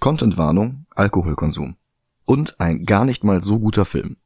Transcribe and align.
Contentwarnung, 0.00 0.86
Alkoholkonsum. 0.94 1.76
Und 2.24 2.58
ein 2.58 2.86
gar 2.86 3.04
nicht 3.04 3.22
mal 3.22 3.42
so 3.42 3.60
guter 3.60 3.84
Film. 3.84 4.16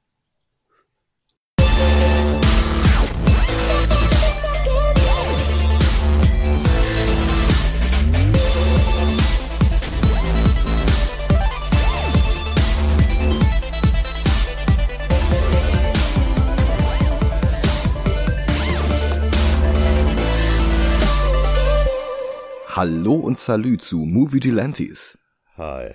Hallo 22.68 23.14
und 23.14 23.38
Salü 23.38 23.78
zu 23.78 23.98
Movie 23.98 24.38
Gelantes. 24.38 25.18
Hi. 25.56 25.94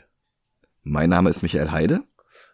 Mein 0.84 1.10
Name 1.10 1.30
ist 1.30 1.42
Michael 1.42 1.72
Heide. 1.72 2.04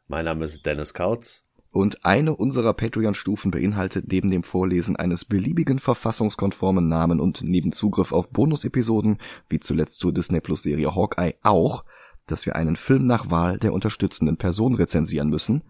Mein 0.07 0.25
Name 0.25 0.43
ist 0.45 0.65
Dennis 0.65 0.95
Kautz. 0.95 1.43
Und 1.71 2.03
eine 2.03 2.35
unserer 2.35 2.73
Patreon-Stufen 2.73 3.51
beinhaltet 3.51 4.07
neben 4.07 4.31
dem 4.31 4.41
Vorlesen 4.41 4.95
eines 4.95 5.23
beliebigen 5.23 5.77
verfassungskonformen 5.77 6.87
Namen 6.87 7.19
und 7.19 7.43
neben 7.43 7.73
Zugriff 7.73 8.11
auf 8.11 8.31
Bonus-Episoden, 8.31 9.19
wie 9.49 9.59
zuletzt 9.59 9.99
zur 9.99 10.13
Disney 10.13 10.39
Plus 10.39 10.63
Serie 10.63 10.95
Hawkeye 10.95 11.35
auch, 11.43 11.85
dass 12.25 12.47
wir 12.47 12.55
einen 12.55 12.75
Film 12.75 13.05
nach 13.05 13.29
Wahl 13.29 13.59
der 13.59 13.73
unterstützenden 13.73 14.37
Person 14.37 14.73
rezensieren 14.73 15.29
müssen. 15.29 15.61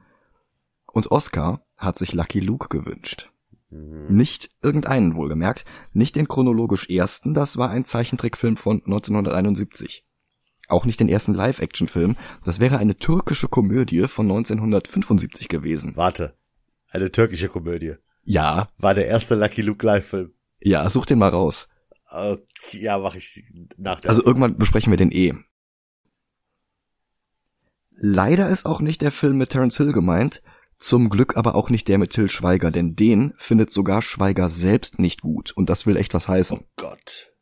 Und 0.85 1.11
Oscar 1.11 1.65
hat 1.75 1.97
sich 1.97 2.13
Lucky 2.13 2.39
Luke 2.39 2.69
gewünscht. 2.69 3.29
Nicht 3.69 4.51
irgendeinen 4.61 5.15
wohlgemerkt, 5.15 5.65
nicht 5.91 6.15
den 6.15 6.29
chronologisch 6.29 6.89
ersten, 6.89 7.33
das 7.33 7.57
war 7.57 7.71
ein 7.71 7.83
Zeichentrickfilm 7.83 8.55
von 8.55 8.77
1971. 8.85 10.04
Auch 10.67 10.85
nicht 10.85 10.99
den 10.99 11.09
ersten 11.09 11.33
Live-Action-Film, 11.33 12.15
das 12.43 12.59
wäre 12.59 12.77
eine 12.77 12.95
türkische 12.95 13.47
Komödie 13.47 14.07
von 14.07 14.25
1975 14.25 15.47
gewesen. 15.47 15.93
Warte. 15.95 16.35
Eine 16.89 17.11
türkische 17.11 17.49
Komödie. 17.49 17.95
Ja, 18.23 18.69
War 18.79 18.93
der 18.93 19.07
erste 19.07 19.35
Lucky 19.35 19.61
Luke 19.61 19.85
Live-Film. 19.85 20.33
ja, 20.59 20.89
such 20.89 21.05
den 21.05 21.19
mal 21.19 21.29
raus. 21.29 21.67
Okay, 22.09 22.81
ja, 22.81 22.97
mach 22.97 23.15
ich 23.15 23.43
nach 23.77 23.99
der. 23.99 24.09
Also 24.09 24.23
irgendwann 24.23 24.57
besprechen 24.57 24.91
wir 24.91 24.97
den 24.97 25.11
eh. 25.11 25.33
Leider 27.97 28.49
ist 28.49 28.65
auch 28.65 28.81
nicht 28.81 29.01
der 29.01 29.11
Film 29.11 29.37
mit 29.37 29.49
Terence 29.51 29.77
Hill 29.77 29.91
gemeint, 29.93 30.41
zum 30.77 31.09
Glück 31.09 31.37
aber 31.37 31.55
auch 31.55 31.69
nicht 31.69 31.87
der 31.87 31.97
mit 31.97 32.11
Till 32.11 32.29
Schweiger, 32.29 32.69
denn 32.71 32.95
den 32.95 33.33
findet 33.37 33.71
sogar 33.71 34.01
Schweiger 34.01 34.49
selbst 34.49 34.99
nicht 34.99 35.21
gut 35.21 35.51
und 35.53 35.69
das 35.69 35.85
will 35.85 35.97
echt 35.97 36.13
was 36.13 36.27
heißen. 36.27 36.59
oh 36.59 36.65
Gott. 36.75 37.33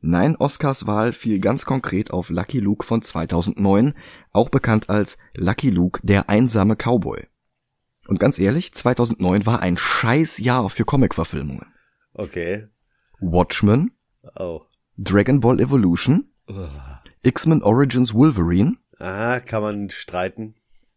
Nein, 0.00 0.36
Oscars 0.36 0.86
Wahl 0.86 1.12
fiel 1.12 1.40
ganz 1.40 1.64
konkret 1.66 2.12
auf 2.12 2.30
Lucky 2.30 2.60
Luke 2.60 2.86
von 2.86 3.02
2009, 3.02 3.94
auch 4.32 4.48
bekannt 4.48 4.88
als 4.90 5.18
Lucky 5.34 5.70
Luke, 5.70 6.00
der 6.04 6.28
einsame 6.28 6.76
Cowboy. 6.76 7.26
Und 8.06 8.20
ganz 8.20 8.38
ehrlich, 8.38 8.72
2009 8.72 9.44
war 9.44 9.60
ein 9.60 9.76
scheiß 9.76 10.38
Jahr 10.38 10.70
für 10.70 10.84
Comic-Verfilmungen. 10.84 11.66
Okay. 12.14 12.68
Watchmen, 13.20 13.92
Oh. 14.36 14.62
Dragon 14.96 15.40
Ball 15.40 15.60
Evolution, 15.60 16.30
X-Men 17.22 17.62
Origins 17.62 18.14
Wolverine 18.14 18.76
Ah, 18.98 19.40
kann 19.40 19.62
man 19.62 19.90
streiten. 19.90 20.54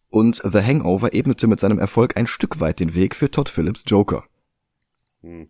und 0.09 0.41
The 0.43 0.61
Hangover 0.61 1.13
ebnete 1.13 1.47
mit 1.47 1.59
seinem 1.59 1.79
Erfolg 1.79 2.17
ein 2.17 2.27
Stück 2.27 2.59
weit 2.59 2.79
den 2.79 2.93
Weg 2.95 3.15
für 3.15 3.29
Todd 3.31 3.49
Phillips 3.49 3.83
Joker. 3.87 4.25
Hm. 5.21 5.49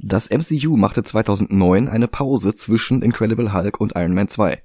Das 0.00 0.30
MCU 0.30 0.76
machte 0.76 1.02
2009 1.02 1.88
eine 1.88 2.06
Pause 2.06 2.54
zwischen 2.54 3.02
Incredible 3.02 3.52
Hulk 3.52 3.80
und 3.80 3.96
Iron 3.96 4.14
Man 4.14 4.28
2. 4.28 4.62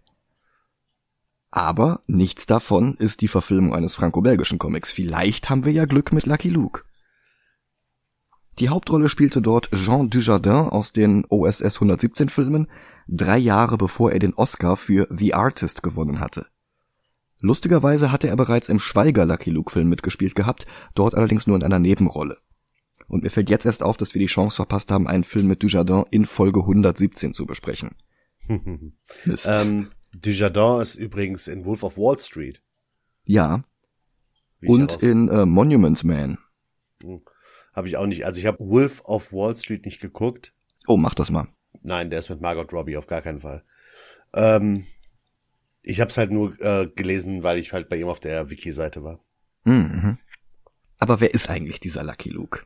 Aber 1.50 2.02
nichts 2.06 2.46
davon 2.46 2.96
ist 2.98 3.22
die 3.22 3.28
Verfilmung 3.28 3.74
eines 3.74 3.96
franco-belgischen 3.96 4.60
Comics. 4.60 4.92
Vielleicht 4.92 5.50
haben 5.50 5.66
wir 5.66 5.72
ja 5.72 5.86
Glück 5.86 6.14
mit 6.14 6.28
Lucky 6.28 6.50
Luke. 6.50 6.84
Die 8.60 8.70
Hauptrolle 8.70 9.10
spielte 9.10 9.42
dort 9.42 9.72
Jean 9.72 10.12
Dujardin 10.12 10.70
aus 10.70 10.94
den 10.94 11.26
OSS 11.28 11.76
117 11.76 12.30
Filmen, 12.30 12.68
drei 13.08 13.40
Jahre 13.40 13.80
bevor 13.80 14.12
er 14.12 14.20
den 14.20 14.36
Oscar 14.36 14.78
für 14.78 15.08
The 15.10 15.34
Artist 15.34 15.82
gewonnen 15.82 16.20
hatte. 16.20 16.46
Lustigerweise 17.40 18.12
hatte 18.12 18.28
er 18.28 18.36
bereits 18.36 18.70
im 18.70 18.80
Schweiger 18.80 19.26
Lucky 19.26 19.50
Luke 19.50 19.72
Film 19.72 19.90
mitgespielt 19.90 20.36
gehabt, 20.36 20.68
dort 20.94 21.16
allerdings 21.16 21.48
nur 21.48 21.56
in 21.56 21.64
einer 21.64 21.80
Nebenrolle. 21.80 22.38
Und 23.14 23.22
mir 23.22 23.30
fällt 23.30 23.52
jetzt 23.52 23.68
erst 23.68 23.84
auf, 23.84 23.96
dass 23.96 24.16
wir 24.16 24.20
die 24.20 24.26
Chance 24.26 24.56
verpasst 24.56 24.90
haben, 24.90 25.08
einen 25.08 25.24
Film 25.24 25.46
mit 25.46 25.62
Dujardin 25.62 26.04
in 26.10 26.26
Folge 26.26 26.62
117 26.62 27.34
zu 27.34 27.46
besprechen. 27.46 27.96
Ähm, 29.46 29.90
Dujardin 30.14 30.82
ist 30.82 30.96
übrigens 30.96 31.48
in 31.48 31.64
Wolf 31.64 31.84
of 31.84 31.98
Wall 31.98 32.20
Street. 32.20 32.62
ja, 33.24 33.64
und 34.66 35.04
in 35.04 35.30
äh, 35.30 35.46
Monument 35.46 36.04
Man. 36.04 36.40
Habe 37.74 37.88
ich 37.88 37.98
auch 37.98 38.08
nicht. 38.08 38.26
Also 38.26 38.40
ich 38.40 38.48
habe 38.48 38.60
Wolf 38.60 39.02
of 39.06 39.32
Wall 39.32 39.56
Street 39.56 39.86
nicht 39.86 40.02
geguckt. 40.02 40.54
Oh, 40.88 40.98
mach 40.98 41.14
das 41.14 41.30
mal. 41.30 41.48
Nein, 41.84 42.10
der 42.10 42.20
ist 42.20 42.30
mit 42.30 42.42
Margot 42.42 42.74
Robbie 42.74 42.98
auf 42.98 43.08
gar 43.08 43.22
keinen 43.22 43.42
Fall. 43.42 43.64
Ähm, 44.34 44.86
ich 45.84 46.02
habe 46.02 46.10
es 46.10 46.18
halt 46.18 46.32
nur 46.32 46.60
äh, 46.62 46.88
gelesen, 46.88 47.44
weil 47.44 47.60
ich 47.60 47.74
halt 47.74 47.90
bei 47.90 47.98
ihm 47.98 48.08
auf 48.08 48.20
der 48.20 48.50
Wiki-Seite 48.50 49.04
war. 49.04 49.20
Mhm. 49.66 50.18
Aber 50.98 51.20
wer 51.20 51.34
ist 51.34 51.50
eigentlich 51.50 51.80
dieser 51.80 52.04
Lucky 52.04 52.30
Luke? 52.30 52.62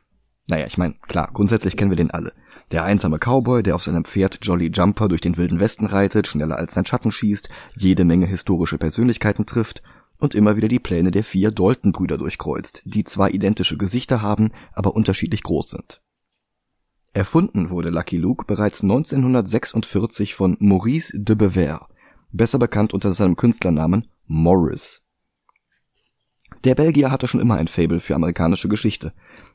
Naja, 0.48 0.66
ich 0.66 0.78
meine, 0.78 0.94
klar, 1.02 1.30
grundsätzlich 1.32 1.76
kennen 1.76 1.90
wir 1.90 1.96
den 1.96 2.10
alle. 2.10 2.32
Der 2.70 2.84
einsame 2.84 3.18
Cowboy, 3.18 3.62
der 3.62 3.74
auf 3.74 3.82
seinem 3.82 4.04
Pferd 4.04 4.38
Jolly 4.42 4.70
Jumper 4.72 5.08
durch 5.08 5.20
den 5.20 5.36
wilden 5.36 5.60
Westen 5.60 5.84
reitet, 5.84 6.26
schneller 6.26 6.56
als 6.56 6.74
sein 6.74 6.86
Schatten 6.86 7.12
schießt, 7.12 7.50
jede 7.76 8.04
Menge 8.04 8.26
historische 8.26 8.78
Persönlichkeiten 8.78 9.44
trifft 9.44 9.82
und 10.18 10.34
immer 10.34 10.56
wieder 10.56 10.68
die 10.68 10.78
Pläne 10.80 11.10
der 11.10 11.22
vier 11.22 11.50
Dalton-Brüder 11.50 12.16
durchkreuzt, 12.16 12.82
die 12.84 13.04
zwar 13.04 13.30
identische 13.30 13.76
Gesichter 13.76 14.22
haben, 14.22 14.52
aber 14.72 14.96
unterschiedlich 14.96 15.42
groß 15.42 15.70
sind. 15.70 16.02
Erfunden 17.12 17.68
wurde 17.70 17.90
Lucky 17.90 18.16
Luke 18.16 18.44
bereits 18.46 18.82
1946 18.82 20.34
von 20.34 20.56
Maurice 20.60 21.12
de 21.18 21.36
Bever, 21.36 21.88
besser 22.32 22.58
bekannt 22.58 22.94
unter 22.94 23.12
seinem 23.12 23.36
Künstlernamen 23.36 24.08
Morris. 24.26 25.02
Der 26.64 26.74
Belgier 26.74 27.10
hatte 27.10 27.28
schon 27.28 27.40
immer 27.40 27.56
ein 27.56 27.68
Faible 27.68 28.00
für 28.00 28.14
amerikanische 28.14 28.68
Geschichte 28.68 29.12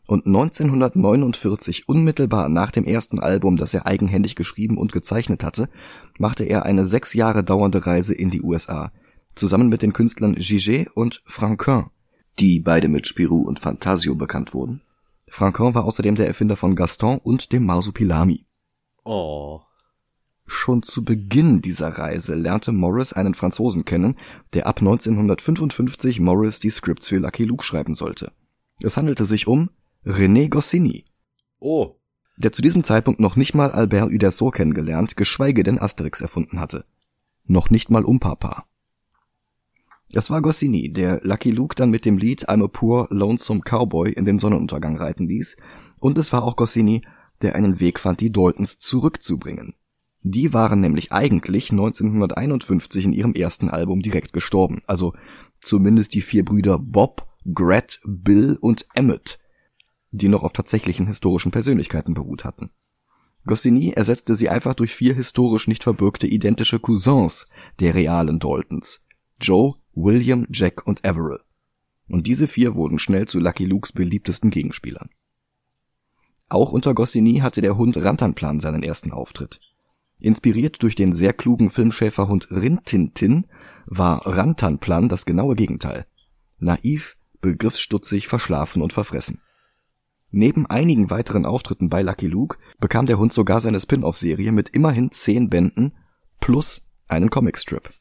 und 0.08 0.26
1949, 0.26 1.88
unmittelbar 1.88 2.50
nach 2.50 2.72
dem 2.72 2.84
ersten 2.84 3.20
Album, 3.20 3.56
das 3.56 3.74
er 3.74 3.86
eigenhändig 3.86 4.36
geschrieben 4.36 4.78
und 4.78 4.92
gezeichnet 4.92 5.44
hatte, 5.44 5.70
machte 6.18 6.44
er 6.44 6.64
eine 6.64 6.86
sechs 6.86 7.14
Jahre 7.14 7.44
dauernde 7.44 7.86
Reise 7.86 8.14
in 8.14 8.30
die 8.30 8.42
USA, 8.42 8.92
zusammen 9.36 9.70
mit 9.70 9.82
den 9.82 9.94
Künstlern 9.94 10.36
Giget 10.36 10.90
und 10.96 11.22
Franquin, 11.26 11.86
die 12.40 12.60
beide 12.60 12.90
mit 12.90 13.08
Spirou 13.08 13.44
und 13.44 13.60
Fantasio 13.60 14.16
bekannt 14.16 14.54
wurden. 14.54 14.82
Franquin 15.30 15.74
war 15.74 15.86
außerdem 15.86 16.16
der 16.16 16.28
Erfinder 16.28 16.58
von 16.58 16.76
Gaston 16.76 17.20
und 17.24 17.54
dem 17.54 17.66
Marsupilami. 17.66 18.46
Oh. 19.06 19.62
Schon 20.46 20.84
zu 20.84 21.06
Beginn 21.06 21.62
dieser 21.62 21.88
Reise 21.88 22.36
lernte 22.36 22.74
Morris 22.74 23.14
einen 23.14 23.34
Franzosen 23.34 23.86
kennen, 23.86 24.18
der 24.54 24.68
ab 24.68 24.80
1955 24.80 26.20
Morris 26.20 26.60
die 26.60 26.70
Scripts 26.70 27.08
für 27.08 27.20
Lucky 27.20 27.46
Luke 27.46 27.64
schreiben 27.64 27.96
sollte. 27.96 28.34
Es 28.82 28.98
handelte 28.98 29.26
sich 29.26 29.48
um 29.48 29.70
René 30.06 30.50
Goscinny, 30.50 31.06
Oh. 31.62 31.96
der 32.36 32.52
zu 32.52 32.62
diesem 32.62 32.84
Zeitpunkt 32.84 33.22
noch 33.22 33.38
nicht 33.38 33.54
mal 33.54 33.72
Albert 33.72 34.12
Uderzo 34.12 34.50
kennengelernt, 34.50 35.16
geschweige 35.16 35.64
denn 35.64 35.80
Asterix 35.80 36.20
erfunden 36.20 36.60
hatte. 36.60 36.86
Noch 37.46 37.70
nicht 37.70 37.90
mal 37.90 38.04
Umpapa. 38.04 38.66
Es 40.12 40.30
war 40.30 40.42
Goscinny, 40.42 40.92
der 40.92 41.22
Lucky 41.24 41.52
Luke 41.52 41.76
dann 41.76 41.90
mit 41.90 42.04
dem 42.04 42.18
Lied 42.18 42.50
I'm 42.50 42.66
a 42.66 42.68
Poor 42.68 43.08
Lonesome 43.12 43.62
Cowboy 43.62 44.12
in 44.12 44.26
den 44.26 44.40
Sonnenuntergang 44.40 44.98
reiten 44.98 45.26
ließ, 45.26 45.56
und 46.00 46.18
es 46.18 46.34
war 46.34 46.44
auch 46.44 46.58
Goscinny, 46.58 47.04
der 47.42 47.56
einen 47.56 47.80
Weg 47.80 47.98
fand, 47.98 48.20
die 48.20 48.32
Daltons 48.32 48.80
zurückzubringen. 48.80 49.74
Die 50.22 50.54
waren 50.54 50.82
nämlich 50.82 51.14
eigentlich 51.14 51.72
1951 51.72 53.06
in 53.06 53.14
ihrem 53.14 53.34
ersten 53.34 53.70
Album 53.70 54.02
direkt 54.02 54.34
gestorben, 54.34 54.82
also 54.86 55.14
zumindest 55.62 56.14
die 56.14 56.22
vier 56.22 56.44
Brüder 56.44 56.78
Bob, 56.78 57.26
Gret, 57.54 58.02
Bill 58.06 58.58
und 58.60 58.86
Emmett, 58.94 59.40
die 60.14 60.30
noch 60.30 60.44
auf 60.44 60.54
tatsächlichen 60.54 61.08
historischen 61.08 61.52
Persönlichkeiten 61.52 62.14
beruht 62.14 62.46
hatten. 62.46 62.70
Goscinny 63.46 63.90
ersetzte 63.90 64.36
sie 64.36 64.48
einfach 64.48 64.74
durch 64.74 64.96
vier 64.96 65.14
historisch 65.16 65.68
nicht 65.68 65.84
verbürgte 65.84 66.28
identische 66.28 66.80
Cousins 66.80 67.48
der 67.80 67.94
realen 67.94 68.40
Daltons. 68.40 69.04
Joe, 69.42 69.76
William, 69.94 70.48
Jack 70.50 70.88
und 70.88 71.04
Averill. 71.04 71.42
Und 72.08 72.28
diese 72.28 72.48
vier 72.48 72.76
wurden 72.76 73.00
schnell 73.00 73.28
zu 73.28 73.40
Lucky 73.40 73.66
Lukes 73.66 73.92
beliebtesten 73.92 74.50
Gegenspielern. 74.50 75.10
Auch 76.48 76.72
unter 76.72 76.94
Goscinny 76.94 77.40
hatte 77.40 77.62
der 77.62 77.78
Hund 77.78 77.98
Rantanplan 77.98 78.60
seinen 78.60 78.84
ersten 78.84 79.12
Auftritt. 79.12 79.60
Inspiriert 80.20 80.82
durch 80.84 80.96
den 80.96 81.12
sehr 81.12 81.34
klugen 81.34 81.70
Filmschäferhund 81.70 82.50
Rintintin 82.52 83.48
war 83.86 84.26
Rantanplan 84.26 85.10
das 85.10 85.26
genaue 85.26 85.56
Gegenteil. 85.56 86.06
Naiv, 86.60 87.18
begriffsstutzig, 87.42 88.28
verschlafen 88.28 88.82
und 88.82 88.94
verfressen. 88.94 89.42
Neben 90.36 90.66
einigen 90.66 91.12
weiteren 91.12 91.46
Auftritten 91.46 91.90
bei 91.90 92.02
Lucky 92.02 92.26
Luke 92.26 92.58
bekam 92.80 93.06
der 93.06 93.20
Hund 93.20 93.34
sogar 93.34 93.62
seine 93.62 93.80
Spin-off-Serie 93.80 94.52
mit 94.52 94.70
immerhin 94.70 95.12
zehn 95.12 95.48
Bänden 95.48 95.94
plus 96.40 96.88
einen 97.08 97.30
Comicstrip. 97.30 97.92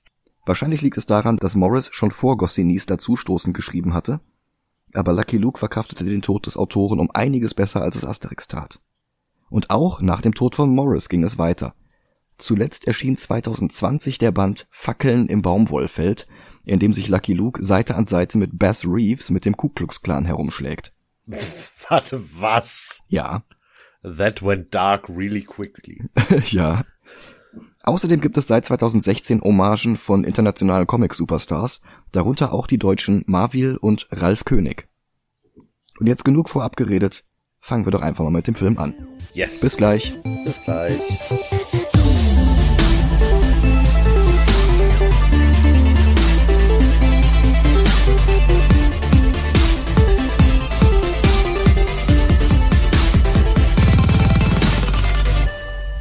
Wahrscheinlich 0.46 0.80
liegt 0.80 0.96
es 0.96 1.04
daran, 1.04 1.36
dass 1.36 1.56
Morris 1.56 1.90
schon 1.92 2.10
vor 2.10 2.38
Gossinis 2.38 2.86
dazustoßen 2.86 3.52
geschrieben 3.52 3.92
hatte, 3.92 4.20
aber 4.94 5.12
Lucky 5.12 5.36
Luke 5.36 5.58
verkraftete 5.58 6.06
den 6.06 6.22
Tod 6.22 6.46
des 6.46 6.56
Autoren 6.56 7.00
um 7.00 7.10
einiges 7.12 7.52
besser, 7.52 7.82
als 7.82 7.96
es 7.96 8.04
Asterix 8.06 8.48
tat. 8.48 8.80
Und 9.50 9.68
auch 9.68 10.00
nach 10.00 10.22
dem 10.22 10.32
Tod 10.32 10.54
von 10.54 10.74
Morris 10.74 11.10
ging 11.10 11.24
es 11.24 11.36
weiter. 11.36 11.74
Zuletzt 12.38 12.86
erschien 12.86 13.18
2020 13.18 14.16
der 14.16 14.32
Band 14.32 14.66
Fackeln 14.70 15.26
im 15.26 15.42
Baumwollfeld, 15.42 16.26
in 16.64 16.78
dem 16.78 16.94
sich 16.94 17.08
Lucky 17.08 17.34
Luke 17.34 17.62
Seite 17.62 17.94
an 17.94 18.06
Seite 18.06 18.38
mit 18.38 18.58
Bass 18.58 18.86
Reeves 18.86 19.28
mit 19.28 19.44
dem 19.44 19.54
Ku 19.54 19.68
Klux 19.68 20.00
Klan 20.00 20.24
herumschlägt. 20.24 20.94
Warte, 21.88 22.22
was? 22.40 23.02
Ja. 23.08 23.42
That 24.02 24.42
went 24.42 24.74
dark 24.74 25.08
really 25.08 25.42
quickly. 25.42 26.02
ja. 26.46 26.84
Außerdem 27.84 28.20
gibt 28.20 28.36
es 28.36 28.46
seit 28.46 28.64
2016 28.64 29.40
Hommagen 29.42 29.96
von 29.96 30.24
internationalen 30.24 30.86
Comic-Superstars, 30.86 31.80
darunter 32.12 32.52
auch 32.52 32.66
die 32.66 32.78
deutschen 32.78 33.24
Marvil 33.26 33.76
und 33.76 34.08
Ralf 34.10 34.44
König. 34.44 34.88
Und 35.98 36.06
jetzt 36.06 36.24
genug 36.24 36.48
vorab 36.48 36.76
geredet, 36.76 37.24
fangen 37.60 37.84
wir 37.84 37.90
doch 37.90 38.02
einfach 38.02 38.24
mal 38.24 38.30
mit 38.30 38.46
dem 38.46 38.54
Film 38.54 38.78
an. 38.78 38.94
Yes. 39.34 39.60
Bis 39.60 39.76
gleich. 39.76 40.18
Bis 40.44 40.62
gleich. 40.62 41.00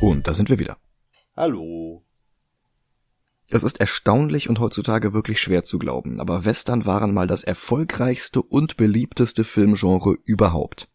Und 0.01 0.27
da 0.27 0.33
sind 0.33 0.49
wir 0.49 0.57
wieder. 0.57 0.77
Hallo. 1.37 2.03
Es 3.49 3.61
ist 3.61 3.79
erstaunlich 3.79 4.49
und 4.49 4.59
heutzutage 4.59 5.13
wirklich 5.13 5.39
schwer 5.39 5.63
zu 5.63 5.77
glauben, 5.77 6.19
aber 6.19 6.43
Western 6.43 6.87
waren 6.87 7.13
mal 7.13 7.27
das 7.27 7.43
erfolgreichste 7.43 8.41
und 8.41 8.77
beliebteste 8.77 9.43
Filmgenre 9.43 10.17
überhaupt. 10.25 10.89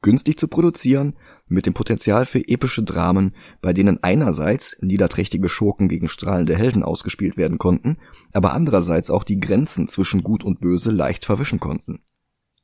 Günstig 0.00 0.38
zu 0.38 0.48
produzieren, 0.48 1.18
mit 1.48 1.66
dem 1.66 1.74
Potenzial 1.74 2.24
für 2.24 2.48
epische 2.48 2.82
Dramen, 2.82 3.36
bei 3.60 3.74
denen 3.74 4.02
einerseits 4.02 4.78
niederträchtige 4.80 5.50
Schurken 5.50 5.88
gegen 5.88 6.08
strahlende 6.08 6.56
Helden 6.56 6.84
ausgespielt 6.84 7.36
werden 7.36 7.58
konnten, 7.58 7.98
aber 8.32 8.54
andererseits 8.54 9.10
auch 9.10 9.24
die 9.24 9.38
Grenzen 9.38 9.86
zwischen 9.86 10.22
Gut 10.22 10.44
und 10.44 10.60
Böse 10.60 10.92
leicht 10.92 11.26
verwischen 11.26 11.60
konnten. 11.60 12.00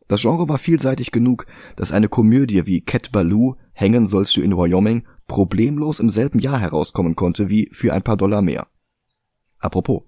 Das 0.08 0.22
Genre 0.22 0.48
war 0.48 0.58
vielseitig 0.58 1.10
genug, 1.10 1.46
dass 1.76 1.92
eine 1.92 2.08
Komödie 2.08 2.64
wie 2.66 2.80
Cat 2.80 3.12
Ballou, 3.12 3.56
Hängen 3.72 4.06
sollst 4.06 4.36
du 4.36 4.40
in 4.40 4.56
Wyoming 4.56 5.04
problemlos 5.26 6.00
im 6.00 6.10
selben 6.10 6.38
Jahr 6.38 6.58
herauskommen 6.58 7.16
konnte 7.16 7.48
wie 7.48 7.68
Für 7.72 7.92
ein 7.92 8.02
paar 8.02 8.16
Dollar 8.16 8.42
mehr. 8.42 8.66
Apropos. 9.58 10.02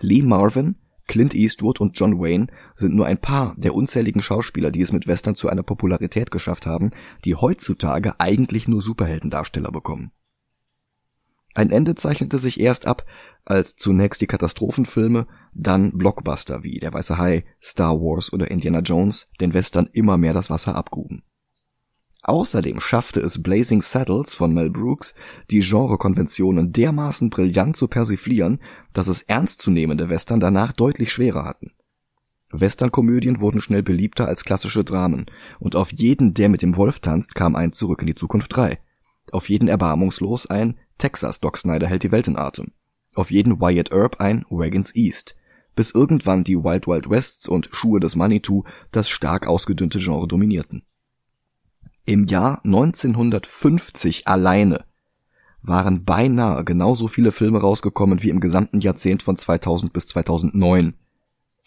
Lee 0.00 0.22
Marvin, 0.22 0.76
Clint 1.06 1.34
Eastwood 1.34 1.80
und 1.80 1.98
John 1.98 2.18
Wayne 2.18 2.46
sind 2.76 2.94
nur 2.94 3.06
ein 3.06 3.18
paar 3.18 3.54
der 3.56 3.74
unzähligen 3.74 4.22
Schauspieler, 4.22 4.70
die 4.70 4.80
es 4.80 4.92
mit 4.92 5.06
Western 5.06 5.34
zu 5.34 5.48
einer 5.48 5.62
Popularität 5.62 6.30
geschafft 6.30 6.66
haben, 6.66 6.90
die 7.24 7.34
heutzutage 7.34 8.18
eigentlich 8.18 8.68
nur 8.68 8.80
Superheldendarsteller 8.80 9.70
bekommen. 9.70 10.12
Ein 11.54 11.70
Ende 11.70 11.94
zeichnete 11.94 12.38
sich 12.38 12.58
erst 12.58 12.86
ab, 12.86 13.04
als 13.44 13.76
zunächst 13.76 14.20
die 14.20 14.26
Katastrophenfilme, 14.26 15.28
dann 15.52 15.96
Blockbuster 15.96 16.64
wie 16.64 16.80
Der 16.80 16.92
Weiße 16.92 17.16
Hai, 17.16 17.44
Star 17.62 18.00
Wars 18.00 18.32
oder 18.32 18.50
Indiana 18.50 18.80
Jones 18.80 19.28
den 19.40 19.54
Western 19.54 19.88
immer 19.92 20.16
mehr 20.18 20.32
das 20.32 20.50
Wasser 20.50 20.74
abgruben. 20.74 21.22
Außerdem 22.26 22.80
schaffte 22.80 23.20
es 23.20 23.42
Blazing 23.42 23.82
Saddles 23.82 24.34
von 24.34 24.54
Mel 24.54 24.70
Brooks, 24.70 25.14
die 25.50 25.60
Genrekonventionen 25.60 26.72
dermaßen 26.72 27.28
brillant 27.28 27.76
zu 27.76 27.86
persiflieren, 27.86 28.60
dass 28.94 29.08
es 29.08 29.22
ernstzunehmende 29.22 30.08
Western 30.08 30.40
danach 30.40 30.72
deutlich 30.72 31.12
schwerer 31.12 31.44
hatten. 31.44 31.72
Westernkomödien 32.50 33.40
wurden 33.40 33.60
schnell 33.60 33.82
beliebter 33.82 34.26
als 34.26 34.44
klassische 34.44 34.84
Dramen, 34.84 35.26
und 35.58 35.76
auf 35.76 35.92
jeden, 35.92 36.32
der 36.32 36.48
mit 36.48 36.62
dem 36.62 36.76
Wolf 36.76 37.00
tanzt, 37.00 37.34
kam 37.34 37.54
ein 37.56 37.74
Zurück 37.74 38.00
in 38.00 38.06
die 38.06 38.14
Zukunft 38.14 38.56
3. 38.56 38.78
Auf 39.30 39.50
jeden 39.50 39.68
erbarmungslos 39.68 40.46
ein 40.46 40.78
Texas 40.96 41.40
Doc 41.40 41.58
Snyder 41.58 41.88
hält 41.88 42.04
die 42.04 42.12
Welt 42.12 42.28
in 42.28 42.38
Atem. 42.38 42.72
Auf 43.14 43.30
jeden 43.30 43.60
Wyatt 43.60 43.92
Earp 43.92 44.20
ein 44.20 44.46
Wagons 44.48 44.94
East. 44.94 45.36
Bis 45.76 45.90
irgendwann 45.90 46.44
die 46.44 46.56
Wild 46.56 46.86
Wild 46.86 47.10
Wests 47.10 47.48
und 47.48 47.68
Schuhe 47.72 48.00
des 48.00 48.16
Manitou 48.16 48.62
das 48.92 49.10
stark 49.10 49.46
ausgedünnte 49.46 49.98
Genre 49.98 50.26
dominierten. 50.26 50.84
Im 52.06 52.26
Jahr 52.26 52.62
1950 52.64 54.28
alleine 54.28 54.84
waren 55.62 56.04
beinahe 56.04 56.62
genauso 56.62 57.08
viele 57.08 57.32
Filme 57.32 57.60
rausgekommen 57.60 58.22
wie 58.22 58.28
im 58.28 58.40
gesamten 58.40 58.80
Jahrzehnt 58.80 59.22
von 59.22 59.38
2000 59.38 59.92
bis 59.92 60.06
2009. 60.08 60.94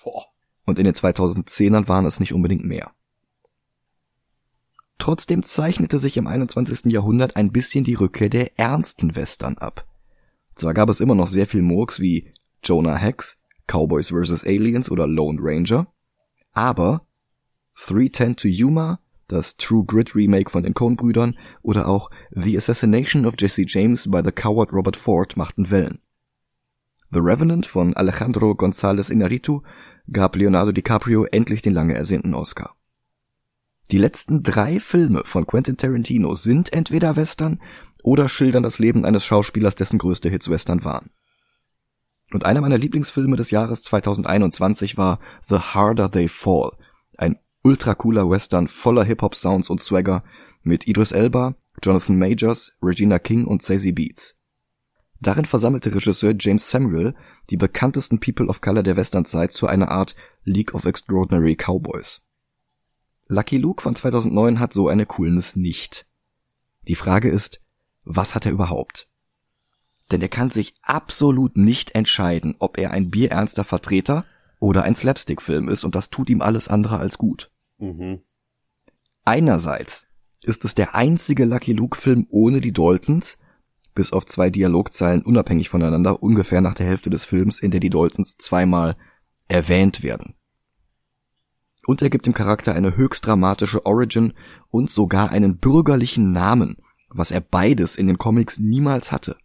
Boah. 0.03 0.25
Und 0.65 0.77
in 0.77 0.85
den 0.85 0.93
2010ern 0.93 1.87
waren 1.87 2.05
es 2.05 2.19
nicht 2.19 2.33
unbedingt 2.33 2.63
mehr. 2.63 2.91
Trotzdem 4.99 5.41
zeichnete 5.41 5.99
sich 5.99 6.17
im 6.17 6.27
21. 6.27 6.91
Jahrhundert 6.91 7.35
ein 7.35 7.51
bisschen 7.51 7.83
die 7.83 7.95
Rückkehr 7.95 8.29
der 8.29 8.59
ernsten 8.59 9.15
Western 9.15 9.57
ab. 9.57 9.87
Zwar 10.53 10.75
gab 10.75 10.89
es 10.89 10.99
immer 10.99 11.15
noch 11.15 11.27
sehr 11.27 11.47
viel 11.47 11.63
Murks 11.63 11.99
wie 11.99 12.31
Jonah 12.63 12.97
Hex, 12.97 13.39
Cowboys 13.65 14.09
vs. 14.09 14.43
Aliens 14.43 14.91
oder 14.91 15.07
Lone 15.07 15.39
Ranger, 15.41 15.87
aber 16.51 17.07
310 17.75 18.35
to 18.35 18.47
Yuma 18.47 18.99
das 19.27 19.57
True 19.57 19.85
Grit 19.85 20.15
Remake 20.15 20.49
von 20.49 20.63
den 20.63 20.73
Coen-Brüdern 20.73 21.37
oder 21.61 21.87
auch 21.87 22.09
The 22.31 22.57
Assassination 22.57 23.25
of 23.25 23.35
Jesse 23.37 23.65
James 23.67 24.09
by 24.09 24.21
the 24.23 24.31
Coward 24.31 24.71
Robert 24.73 24.97
Ford 24.97 25.35
machten 25.37 25.69
Wellen. 25.69 25.99
The 27.11 27.19
Revenant 27.19 27.65
von 27.65 27.95
Alejandro 27.95 28.51
González 28.51 29.09
Iñárritu 29.09 29.61
gab 30.11 30.35
Leonardo 30.35 30.71
DiCaprio 30.71 31.25
endlich 31.25 31.61
den 31.61 31.73
lange 31.73 31.93
ersehnten 31.93 32.33
Oscar. 32.33 32.75
Die 33.91 33.97
letzten 33.97 34.43
drei 34.43 34.79
Filme 34.81 35.21
von 35.23 35.47
Quentin 35.47 35.77
Tarantino 35.77 36.35
sind 36.35 36.73
entweder 36.73 37.15
Western 37.15 37.61
oder 38.03 38.27
schildern 38.27 38.63
das 38.63 38.79
Leben 38.79 39.05
eines 39.05 39.25
Schauspielers, 39.25 39.75
dessen 39.75 39.99
größte 39.99 40.29
Hits 40.29 40.49
Western 40.49 40.83
waren. 40.83 41.09
Und 42.33 42.45
einer 42.45 42.59
meiner 42.59 42.77
Lieblingsfilme 42.77 43.37
des 43.37 43.51
Jahres 43.51 43.83
2021 43.83 44.97
war 44.97 45.19
The 45.47 45.59
Harder 45.59 46.11
They 46.11 46.27
Fall, 46.27 46.71
ein 47.17 47.35
ultra 47.63 47.95
cooler 47.95 48.29
Western 48.29 48.67
voller 48.67 49.03
Hip-Hop-Sounds 49.03 49.69
und 49.69 49.81
Swagger 49.81 50.23
mit 50.63 50.87
Idris 50.87 51.11
Elba, 51.11 51.55
Jonathan 51.83 52.17
Majors, 52.17 52.73
Regina 52.81 53.19
King 53.19 53.45
und 53.45 53.61
Sazy 53.61 53.91
Beats. 53.91 54.35
Darin 55.19 55.45
versammelte 55.45 55.93
Regisseur 55.93 56.33
James 56.37 56.69
Samuel 56.69 57.15
die 57.49 57.57
bekanntesten 57.57 58.19
People 58.19 58.47
of 58.47 58.61
Color 58.61 58.83
der 58.83 58.97
Westernzeit 58.97 59.53
zu 59.53 59.67
einer 59.67 59.89
Art 59.89 60.15
League 60.43 60.73
of 60.73 60.85
Extraordinary 60.85 61.55
Cowboys. 61.55 62.21
Lucky 63.27 63.57
Luke 63.57 63.81
von 63.81 63.95
2009 63.95 64.59
hat 64.59 64.73
so 64.73 64.87
eine 64.87 65.05
Coolness 65.05 65.55
nicht. 65.55 66.05
Die 66.87 66.95
Frage 66.95 67.29
ist, 67.29 67.61
was 68.03 68.35
hat 68.35 68.45
er 68.45 68.53
überhaupt? 68.53 69.09
Denn 70.11 70.21
er 70.21 70.29
kann 70.29 70.49
sich 70.49 70.75
absolut 70.81 71.57
nicht 71.57 71.95
entscheiden, 71.95 72.55
ob 72.59 72.77
er 72.77 72.91
ein 72.91 73.09
bierernster 73.09 73.65
Vertreter 73.65 74.25
oder 74.59 74.83
ein 74.83 74.95
Slapstick-Film 74.95 75.69
ist 75.69 75.83
und 75.83 75.95
das 75.95 76.09
tut 76.09 76.29
ihm 76.29 76.41
alles 76.41 76.67
andere 76.67 76.97
als 76.97 77.17
gut. 77.17 77.51
Mhm. 77.77 78.21
Einerseits 79.23 80.07
ist 80.43 80.65
es 80.65 80.75
der 80.75 80.95
einzige 80.95 81.45
Lucky 81.45 81.73
Luke-Film 81.73 82.27
ohne 82.29 82.61
die 82.61 82.73
Daltons, 82.73 83.37
bis 83.93 84.13
auf 84.13 84.25
zwei 84.25 84.49
Dialogzeilen 84.49 85.23
unabhängig 85.23 85.69
voneinander, 85.69 86.21
ungefähr 86.21 86.61
nach 86.61 86.75
der 86.75 86.85
Hälfte 86.85 87.09
des 87.09 87.25
Films, 87.25 87.59
in 87.59 87.71
der 87.71 87.79
die 87.79 87.89
Daltons 87.89 88.37
zweimal 88.37 88.95
erwähnt 89.47 90.03
werden. 90.03 90.35
Und 91.85 92.01
er 92.01 92.09
gibt 92.09 92.25
dem 92.25 92.33
Charakter 92.33 92.73
eine 92.73 92.95
höchst 92.95 93.25
dramatische 93.25 93.85
Origin 93.85 94.33
und 94.69 94.91
sogar 94.91 95.31
einen 95.31 95.57
bürgerlichen 95.57 96.31
Namen, 96.31 96.77
was 97.09 97.31
er 97.31 97.41
beides 97.41 97.95
in 97.95 98.07
den 98.07 98.17
Comics 98.17 98.59
niemals 98.59 99.11
hatte. 99.11 99.37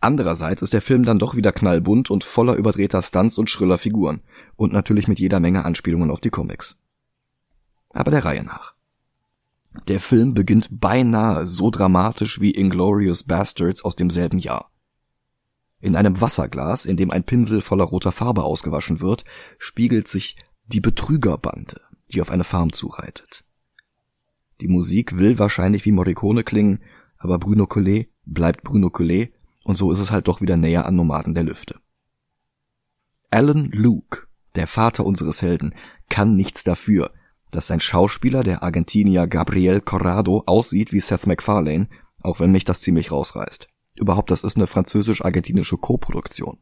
Andererseits 0.00 0.62
ist 0.62 0.72
der 0.72 0.82
Film 0.82 1.04
dann 1.04 1.18
doch 1.18 1.34
wieder 1.36 1.52
knallbunt 1.52 2.10
und 2.10 2.22
voller 2.22 2.54
überdrehter 2.54 3.02
Stunts 3.02 3.38
und 3.38 3.50
schriller 3.50 3.78
Figuren 3.78 4.22
und 4.56 4.72
natürlich 4.72 5.08
mit 5.08 5.18
jeder 5.18 5.40
Menge 5.40 5.64
Anspielungen 5.64 6.10
auf 6.10 6.20
die 6.20 6.30
Comics. 6.30 6.76
Aber 7.90 8.10
der 8.10 8.24
Reihe 8.24 8.44
nach. 8.44 8.74
Der 9.88 10.00
Film 10.00 10.34
beginnt 10.34 10.68
beinahe 10.70 11.46
so 11.46 11.70
dramatisch 11.70 12.40
wie 12.40 12.50
Inglorious 12.50 13.24
Bastards 13.24 13.84
aus 13.84 13.96
demselben 13.96 14.38
Jahr. 14.38 14.70
In 15.80 15.96
einem 15.96 16.20
Wasserglas, 16.20 16.86
in 16.86 16.96
dem 16.96 17.10
ein 17.10 17.24
Pinsel 17.24 17.60
voller 17.60 17.84
roter 17.84 18.12
Farbe 18.12 18.44
ausgewaschen 18.44 19.00
wird, 19.00 19.24
spiegelt 19.58 20.08
sich 20.08 20.36
die 20.66 20.80
Betrügerbande, 20.80 21.80
die 22.12 22.20
auf 22.20 22.30
eine 22.30 22.44
Farm 22.44 22.72
zureitet. 22.72 23.44
Die 24.60 24.68
Musik 24.68 25.18
will 25.18 25.38
wahrscheinlich 25.38 25.84
wie 25.84 25.92
Morricone 25.92 26.42
klingen, 26.42 26.82
aber 27.18 27.38
Bruno 27.38 27.66
Collet 27.66 28.10
bleibt 28.24 28.64
Bruno 28.64 28.90
Collet 28.90 29.32
und 29.66 29.76
so 29.76 29.90
ist 29.90 29.98
es 29.98 30.10
halt 30.12 30.28
doch 30.28 30.40
wieder 30.40 30.56
näher 30.56 30.86
an 30.86 30.94
Nomaden 30.94 31.34
der 31.34 31.44
Lüfte. 31.44 31.80
Alan 33.30 33.68
Luke, 33.72 34.28
der 34.54 34.66
Vater 34.66 35.04
unseres 35.04 35.42
Helden, 35.42 35.74
kann 36.08 36.36
nichts 36.36 36.62
dafür, 36.62 37.10
dass 37.50 37.66
sein 37.66 37.80
Schauspieler, 37.80 38.44
der 38.44 38.62
Argentinier 38.62 39.26
Gabriel 39.26 39.80
Corrado, 39.80 40.44
aussieht 40.46 40.92
wie 40.92 41.00
Seth 41.00 41.26
MacFarlane, 41.26 41.88
auch 42.22 42.38
wenn 42.38 42.52
mich 42.52 42.64
das 42.64 42.80
ziemlich 42.80 43.10
rausreißt. 43.10 43.68
Überhaupt, 43.96 44.30
das 44.30 44.44
ist 44.44 44.56
eine 44.56 44.66
französisch-argentinische 44.66 45.78
Koproduktion. 45.78 46.58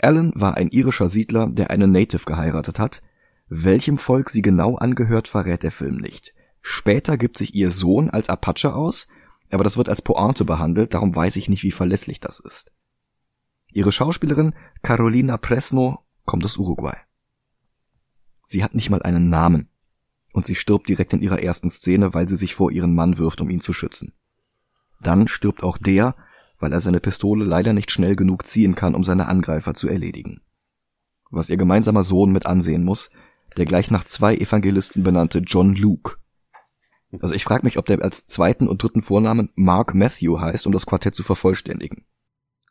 Alan 0.00 0.32
war 0.34 0.56
ein 0.56 0.68
irischer 0.68 1.08
Siedler, 1.08 1.46
der 1.48 1.70
eine 1.70 1.86
Native 1.86 2.24
geheiratet 2.24 2.78
hat. 2.78 3.02
Welchem 3.48 3.98
Volk 3.98 4.30
sie 4.30 4.42
genau 4.42 4.76
angehört, 4.76 5.28
verrät 5.28 5.62
der 5.62 5.72
Film 5.72 5.96
nicht. 5.96 6.34
Später 6.62 7.18
gibt 7.18 7.38
sich 7.38 7.54
ihr 7.54 7.70
Sohn 7.70 8.08
als 8.08 8.28
Apache 8.28 8.74
aus, 8.74 9.08
aber 9.52 9.64
das 9.64 9.76
wird 9.76 9.88
als 9.88 10.02
Pointe 10.02 10.44
behandelt, 10.44 10.94
darum 10.94 11.14
weiß 11.14 11.36
ich 11.36 11.48
nicht, 11.48 11.62
wie 11.62 11.72
verlässlich 11.72 12.20
das 12.20 12.40
ist. 12.40 12.72
Ihre 13.72 13.92
Schauspielerin 13.92 14.54
Carolina 14.82 15.36
Presno 15.36 16.00
kommt 16.24 16.44
aus 16.44 16.56
Uruguay. 16.56 16.96
Sie 18.46 18.62
hat 18.62 18.74
nicht 18.74 18.90
mal 18.90 19.02
einen 19.02 19.30
Namen. 19.30 19.68
Und 20.34 20.46
sie 20.46 20.54
stirbt 20.54 20.88
direkt 20.88 21.12
in 21.12 21.20
ihrer 21.20 21.42
ersten 21.42 21.70
Szene, 21.70 22.14
weil 22.14 22.28
sie 22.28 22.36
sich 22.36 22.54
vor 22.54 22.70
ihren 22.70 22.94
Mann 22.94 23.18
wirft, 23.18 23.40
um 23.40 23.50
ihn 23.50 23.60
zu 23.60 23.72
schützen. 23.72 24.14
Dann 25.00 25.28
stirbt 25.28 25.62
auch 25.62 25.76
der, 25.76 26.14
weil 26.58 26.72
er 26.72 26.80
seine 26.80 27.00
Pistole 27.00 27.44
leider 27.44 27.72
nicht 27.72 27.90
schnell 27.90 28.16
genug 28.16 28.46
ziehen 28.46 28.74
kann, 28.74 28.94
um 28.94 29.04
seine 29.04 29.28
Angreifer 29.28 29.74
zu 29.74 29.88
erledigen. 29.88 30.40
Was 31.30 31.50
ihr 31.50 31.56
gemeinsamer 31.56 32.04
Sohn 32.04 32.32
mit 32.32 32.46
ansehen 32.46 32.84
muss, 32.84 33.10
der 33.56 33.66
gleich 33.66 33.90
nach 33.90 34.04
zwei 34.04 34.34
Evangelisten 34.34 35.02
benannte 35.02 35.40
John 35.40 35.74
Luke. 35.74 36.16
Also 37.20 37.34
ich 37.34 37.44
frage 37.44 37.64
mich, 37.64 37.78
ob 37.78 37.86
der 37.86 38.02
als 38.02 38.26
zweiten 38.26 38.68
und 38.68 38.82
dritten 38.82 39.02
Vornamen 39.02 39.50
Mark 39.54 39.94
Matthew 39.94 40.40
heißt, 40.40 40.66
um 40.66 40.72
das 40.72 40.86
Quartett 40.86 41.14
zu 41.14 41.22
vervollständigen. 41.22 42.06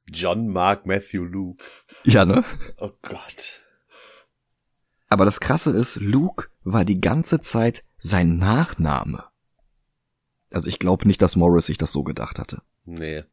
John 0.07 0.47
Mark 0.47 0.85
Matthew 0.85 1.23
Luke. 1.23 1.63
Ja, 2.03 2.25
ne? 2.25 2.43
Oh 2.77 2.91
Gott. 3.01 3.61
Aber 5.07 5.25
das 5.25 5.39
Krasse 5.39 5.71
ist, 5.71 5.97
Luke 5.97 6.47
war 6.63 6.85
die 6.85 7.01
ganze 7.01 7.39
Zeit 7.41 7.83
sein 7.97 8.37
Nachname. 8.37 9.25
Also 10.51 10.69
ich 10.69 10.79
glaube 10.79 11.07
nicht, 11.07 11.21
dass 11.21 11.35
Morris 11.35 11.67
sich 11.67 11.77
das 11.77 11.91
so 11.91 12.03
gedacht 12.03 12.39
hatte. 12.39 12.61
Nee. 12.85 13.23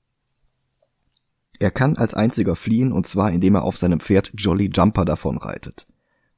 Er 1.58 1.70
kann 1.70 1.96
als 1.96 2.14
einziger 2.14 2.54
fliehen 2.54 2.92
und 2.92 3.06
zwar 3.06 3.32
indem 3.32 3.56
er 3.56 3.64
auf 3.64 3.76
seinem 3.76 4.00
Pferd 4.00 4.30
Jolly 4.34 4.70
Jumper 4.72 5.04
davon 5.04 5.38
reitet. 5.38 5.86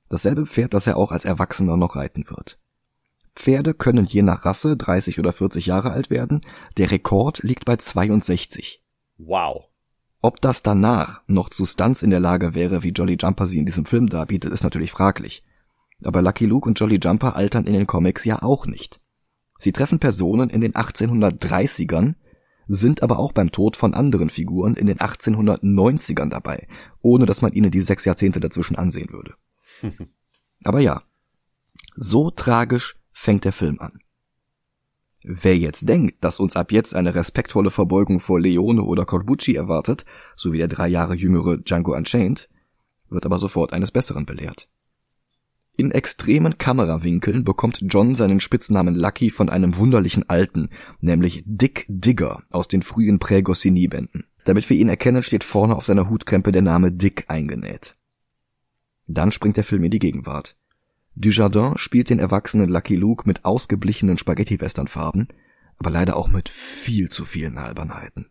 Dasselbe 0.08 0.46
Pferd, 0.46 0.74
das 0.74 0.86
er 0.86 0.96
auch 0.96 1.12
als 1.12 1.24
Erwachsener 1.24 1.76
noch 1.76 1.96
reiten 1.96 2.28
wird. 2.30 2.58
Pferde 3.34 3.75
können 3.75 4.06
je 4.06 4.22
nach 4.22 4.44
Rasse 4.44 4.76
30 4.76 5.18
oder 5.18 5.32
40 5.32 5.66
Jahre 5.66 5.92
alt 5.92 6.10
werden. 6.10 6.44
Der 6.76 6.90
Rekord 6.90 7.42
liegt 7.42 7.64
bei 7.64 7.76
62. 7.76 8.82
Wow. 9.18 9.64
Ob 10.22 10.40
das 10.40 10.62
danach 10.62 11.22
noch 11.26 11.49
zu 11.49 11.64
Stunts 11.64 12.02
in 12.02 12.10
der 12.10 12.20
Lage 12.20 12.54
wäre, 12.54 12.82
wie 12.82 12.90
Jolly 12.90 13.16
Jumper 13.18 13.46
sie 13.46 13.58
in 13.58 13.66
diesem 13.66 13.87
Film 13.87 14.08
darbietet, 14.08 14.52
ist 14.52 14.64
natürlich 14.64 14.90
fraglich. 14.90 15.42
Aber 16.04 16.22
Lucky 16.22 16.46
Luke 16.46 16.68
und 16.68 16.78
Jolly 16.78 16.99
Jumper 17.02 17.37
altern 17.37 17.64
in 17.64 17.72
den 17.72 17.87
Comics 17.87 18.25
ja 18.25 18.42
auch 18.42 18.66
nicht. 18.66 19.00
Sie 19.58 19.72
treffen 19.72 19.99
Personen 19.99 20.50
in 20.50 20.60
den 20.60 20.72
1830ern, 20.72 22.14
sind 22.66 23.02
aber 23.02 23.18
auch 23.18 23.32
beim 23.32 23.50
Tod 23.50 23.76
von 23.76 23.94
anderen 23.94 24.30
Figuren 24.30 24.75
in 24.75 24.87
den 24.87 24.99
1890ern 24.99 26.30
dabei, 26.30 26.68
ohne 27.02 27.26
dass 27.26 27.42
man 27.42 27.52
ihnen 27.52 27.70
die 27.70 27.82
sechs 27.82 28.04
Jahrzehnte 28.04 28.40
dazwischen 28.40 28.76
ansehen 28.76 29.10
würde. 29.10 29.34
aber 30.64 30.80
ja, 30.80 31.02
so 31.96 32.30
tragisch 32.30 33.00
fängt 33.20 33.44
der 33.44 33.52
Film 33.52 33.78
an. 33.80 34.00
Wer 35.22 35.58
jetzt 35.58 35.86
denkt, 35.86 36.24
dass 36.24 36.40
uns 36.40 36.56
ab 36.56 36.72
jetzt 36.72 36.94
eine 36.94 37.14
respektvolle 37.14 37.70
Verbeugung 37.70 38.18
vor 38.18 38.40
Leone 38.40 38.82
oder 38.82 39.04
Corbucci 39.04 39.54
erwartet, 39.54 40.06
so 40.34 40.54
wie 40.54 40.58
der 40.58 40.68
drei 40.68 40.88
Jahre 40.88 41.14
jüngere 41.14 41.58
Django 41.58 41.94
Unchained, 41.94 42.48
wird 43.10 43.26
aber 43.26 43.36
sofort 43.36 43.74
eines 43.74 43.90
Besseren 43.90 44.24
belehrt. 44.24 44.70
In 45.76 45.90
extremen 45.90 46.56
Kamerawinkeln 46.56 47.44
bekommt 47.44 47.80
John 47.82 48.16
seinen 48.16 48.40
Spitznamen 48.40 48.94
Lucky 48.94 49.28
von 49.28 49.50
einem 49.50 49.76
wunderlichen 49.76 50.28
Alten, 50.30 50.70
nämlich 51.00 51.42
Dick 51.44 51.84
Digger 51.88 52.42
aus 52.48 52.68
den 52.68 52.82
frühen 52.82 53.18
Prä-Goscinny-Bänden. 53.18 54.24
Damit 54.44 54.68
wir 54.70 54.78
ihn 54.78 54.88
erkennen, 54.88 55.22
steht 55.22 55.44
vorne 55.44 55.76
auf 55.76 55.84
seiner 55.84 56.08
Hutkrempe 56.08 56.52
der 56.52 56.62
Name 56.62 56.90
Dick 56.90 57.26
eingenäht. 57.28 57.96
Dann 59.06 59.30
springt 59.30 59.58
der 59.58 59.64
Film 59.64 59.84
in 59.84 59.90
die 59.90 59.98
Gegenwart. 59.98 60.56
Dujardin 61.14 61.76
spielt 61.76 62.10
den 62.10 62.18
erwachsenen 62.18 62.70
Lucky 62.70 62.96
Luke 62.96 63.24
mit 63.26 63.44
ausgeblichenen 63.44 64.18
Spaghetti-Western-Farben, 64.18 65.28
aber 65.76 65.90
leider 65.90 66.16
auch 66.16 66.28
mit 66.28 66.48
viel 66.48 67.08
zu 67.08 67.24
vielen 67.24 67.58
Albernheiten. 67.58 68.30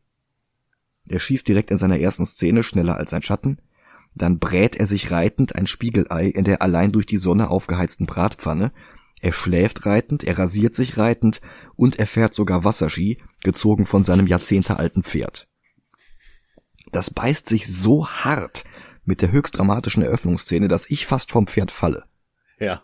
Er 1.07 1.19
schießt 1.19 1.47
direkt 1.47 1.71
in 1.71 1.77
seiner 1.77 1.99
ersten 1.99 2.25
Szene 2.25 2.63
schneller 2.63 2.97
als 2.97 3.11
sein 3.11 3.21
Schatten, 3.21 3.59
dann 4.15 4.39
brät 4.39 4.75
er 4.75 4.87
sich 4.87 5.11
reitend 5.11 5.55
ein 5.55 5.67
Spiegelei 5.67 6.27
in 6.27 6.43
der 6.43 6.61
allein 6.61 6.91
durch 6.91 7.05
die 7.05 7.17
Sonne 7.17 7.49
aufgeheizten 7.49 8.05
Bratpfanne, 8.05 8.71
er 9.21 9.33
schläft 9.33 9.85
reitend, 9.85 10.23
er 10.23 10.37
rasiert 10.37 10.75
sich 10.75 10.97
reitend 10.97 11.41
und 11.75 11.99
er 11.99 12.07
fährt 12.07 12.33
sogar 12.33 12.63
Wasserski, 12.63 13.21
gezogen 13.43 13.85
von 13.85 14.03
seinem 14.03 14.27
jahrzehntealten 14.27 15.03
Pferd. 15.03 15.47
Das 16.91 17.09
beißt 17.09 17.47
sich 17.47 17.67
so 17.67 18.07
hart 18.07 18.63
mit 19.03 19.21
der 19.21 19.31
höchst 19.31 19.57
dramatischen 19.57 20.03
Eröffnungsszene, 20.03 20.67
dass 20.67 20.89
ich 20.89 21.05
fast 21.05 21.31
vom 21.31 21.47
Pferd 21.47 21.71
falle. 21.71 22.03
Ja. 22.59 22.83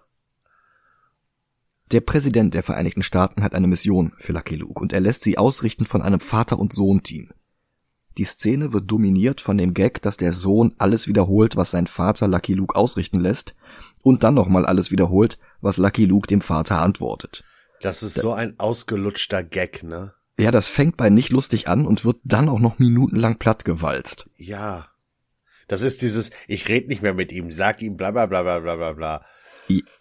Der 1.92 2.02
Präsident 2.02 2.54
der 2.54 2.64
Vereinigten 2.64 3.04
Staaten 3.04 3.44
hat 3.44 3.54
eine 3.54 3.68
Mission 3.68 4.14
für 4.18 4.34
Lucky 4.34 4.56
Luke 4.56 4.80
und 4.80 4.92
er 4.92 5.02
lässt 5.02 5.22
sie 5.22 5.38
ausrichten 5.38 5.86
von 5.86 6.02
einem 6.02 6.20
Vater- 6.20 6.60
und 6.60 6.74
Sohn-Team. 6.74 7.30
Die 8.18 8.24
Szene 8.24 8.74
wird 8.74 8.90
dominiert 8.90 9.42
von 9.42 9.58
dem 9.58 9.74
Gag, 9.74 10.02
dass 10.02 10.18
der 10.18 10.32
Sohn 10.32 10.74
alles 10.78 11.08
wiederholt, 11.08 11.58
was 11.58 11.72
sein 11.72 11.86
Vater 11.86 12.28
Lucky 12.28 12.54
Luke 12.54 12.76
ausrichten 12.76 13.20
lässt 13.20 13.56
und 14.04 14.24
dann 14.24 14.34
nochmal 14.34 14.66
alles 14.66 14.90
wiederholt, 14.90 15.38
was 15.62 15.78
Lucky 15.78 16.06
Luke 16.06 16.28
dem 16.28 16.42
Vater 16.42 16.82
antwortet. 16.82 17.44
Das 17.82 18.04
ist 18.04 18.16
so 18.16 18.34
ein 18.34 18.58
ausgelutschter 18.58 19.44
Gag, 19.44 19.84
ne? 19.84 20.14
Ja, 20.38 20.52
das 20.52 20.68
fängt 20.68 20.98
bei 20.98 21.10
nicht 21.10 21.32
lustig 21.32 21.68
an 21.68 21.86
und 21.86 22.04
wird 22.04 22.18
dann 22.24 22.50
auch 22.50 22.60
noch 22.60 22.80
minutenlang 22.80 23.38
plattgewalzt. 23.38 24.26
Ja. 24.36 24.88
Das 25.68 25.82
ist 25.82 26.02
dieses, 26.02 26.32
ich 26.48 26.68
red 26.68 26.88
nicht 26.88 27.02
mehr 27.02 27.14
mit 27.14 27.32
ihm, 27.32 27.52
sag 27.52 27.82
ihm 27.82 27.96
bla 27.96 28.12
bla 28.12 28.26
bla 28.26 28.44
bla 28.44 28.60
bla 28.60 28.94
bla. 28.94 29.26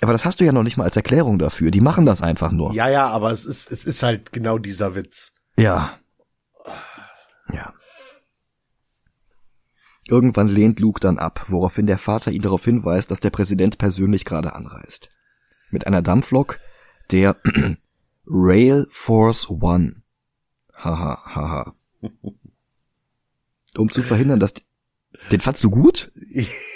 Aber 0.01 0.13
das 0.13 0.25
hast 0.25 0.41
du 0.41 0.45
ja 0.45 0.53
noch 0.53 0.63
nicht 0.63 0.77
mal 0.77 0.85
als 0.85 0.97
Erklärung 0.97 1.39
dafür. 1.39 1.71
Die 1.71 1.81
machen 1.81 2.07
das 2.07 2.23
einfach 2.23 2.53
nur. 2.53 2.75
Ja, 2.75 2.89
ja, 2.89 3.09
aber 3.09 3.31
es 3.31 3.45
ist, 3.45 3.71
es 3.71 3.85
ist 3.85 4.03
halt 4.03 4.33
genau 4.33 4.59
dieser 4.59 4.95
Witz. 4.95 5.33
Ja. 5.57 5.99
Ja. 7.53 7.73
Irgendwann 10.07 10.49
lehnt 10.49 10.81
Luke 10.81 11.01
dann 11.01 11.19
ab, 11.19 11.47
woraufhin 11.49 11.87
der 11.87 11.99
Vater 11.99 12.31
ihn 12.31 12.43
darauf 12.43 12.65
hinweist, 12.65 13.11
dass 13.11 13.21
der 13.21 13.31
Präsident 13.31 13.79
persönlich 13.79 14.25
gerade 14.25 14.55
anreist. 14.55 15.09
Mit 15.71 15.87
einer 15.87 16.03
Dampflok, 16.03 16.61
der 17.11 17.37
Rail 18.27 18.87
Force 18.91 19.49
One. 19.49 20.03
Haha, 20.75 21.35
haha. 21.35 21.75
Um 23.77 23.91
zu 23.91 24.03
verhindern, 24.03 24.41
dass... 24.41 24.53
Den 25.33 25.41
fandst 25.41 25.65
du 25.65 25.71
gut? 25.71 26.13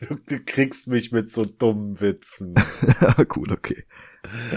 Du, 0.00 0.14
du 0.14 0.40
kriegst 0.40 0.88
mich 0.88 1.12
mit 1.12 1.30
so 1.30 1.44
dummen 1.44 2.00
Witzen. 2.00 2.54
gut, 3.28 3.52
okay. 3.52 3.84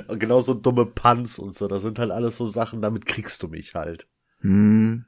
Und 0.07 0.19
genau 0.19 0.41
so 0.41 0.53
dumme 0.53 0.85
Punts 0.85 1.39
und 1.39 1.53
so. 1.53 1.67
Das 1.67 1.81
sind 1.81 1.99
halt 1.99 2.11
alles 2.11 2.37
so 2.37 2.45
Sachen, 2.45 2.81
damit 2.81 3.05
kriegst 3.05 3.43
du 3.43 3.47
mich 3.47 3.75
halt. 3.75 4.07
Hm. 4.39 5.05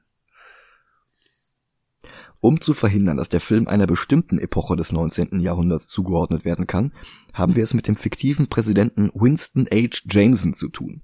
Um 2.42 2.62
zu 2.62 2.74
verhindern, 2.74 3.18
dass 3.18 3.30
der 3.30 3.40
Film 3.40 3.68
einer 3.68 3.88
bestimmten 3.88 4.38
Epoche 4.38 4.76
des 4.76 4.92
19. 4.92 5.40
Jahrhunderts 5.40 5.88
zugeordnet 5.88 6.46
werden 6.46 6.68
kann, 6.68 6.94
haben 7.34 7.56
wir 7.56 7.64
es 7.64 7.74
mit 7.74 7.88
dem 7.88 7.96
fiktiven 7.96 8.48
Präsidenten 8.48 9.10
Winston 9.14 9.66
H. 9.72 10.02
Jameson 10.10 10.54
zu 10.54 10.70
tun. 10.70 11.02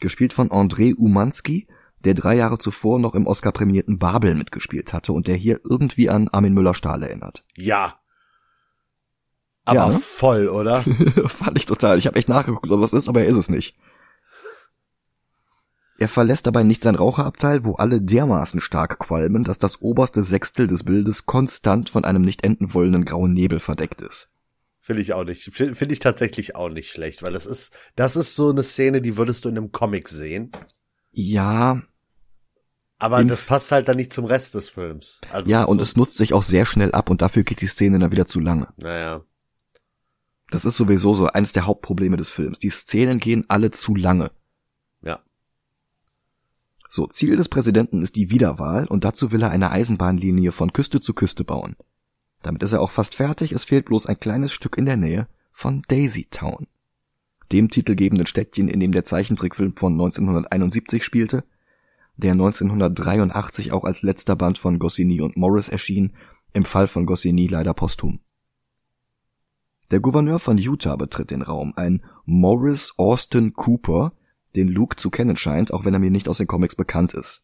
Gespielt 0.00 0.32
von 0.32 0.50
André 0.50 0.94
Umansky, 0.94 1.68
der 2.00 2.14
drei 2.14 2.36
Jahre 2.36 2.58
zuvor 2.58 2.98
noch 2.98 3.14
im 3.14 3.26
Oscar-prämierten 3.26 3.98
Babel 3.98 4.34
mitgespielt 4.34 4.92
hatte 4.92 5.12
und 5.12 5.26
der 5.26 5.36
hier 5.36 5.60
irgendwie 5.68 6.10
an 6.10 6.28
Armin 6.28 6.52
Müller-Stahl 6.52 7.02
erinnert. 7.02 7.44
Ja, 7.56 7.98
aber 9.64 9.78
Ja, 9.78 9.88
ne? 9.88 9.98
voll, 9.98 10.48
oder? 10.48 10.82
Fand 11.26 11.58
ich 11.58 11.66
total. 11.66 11.98
Ich 11.98 12.06
habe 12.06 12.16
echt 12.16 12.28
nachgeguckt, 12.28 12.70
ob 12.70 12.80
das 12.80 12.92
ist, 12.92 13.08
aber 13.08 13.22
er 13.22 13.26
ist 13.28 13.36
es 13.36 13.48
nicht. 13.50 13.76
Er 15.96 16.08
verlässt 16.08 16.46
dabei 16.46 16.64
nicht 16.64 16.82
sein 16.82 16.96
Raucherabteil, 16.96 17.64
wo 17.64 17.74
alle 17.74 18.00
dermaßen 18.02 18.60
stark 18.60 18.98
qualmen, 18.98 19.44
dass 19.44 19.58
das 19.58 19.80
oberste 19.80 20.24
Sechstel 20.24 20.66
des 20.66 20.82
Bildes 20.82 21.24
konstant 21.24 21.88
von 21.88 22.04
einem 22.04 22.22
nicht 22.22 22.44
enden 22.44 22.74
wollenden 22.74 23.04
grauen 23.04 23.32
Nebel 23.32 23.60
verdeckt 23.60 24.00
ist. 24.00 24.28
Finde 24.80 25.02
ich 25.02 25.14
auch 25.14 25.24
nicht. 25.24 25.44
Finde 25.54 25.92
ich 25.92 26.00
tatsächlich 26.00 26.56
auch 26.56 26.68
nicht 26.68 26.90
schlecht, 26.90 27.22
weil 27.22 27.32
das 27.32 27.46
ist, 27.46 27.72
das 27.96 28.16
ist 28.16 28.34
so 28.34 28.50
eine 28.50 28.64
Szene, 28.64 29.00
die 29.00 29.16
würdest 29.16 29.44
du 29.44 29.48
in 29.48 29.56
einem 29.56 29.72
Comic 29.72 30.08
sehen. 30.08 30.50
Ja, 31.12 31.80
Aber 32.98 33.22
das 33.24 33.44
passt 33.44 33.70
halt 33.70 33.88
dann 33.88 33.96
nicht 33.96 34.12
zum 34.12 34.24
Rest 34.24 34.54
des 34.54 34.68
Films. 34.70 35.20
Also 35.30 35.50
ja, 35.50 35.62
und 35.64 35.78
so, 35.78 35.82
es 35.84 35.96
nutzt 35.96 36.16
sich 36.16 36.34
auch 36.34 36.42
sehr 36.42 36.66
schnell 36.66 36.92
ab 36.92 37.08
und 37.08 37.22
dafür 37.22 37.44
geht 37.44 37.60
die 37.60 37.66
Szene 37.68 37.98
dann 37.98 38.10
wieder 38.12 38.26
zu 38.26 38.40
lange. 38.40 38.68
Naja. 38.76 39.22
Das 40.54 40.64
ist 40.64 40.76
sowieso 40.76 41.16
so 41.16 41.26
eines 41.26 41.52
der 41.52 41.66
Hauptprobleme 41.66 42.16
des 42.16 42.30
Films. 42.30 42.60
Die 42.60 42.70
Szenen 42.70 43.18
gehen 43.18 43.44
alle 43.48 43.72
zu 43.72 43.96
lange. 43.96 44.30
Ja. 45.02 45.18
So, 46.88 47.08
Ziel 47.08 47.34
des 47.34 47.48
Präsidenten 47.48 48.02
ist 48.02 48.14
die 48.14 48.30
Wiederwahl 48.30 48.86
und 48.86 49.02
dazu 49.02 49.32
will 49.32 49.42
er 49.42 49.50
eine 49.50 49.72
Eisenbahnlinie 49.72 50.52
von 50.52 50.72
Küste 50.72 51.00
zu 51.00 51.12
Küste 51.12 51.42
bauen. 51.42 51.74
Damit 52.42 52.62
ist 52.62 52.70
er 52.70 52.82
auch 52.82 52.92
fast 52.92 53.16
fertig, 53.16 53.50
es 53.50 53.64
fehlt 53.64 53.86
bloß 53.86 54.06
ein 54.06 54.20
kleines 54.20 54.52
Stück 54.52 54.78
in 54.78 54.86
der 54.86 54.96
Nähe 54.96 55.26
von 55.50 55.82
Daisy 55.88 56.28
Town. 56.30 56.68
Dem 57.50 57.68
titelgebenden 57.68 58.28
Städtchen, 58.28 58.68
in 58.68 58.78
dem 58.78 58.92
der 58.92 59.02
Zeichentrickfilm 59.02 59.74
von 59.76 59.94
1971 59.94 61.02
spielte. 61.02 61.42
der 62.16 62.30
1983 62.30 63.72
auch 63.72 63.82
als 63.82 64.02
letzter 64.02 64.36
Band 64.36 64.56
von 64.58 64.78
Goscinny 64.78 65.20
und 65.20 65.36
Morris 65.36 65.68
erschien, 65.68 66.12
im 66.52 66.64
Fall 66.64 66.86
von 66.86 67.06
Goscinny 67.06 67.48
leider 67.48 67.74
posthum. 67.74 68.20
Der 69.90 70.00
Gouverneur 70.00 70.38
von 70.38 70.58
Utah 70.58 70.96
betritt 70.96 71.30
den 71.30 71.42
Raum, 71.42 71.74
ein 71.76 72.02
Morris 72.24 72.94
Austin 72.96 73.52
Cooper, 73.52 74.12
den 74.56 74.68
Luke 74.68 74.96
zu 74.96 75.10
kennen 75.10 75.36
scheint, 75.36 75.72
auch 75.72 75.84
wenn 75.84 75.94
er 75.94 76.00
mir 76.00 76.10
nicht 76.10 76.28
aus 76.28 76.38
den 76.38 76.46
Comics 76.46 76.74
bekannt 76.74 77.12
ist. 77.12 77.42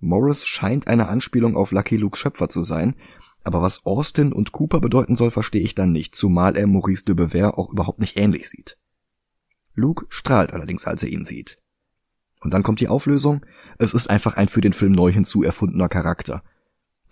Morris 0.00 0.46
scheint 0.46 0.88
eine 0.88 1.08
Anspielung 1.08 1.56
auf 1.56 1.72
Lucky 1.72 1.96
Lukes 1.96 2.18
Schöpfer 2.18 2.48
zu 2.48 2.62
sein, 2.62 2.96
aber 3.44 3.62
was 3.62 3.86
Austin 3.86 4.32
und 4.32 4.52
Cooper 4.52 4.80
bedeuten 4.80 5.16
soll, 5.16 5.30
verstehe 5.30 5.62
ich 5.62 5.74
dann 5.74 5.92
nicht, 5.92 6.14
zumal 6.14 6.56
er 6.56 6.66
Maurice 6.66 7.04
de 7.04 7.14
Bever 7.14 7.58
auch 7.58 7.70
überhaupt 7.72 8.00
nicht 8.00 8.18
ähnlich 8.18 8.48
sieht. 8.48 8.76
Luke 9.74 10.06
strahlt 10.08 10.52
allerdings, 10.52 10.86
als 10.86 11.02
er 11.02 11.10
ihn 11.10 11.24
sieht. 11.24 11.58
Und 12.40 12.54
dann 12.54 12.62
kommt 12.62 12.80
die 12.80 12.88
Auflösung, 12.88 13.44
es 13.78 13.94
ist 13.94 14.10
einfach 14.10 14.34
ein 14.34 14.48
für 14.48 14.60
den 14.60 14.72
Film 14.72 14.92
neu 14.92 15.12
hinzu 15.12 15.42
erfundener 15.42 15.88
Charakter, 15.88 16.42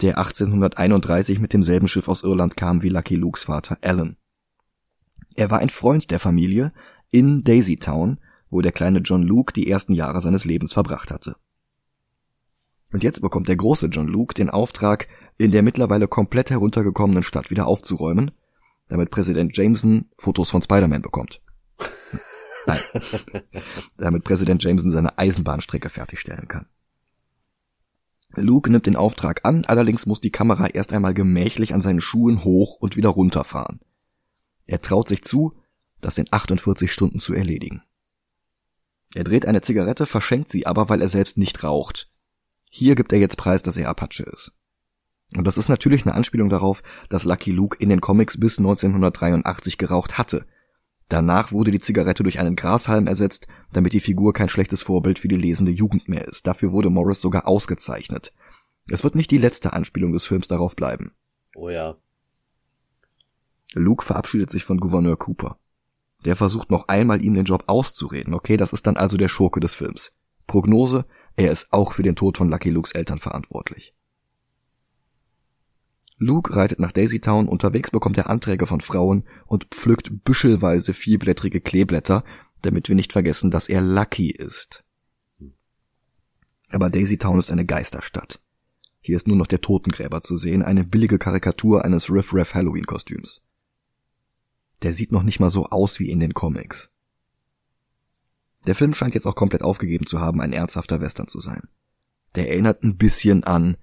der 0.00 0.18
1831 0.18 1.38
mit 1.38 1.52
demselben 1.52 1.88
Schiff 1.88 2.08
aus 2.08 2.22
Irland 2.22 2.56
kam 2.56 2.82
wie 2.82 2.88
Lucky 2.88 3.16
Lukes 3.16 3.44
Vater 3.44 3.78
Alan. 3.82 4.16
Er 5.38 5.52
war 5.52 5.60
ein 5.60 5.70
Freund 5.70 6.10
der 6.10 6.18
Familie 6.18 6.72
in 7.12 7.44
Daisy 7.44 7.76
Town, 7.76 8.18
wo 8.50 8.60
der 8.60 8.72
kleine 8.72 8.98
John 8.98 9.22
Luke 9.22 9.52
die 9.52 9.70
ersten 9.70 9.92
Jahre 9.92 10.20
seines 10.20 10.44
Lebens 10.44 10.72
verbracht 10.72 11.12
hatte. 11.12 11.36
Und 12.92 13.04
jetzt 13.04 13.20
bekommt 13.20 13.46
der 13.46 13.54
große 13.54 13.86
John 13.86 14.08
Luke 14.08 14.34
den 14.34 14.50
Auftrag, 14.50 15.06
in 15.36 15.52
der 15.52 15.62
mittlerweile 15.62 16.08
komplett 16.08 16.50
heruntergekommenen 16.50 17.22
Stadt 17.22 17.50
wieder 17.50 17.68
aufzuräumen, 17.68 18.32
damit 18.88 19.12
Präsident 19.12 19.56
Jameson 19.56 20.06
Fotos 20.16 20.50
von 20.50 20.60
Spider-Man 20.60 21.02
bekommt. 21.02 21.40
Nein. 22.66 22.80
damit 23.96 24.24
Präsident 24.24 24.64
Jameson 24.64 24.90
seine 24.90 25.18
Eisenbahnstrecke 25.18 25.88
fertigstellen 25.88 26.48
kann. 26.48 26.66
Luke 28.34 28.68
nimmt 28.68 28.86
den 28.86 28.96
Auftrag 28.96 29.44
an, 29.44 29.64
allerdings 29.66 30.04
muss 30.04 30.20
die 30.20 30.32
Kamera 30.32 30.66
erst 30.66 30.92
einmal 30.92 31.14
gemächlich 31.14 31.74
an 31.74 31.80
seinen 31.80 32.00
Schuhen 32.00 32.42
hoch 32.42 32.74
und 32.80 32.96
wieder 32.96 33.10
runterfahren. 33.10 33.78
Er 34.68 34.80
traut 34.80 35.08
sich 35.08 35.24
zu, 35.24 35.52
das 36.00 36.18
in 36.18 36.26
48 36.30 36.92
Stunden 36.92 37.18
zu 37.18 37.34
erledigen. 37.34 37.82
Er 39.14 39.24
dreht 39.24 39.46
eine 39.46 39.62
Zigarette, 39.62 40.06
verschenkt 40.06 40.50
sie 40.50 40.66
aber, 40.66 40.88
weil 40.88 41.00
er 41.00 41.08
selbst 41.08 41.38
nicht 41.38 41.64
raucht. 41.64 42.12
Hier 42.70 42.94
gibt 42.94 43.12
er 43.12 43.18
jetzt 43.18 43.38
preis, 43.38 43.62
dass 43.62 43.78
er 43.78 43.88
Apache 43.88 44.24
ist. 44.24 44.52
Und 45.34 45.46
das 45.46 45.58
ist 45.58 45.68
natürlich 45.68 46.04
eine 46.04 46.14
Anspielung 46.14 46.50
darauf, 46.50 46.82
dass 47.08 47.24
Lucky 47.24 47.50
Luke 47.50 47.76
in 47.80 47.88
den 47.88 48.00
Comics 48.00 48.38
bis 48.38 48.58
1983 48.58 49.78
geraucht 49.78 50.18
hatte. 50.18 50.46
Danach 51.08 51.52
wurde 51.52 51.70
die 51.70 51.80
Zigarette 51.80 52.22
durch 52.22 52.38
einen 52.38 52.54
Grashalm 52.54 53.06
ersetzt, 53.06 53.46
damit 53.72 53.94
die 53.94 54.00
Figur 54.00 54.34
kein 54.34 54.50
schlechtes 54.50 54.82
Vorbild 54.82 55.18
für 55.18 55.28
die 55.28 55.36
lesende 55.36 55.72
Jugend 55.72 56.08
mehr 56.08 56.28
ist. 56.28 56.46
Dafür 56.46 56.72
wurde 56.72 56.90
Morris 56.90 57.22
sogar 57.22 57.48
ausgezeichnet. 57.48 58.34
Es 58.90 59.04
wird 59.04 59.14
nicht 59.14 59.30
die 59.30 59.38
letzte 59.38 59.72
Anspielung 59.72 60.12
des 60.12 60.26
Films 60.26 60.48
darauf 60.48 60.76
bleiben. 60.76 61.12
Oh 61.56 61.70
ja. 61.70 61.96
Luke 63.74 64.04
verabschiedet 64.04 64.50
sich 64.50 64.64
von 64.64 64.78
Gouverneur 64.78 65.16
Cooper. 65.18 65.58
Der 66.24 66.36
versucht 66.36 66.70
noch 66.70 66.88
einmal 66.88 67.22
ihm 67.22 67.34
den 67.34 67.44
Job 67.44 67.64
auszureden. 67.66 68.34
Okay, 68.34 68.56
das 68.56 68.72
ist 68.72 68.86
dann 68.86 68.96
also 68.96 69.16
der 69.16 69.28
Schurke 69.28 69.60
des 69.60 69.74
Films. 69.74 70.12
Prognose, 70.46 71.04
er 71.36 71.52
ist 71.52 71.72
auch 71.72 71.92
für 71.92 72.02
den 72.02 72.16
Tod 72.16 72.38
von 72.38 72.48
Lucky 72.48 72.70
Lukes 72.70 72.92
Eltern 72.92 73.18
verantwortlich. 73.18 73.94
Luke 76.16 76.56
reitet 76.56 76.80
nach 76.80 76.90
Daisy 76.90 77.20
Town, 77.20 77.48
unterwegs 77.48 77.92
bekommt 77.92 78.18
er 78.18 78.28
Anträge 78.28 78.66
von 78.66 78.80
Frauen 78.80 79.24
und 79.46 79.66
pflückt 79.66 80.24
büschelweise 80.24 80.92
vierblättrige 80.92 81.60
Kleeblätter, 81.60 82.24
damit 82.62 82.88
wir 82.88 82.96
nicht 82.96 83.12
vergessen, 83.12 83.52
dass 83.52 83.68
er 83.68 83.82
Lucky 83.82 84.30
ist. 84.30 84.84
Aber 86.70 86.90
Daisy 86.90 87.18
Town 87.18 87.38
ist 87.38 87.52
eine 87.52 87.64
Geisterstadt. 87.64 88.40
Hier 89.00 89.16
ist 89.16 89.28
nur 89.28 89.36
noch 89.36 89.46
der 89.46 89.60
Totengräber 89.60 90.22
zu 90.22 90.36
sehen, 90.36 90.62
eine 90.62 90.82
billige 90.82 91.18
Karikatur 91.18 91.84
eines 91.84 92.10
Riff 92.10 92.34
Raff 92.34 92.54
Halloween 92.54 92.84
Kostüms 92.84 93.42
der 94.82 94.92
sieht 94.92 95.12
noch 95.12 95.22
nicht 95.22 95.40
mal 95.40 95.50
so 95.50 95.66
aus 95.66 95.98
wie 95.98 96.10
in 96.10 96.20
den 96.20 96.34
Comics. 96.34 96.90
Der 98.66 98.74
Film 98.74 98.94
scheint 98.94 99.14
jetzt 99.14 99.26
auch 99.26 99.34
komplett 99.34 99.62
aufgegeben 99.62 100.06
zu 100.06 100.20
haben, 100.20 100.40
ein 100.40 100.52
ernsthafter 100.52 101.00
Western 101.00 101.28
zu 101.28 101.40
sein. 101.40 101.68
Der 102.34 102.50
erinnert 102.50 102.82
ein 102.82 102.96
bisschen 102.96 103.44
an 103.44 103.76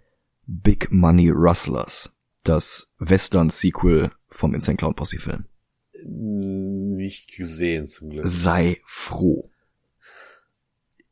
Big 0.45 0.91
Money 0.91 1.29
Rustlers, 1.29 2.11
das 2.43 2.91
Western-Sequel 2.99 4.11
vom 4.27 4.53
Insane 4.53 4.77
Clown 4.77 4.95
Posse 4.95 5.17
Film. 5.17 5.45
Nicht 6.05 7.35
gesehen 7.35 7.87
zum 7.87 8.11
Glück. 8.11 8.25
Sei 8.27 8.79
froh. 8.83 9.49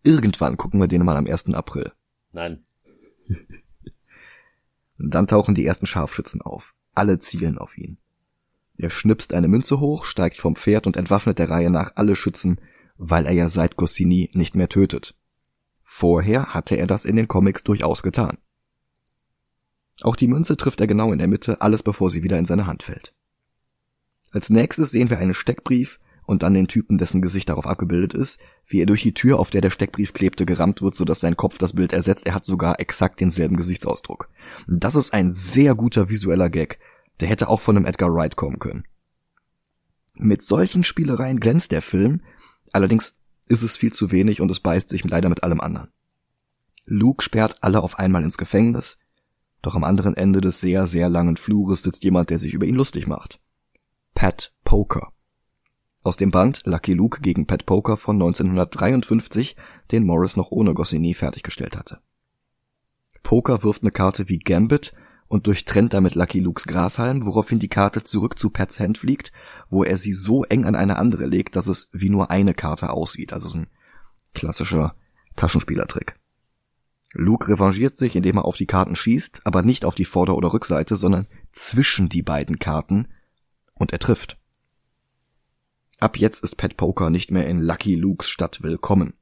Irgendwann 0.04 0.58
gucken 0.58 0.80
wir 0.80 0.88
den 0.88 1.04
mal 1.04 1.16
am 1.16 1.26
1. 1.26 1.54
April. 1.54 1.92
Nein. 2.32 2.64
Dann 4.98 5.28
tauchen 5.28 5.56
die 5.56 5.66
ersten 5.66 5.88
Scharfschützen 5.88 6.42
auf. 6.42 6.76
Alle 6.94 7.20
zielen 7.20 7.58
auf 7.58 7.78
ihn. 7.78 7.98
Er 8.78 8.90
schnipst 8.90 9.34
eine 9.34 9.48
Münze 9.48 9.80
hoch, 9.80 10.06
steigt 10.06 10.38
vom 10.38 10.56
Pferd 10.56 10.88
und 10.88 10.98
entwaffnet 10.98 11.40
der 11.40 11.50
Reihe 11.50 11.70
nach 11.70 11.92
alle 11.96 12.16
Schützen, 12.16 12.60
weil 12.98 13.26
er 13.26 13.34
ja 13.34 13.50
seit 13.50 13.76
Goscinny 13.76 14.30
nicht 14.34 14.56
mehr 14.56 14.70
tötet. 14.70 15.16
Vorher 15.84 16.54
hatte 16.54 16.76
er 16.76 16.88
das 16.88 17.06
in 17.06 17.16
den 17.16 17.28
Comics 17.28 17.64
durchaus 17.64 18.02
getan. 18.02 18.38
Auch 20.02 20.16
die 20.16 20.28
Münze 20.28 20.58
trifft 20.58 20.82
er 20.82 20.88
genau 20.88 21.12
in 21.12 21.20
der 21.20 21.28
Mitte, 21.28 21.62
alles 21.62 21.84
bevor 21.84 22.10
sie 22.10 22.24
wieder 22.24 22.40
in 22.40 22.46
seine 22.46 22.66
Hand 22.66 22.84
fällt. 22.84 23.14
Als 24.32 24.50
nächstes 24.50 24.90
sehen 24.90 25.12
wir 25.12 25.20
einen 25.20 25.36
Steckbrief 25.36 26.00
und 26.26 26.42
dann 26.42 26.54
den 26.54 26.68
Typen, 26.68 26.98
dessen 26.98 27.22
Gesicht 27.22 27.50
darauf 27.50 27.68
abgebildet 27.68 28.14
ist, 28.14 28.40
wie 28.66 28.82
er 28.82 28.86
durch 28.86 29.04
die 29.04 29.14
Tür, 29.14 29.40
auf 29.40 29.50
der 29.50 29.62
der 29.62 29.70
Steckbrief 29.70 30.14
klebte, 30.14 30.46
gerammt 30.46 30.82
wird, 30.82 30.96
sodass 30.96 31.20
sein 31.20 31.38
Kopf 31.38 31.58
das 31.58 31.74
Bild 31.74 31.94
ersetzt. 31.94 32.26
Er 32.26 32.34
hat 32.34 32.46
sogar 32.46 32.80
exakt 32.80 33.20
denselben 33.20 33.56
Gesichtsausdruck. 33.56 34.30
Das 34.68 34.96
ist 34.96 35.14
ein 35.14 35.32
sehr 35.32 35.76
guter 35.76 36.10
visueller 36.10 36.50
Gag, 36.50 36.80
der 37.20 37.28
hätte 37.28 37.50
auch 37.50 37.62
von 37.62 37.78
einem 37.78 37.86
Edgar 37.86 38.14
Wright 38.14 38.36
kommen 38.36 38.60
können. 38.60 38.84
Mit 40.16 40.44
solchen 40.44 40.84
Spielereien 40.84 41.40
glänzt 41.40 41.72
der 41.72 41.82
Film, 41.82 42.22
allerdings 42.72 43.16
ist 43.48 43.64
es 43.64 43.78
viel 43.78 43.94
zu 43.94 44.12
wenig 44.12 44.42
und 44.42 44.52
es 44.52 44.60
beißt 44.60 44.90
sich 44.90 45.04
leider 45.04 45.30
mit 45.30 45.44
allem 45.44 45.60
anderen. 45.60 45.90
Luke 46.86 47.24
sperrt 47.24 47.58
alle 47.62 47.82
auf 47.82 48.00
einmal 48.00 48.24
ins 48.24 48.38
Gefängnis, 48.38 48.98
doch 49.62 49.76
am 49.76 49.84
anderen 49.84 50.16
Ende 50.16 50.42
des 50.42 50.60
sehr, 50.60 50.88
sehr 50.88 51.10
langen 51.10 51.38
Flures 51.38 51.84
sitzt 51.84 52.04
jemand, 52.04 52.30
der 52.30 52.40
sich 52.40 52.54
über 52.54 52.66
ihn 52.66 52.76
lustig 52.76 53.08
macht. 53.08 53.40
Pat 54.14 54.54
Poker. 54.64 55.14
Aus 56.04 56.18
dem 56.18 56.32
Band 56.32 56.64
Lucky 56.66 56.94
Luke 56.94 57.22
gegen 57.22 57.48
Pat 57.48 57.66
Poker 57.66 57.96
von 57.96 58.18
1953, 58.18 59.56
den 59.92 60.04
Morris 60.04 60.36
noch 60.36 60.52
ohne 60.52 60.74
Goscinny 60.74 61.14
fertiggestellt 61.14 61.78
hatte. 61.78 62.02
Poker 63.24 63.64
wirft 63.64 63.84
eine 63.84 63.92
Karte 63.92 64.28
wie 64.28 64.38
Gambit 64.38 64.94
und 65.34 65.48
durchtrennt 65.48 65.94
damit 65.94 66.14
Lucky 66.14 66.40
Lukes 66.40 66.66
Grashalm, 66.66 67.26
woraufhin 67.26 67.58
die 67.58 67.68
Karte 67.68 68.04
zurück 68.04 68.38
zu 68.38 68.52
Pats 68.52 68.80
Hand 68.80 69.00
fliegt, 69.00 69.32
wo 69.68 69.84
er 69.84 69.98
sie 69.98 70.14
so 70.14 70.44
eng 70.44 70.64
an 70.66 70.76
eine 70.76 70.98
andere 70.98 71.26
legt, 71.26 71.56
dass 71.56 71.66
es 71.66 71.90
wie 71.92 72.12
nur 72.12 72.30
eine 72.30 72.54
Karte 72.54 72.92
aussieht. 72.92 73.34
Also 73.34 73.50
so 73.50 73.58
ein 73.58 73.68
klassischer 74.36 74.96
Taschenspielertrick. 75.36 76.20
Luke 77.14 77.48
revanchiert 77.48 77.98
sich, 77.98 78.16
indem 78.16 78.38
er 78.38 78.46
auf 78.46 78.58
die 78.58 78.68
Karten 78.68 78.96
schießt, 78.96 79.42
aber 79.44 79.64
nicht 79.64 79.86
auf 79.86 79.96
die 79.96 80.06
Vorder- 80.06 80.38
oder 80.38 80.54
Rückseite, 80.54 80.98
sondern 80.98 81.26
zwischen 81.52 82.10
die 82.10 82.22
beiden 82.22 82.60
Karten 82.60 83.08
und 83.74 83.92
er 83.92 83.98
trifft. 83.98 84.38
Ab 86.00 86.16
jetzt 86.16 86.44
ist 86.44 86.58
Pat 86.58 86.78
Poker 86.78 87.10
nicht 87.10 87.32
mehr 87.32 87.48
in 87.48 87.60
Lucky 87.60 87.96
Lukes 87.96 88.30
Stadt 88.30 88.62
willkommen. 88.62 89.14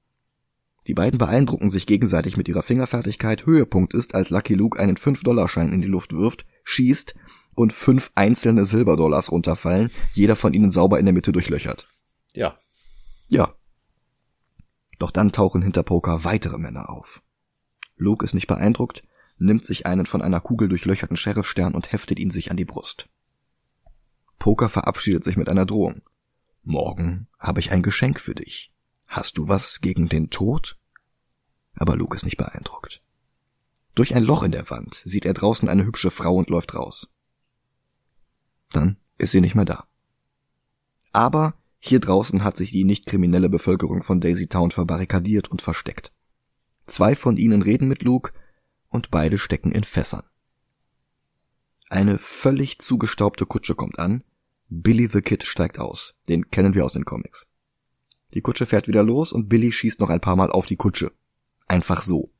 Die 0.87 0.93
beiden 0.93 1.17
beeindrucken 1.17 1.69
sich 1.69 1.85
gegenseitig 1.85 2.37
mit 2.37 2.47
ihrer 2.47 2.63
Fingerfertigkeit. 2.63 3.45
Höhepunkt 3.45 3.93
ist, 3.93 4.15
als 4.15 4.29
Lucky 4.29 4.55
Luke 4.55 4.79
einen 4.79 4.97
5-Dollar-Schein 4.97 5.71
in 5.71 5.81
die 5.81 5.87
Luft 5.87 6.13
wirft, 6.13 6.45
schießt 6.63 7.13
und 7.53 7.73
fünf 7.73 8.11
einzelne 8.15 8.65
Silberdollars 8.65 9.31
runterfallen, 9.31 9.91
jeder 10.13 10.35
von 10.35 10.53
ihnen 10.53 10.71
sauber 10.71 10.99
in 10.99 11.05
der 11.05 11.13
Mitte 11.13 11.31
durchlöchert. 11.31 11.87
Ja. 12.33 12.55
Ja. 13.29 13.53
Doch 14.97 15.11
dann 15.11 15.31
tauchen 15.31 15.61
hinter 15.61 15.83
Poker 15.83 16.23
weitere 16.23 16.57
Männer 16.57 16.89
auf. 16.89 17.21
Luke 17.95 18.25
ist 18.25 18.33
nicht 18.33 18.47
beeindruckt, 18.47 19.03
nimmt 19.37 19.65
sich 19.65 19.85
einen 19.85 20.05
von 20.05 20.21
einer 20.21 20.39
Kugel 20.39 20.69
durchlöcherten 20.69 21.17
Sheriffstern 21.17 21.75
und 21.75 21.91
heftet 21.91 22.19
ihn 22.19 22.31
sich 22.31 22.51
an 22.51 22.57
die 22.57 22.65
Brust. 22.65 23.09
Poker 24.39 24.69
verabschiedet 24.69 25.23
sich 25.23 25.37
mit 25.37 25.49
einer 25.49 25.65
Drohung. 25.65 26.01
Morgen 26.63 27.27
habe 27.37 27.59
ich 27.59 27.71
ein 27.71 27.83
Geschenk 27.83 28.19
für 28.19 28.35
dich. 28.35 28.70
Hast 29.11 29.37
du 29.37 29.49
was 29.49 29.81
gegen 29.81 30.07
den 30.07 30.29
Tod? 30.29 30.77
Aber 31.75 31.97
Luke 31.97 32.15
ist 32.15 32.23
nicht 32.23 32.37
beeindruckt. 32.37 33.01
Durch 33.93 34.15
ein 34.15 34.23
Loch 34.23 34.41
in 34.41 34.53
der 34.53 34.69
Wand 34.69 35.01
sieht 35.03 35.25
er 35.25 35.33
draußen 35.33 35.67
eine 35.67 35.83
hübsche 35.83 36.11
Frau 36.11 36.33
und 36.37 36.49
läuft 36.49 36.75
raus. 36.75 37.11
Dann 38.71 38.95
ist 39.17 39.31
sie 39.31 39.41
nicht 39.41 39.53
mehr 39.53 39.65
da. 39.65 39.85
Aber 41.11 41.55
hier 41.77 41.99
draußen 41.99 42.45
hat 42.45 42.55
sich 42.55 42.71
die 42.71 42.85
nicht 42.85 43.05
kriminelle 43.05 43.49
Bevölkerung 43.49 44.01
von 44.01 44.21
Daisy 44.21 44.47
Town 44.47 44.71
verbarrikadiert 44.71 45.49
und 45.49 45.61
versteckt. 45.61 46.13
Zwei 46.87 47.13
von 47.13 47.35
ihnen 47.35 47.63
reden 47.63 47.89
mit 47.89 48.03
Luke 48.03 48.31
und 48.87 49.11
beide 49.11 49.37
stecken 49.37 49.73
in 49.73 49.83
Fässern. 49.83 50.23
Eine 51.89 52.17
völlig 52.17 52.79
zugestaubte 52.79 53.45
Kutsche 53.45 53.75
kommt 53.75 53.99
an, 53.99 54.23
Billy 54.69 55.09
the 55.11 55.19
Kid 55.19 55.43
steigt 55.43 55.79
aus, 55.79 56.15
den 56.29 56.49
kennen 56.49 56.75
wir 56.75 56.85
aus 56.85 56.93
den 56.93 57.03
Comics. 57.03 57.45
Die 58.33 58.41
Kutsche 58.41 58.65
fährt 58.65 58.87
wieder 58.87 59.03
los 59.03 59.31
und 59.33 59.49
Billy 59.49 59.71
schießt 59.71 59.99
noch 59.99 60.09
ein 60.09 60.21
paar 60.21 60.35
Mal 60.35 60.51
auf 60.51 60.65
die 60.65 60.77
Kutsche. 60.77 61.11
Einfach 61.67 62.01
so. 62.01 62.31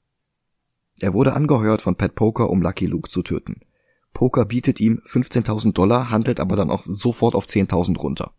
Er 0.99 1.13
wurde 1.13 1.33
angeheuert 1.33 1.81
von 1.81 1.95
Pat 1.95 2.15
Poker, 2.15 2.49
um 2.49 2.61
Lucky 2.61 2.85
Luke 2.85 3.09
zu 3.09 3.23
töten. 3.23 3.61
Poker 4.13 4.45
bietet 4.45 4.79
ihm 4.79 5.01
15.000 5.05 5.73
Dollar, 5.73 6.09
handelt 6.09 6.39
aber 6.39 6.55
dann 6.55 6.69
auch 6.69 6.83
sofort 6.85 7.35
auf 7.35 7.45
10.000 7.45 7.97
runter. 7.97 8.33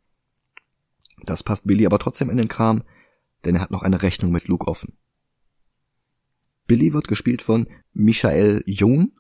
Das 1.25 1.43
passt 1.43 1.67
Billy 1.67 1.87
aber 1.87 1.99
trotzdem 1.99 2.31
in 2.31 2.37
den 2.37 2.49
Kram, 2.49 2.83
denn 3.45 3.57
er 3.57 3.61
hat 3.61 3.71
noch 3.71 3.83
eine 3.83 4.03
Rechnung 4.03 4.33
mit 4.33 4.49
Luke 4.49 4.67
offen. 4.67 4.97
Billy 6.67 6.93
wird 6.93 7.09
gespielt 7.09 7.43
von 7.43 7.69
Michael 7.93 8.63
Jung, 8.67 9.13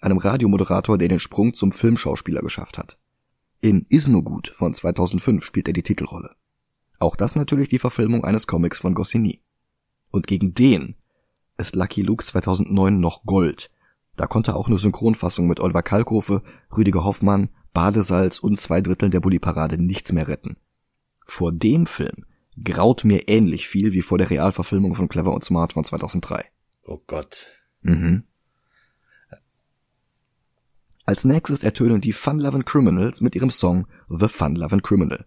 einem 0.00 0.18
Radiomoderator, 0.18 0.98
der 0.98 1.08
den 1.08 1.18
Sprung 1.18 1.54
zum 1.54 1.72
Filmschauspieler 1.72 2.42
geschafft 2.42 2.78
hat. 2.78 2.98
In 3.60 3.86
Is 3.88 4.06
No 4.06 4.22
Good 4.22 4.48
von 4.48 4.74
2005 4.74 5.44
spielt 5.44 5.68
er 5.68 5.72
die 5.72 5.82
Titelrolle. 5.82 6.36
Auch 6.98 7.16
das 7.16 7.36
natürlich 7.36 7.68
die 7.68 7.78
Verfilmung 7.78 8.24
eines 8.24 8.46
Comics 8.46 8.78
von 8.78 8.94
Goscinny. 8.94 9.42
Und 10.10 10.26
gegen 10.26 10.54
den 10.54 10.96
ist 11.56 11.74
Lucky 11.74 12.02
Luke 12.02 12.24
2009 12.24 12.98
noch 12.98 13.24
Gold. 13.24 13.70
Da 14.16 14.26
konnte 14.26 14.56
auch 14.56 14.66
eine 14.66 14.78
Synchronfassung 14.78 15.46
mit 15.46 15.60
Oliver 15.60 15.82
Kalkofe, 15.82 16.42
Rüdiger 16.76 17.04
Hoffmann, 17.04 17.50
Badesalz 17.72 18.38
und 18.40 18.58
zwei 18.58 18.80
Dritteln 18.80 19.12
der 19.12 19.20
Bulli-Parade 19.20 19.80
nichts 19.80 20.12
mehr 20.12 20.26
retten. 20.26 20.56
Vor 21.24 21.52
dem 21.52 21.86
Film 21.86 22.24
graut 22.64 23.04
mir 23.04 23.28
ähnlich 23.28 23.68
viel 23.68 23.92
wie 23.92 24.02
vor 24.02 24.18
der 24.18 24.30
Realverfilmung 24.30 24.94
von 24.94 25.08
Clever 25.08 25.32
und 25.32 25.44
Smart 25.44 25.74
von 25.74 25.84
2003. 25.84 26.44
Oh 26.84 26.98
Gott. 27.06 27.46
Mhm. 27.82 28.24
Als 31.04 31.24
nächstes 31.24 31.62
ertönen 31.62 32.00
die 32.00 32.12
Fun 32.12 32.40
Lovin' 32.40 32.64
Criminals 32.64 33.20
mit 33.20 33.34
ihrem 33.34 33.50
Song 33.50 33.86
The 34.08 34.28
Fun 34.28 34.56
Lovin' 34.56 34.82
Criminal. 34.82 35.26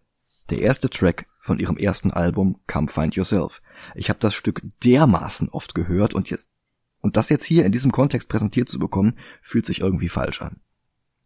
Der 0.52 0.60
erste 0.60 0.90
Track 0.90 1.28
von 1.40 1.60
ihrem 1.60 1.78
ersten 1.78 2.12
Album 2.12 2.60
Come 2.68 2.90
Find 2.90 3.16
Yourself. 3.16 3.62
Ich 3.96 4.10
habe 4.10 4.20
das 4.20 4.34
Stück 4.34 4.62
dermaßen 4.84 5.48
oft 5.48 5.74
gehört 5.74 6.14
und 6.14 6.30
jetzt 6.30 6.52
und 7.00 7.18
das 7.18 7.30
jetzt 7.30 7.46
hier 7.46 7.66
in 7.66 7.72
diesem 7.72 7.92
Kontext 7.92 8.28
präsentiert 8.28 8.68
zu 8.70 8.78
bekommen, 8.78 9.18
fühlt 9.42 9.66
sich 9.66 9.80
irgendwie 9.80 10.10
falsch 10.10 10.42
an. 10.42 10.60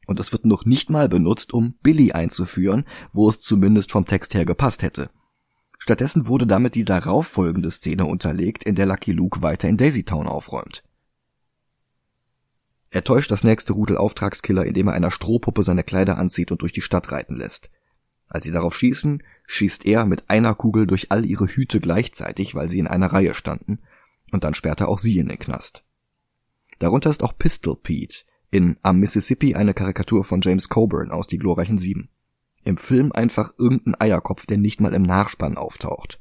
Und 0.06 0.20
es 0.20 0.32
wird 0.32 0.46
noch 0.46 0.64
nicht 0.66 0.92
mal 0.92 1.10
benutzt, 1.10 1.54
um 1.54 1.74
Billy 1.82 2.12
einzuführen, 2.12 2.86
wo 3.12 3.28
es 3.28 3.42
zumindest 3.42 3.92
vom 3.92 4.06
Text 4.06 4.36
her 4.36 4.46
gepasst 4.46 4.84
hätte. 4.84 5.10
Stattdessen 5.80 6.28
wurde 6.28 6.46
damit 6.46 6.76
die 6.76 6.86
darauf 6.86 7.28
folgende 7.28 7.72
Szene 7.72 8.06
unterlegt, 8.06 8.64
in 8.64 8.76
der 8.76 8.86
Lucky 8.86 9.12
Luke 9.12 9.42
weiter 9.42 9.68
in 9.68 9.78
Daisy 9.78 10.04
Town 10.04 10.28
aufräumt. 10.28 10.84
Er 12.92 13.04
täuscht 13.04 13.32
das 13.32 13.44
nächste 13.44 13.74
Rudel 13.74 13.98
Auftragskiller, 13.98 14.66
indem 14.66 14.88
er 14.88 14.94
einer 14.94 15.12
Strohpuppe 15.12 15.64
seine 15.64 15.84
Kleider 15.84 16.18
anzieht 16.20 16.52
und 16.52 16.62
durch 16.62 16.72
die 16.72 16.82
Stadt 16.82 17.12
reiten 17.12 17.36
lässt. 17.36 17.72
Als 18.28 18.46
sie 18.46 18.52
darauf 18.52 18.76
schießen, 18.76 19.24
schießt 19.48 19.86
er 19.86 20.06
mit 20.06 20.30
einer 20.30 20.56
Kugel 20.56 20.88
durch 20.88 21.12
all 21.12 21.26
ihre 21.26 21.48
Hüte 21.48 21.80
gleichzeitig, 21.80 22.56
weil 22.56 22.70
sie 22.70 22.80
in 22.80 22.88
einer 22.88 23.08
Reihe 23.08 23.34
standen, 23.34 23.80
und 24.32 24.44
dann 24.44 24.54
sperrt 24.54 24.82
er 24.82 24.90
auch 24.90 25.00
sie 25.00 25.20
in 25.20 25.28
den 25.28 25.40
Knast. 25.40 25.84
Darunter 26.80 27.10
ist 27.10 27.24
auch 27.24 27.38
Pistol 27.38 27.76
Pete, 27.76 28.24
in 28.52 28.78
Am 28.84 29.00
Mississippi 29.00 29.56
eine 29.56 29.74
Karikatur 29.74 30.24
von 30.24 30.42
James 30.42 30.70
Coburn 30.70 31.12
aus 31.12 31.28
Die 31.28 31.38
glorreichen 31.38 31.78
Sieben. 31.78 32.10
Im 32.64 32.78
Film 32.78 33.12
einfach 33.12 33.54
irgendein 33.58 34.00
Eierkopf, 34.00 34.46
der 34.46 34.58
nicht 34.58 34.82
mal 34.82 34.94
im 34.94 35.04
Nachspann 35.04 35.58
auftaucht. 35.58 36.20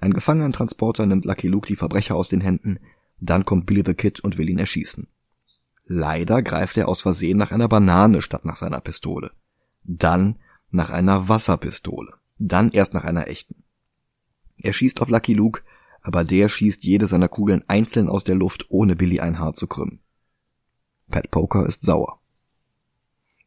Ein 0.00 0.14
Gefangenentransporter 0.14 1.06
nimmt 1.06 1.24
Lucky 1.24 1.48
Luke 1.48 1.66
die 1.66 1.76
Verbrecher 1.76 2.16
aus 2.16 2.28
den 2.28 2.40
Händen, 2.40 2.78
dann 3.20 3.44
kommt 3.44 3.66
Billy 3.66 3.82
the 3.86 3.94
Kid 3.94 4.20
und 4.20 4.38
will 4.38 4.48
ihn 4.48 4.58
erschießen. 4.58 5.06
Leider 5.84 6.42
greift 6.42 6.76
er 6.76 6.88
aus 6.88 7.02
Versehen 7.02 7.38
nach 7.38 7.52
einer 7.52 7.68
Banane 7.68 8.22
statt 8.22 8.44
nach 8.44 8.56
seiner 8.56 8.80
Pistole. 8.80 9.30
Dann 9.84 10.38
nach 10.70 10.90
einer 10.90 11.28
Wasserpistole. 11.28 12.14
Dann 12.38 12.70
erst 12.70 12.94
nach 12.94 13.04
einer 13.04 13.28
echten. 13.28 13.62
Er 14.56 14.72
schießt 14.72 15.00
auf 15.00 15.08
Lucky 15.08 15.34
Luke, 15.34 15.62
aber 16.00 16.24
der 16.24 16.48
schießt 16.48 16.84
jede 16.84 17.06
seiner 17.06 17.28
Kugeln 17.28 17.64
einzeln 17.68 18.08
aus 18.08 18.24
der 18.24 18.34
Luft, 18.34 18.66
ohne 18.68 18.96
Billy 18.96 19.20
ein 19.20 19.38
Haar 19.38 19.54
zu 19.54 19.66
krümmen. 19.66 20.00
Pat 21.10 21.30
Poker 21.30 21.66
ist 21.66 21.82
sauer. 21.82 22.20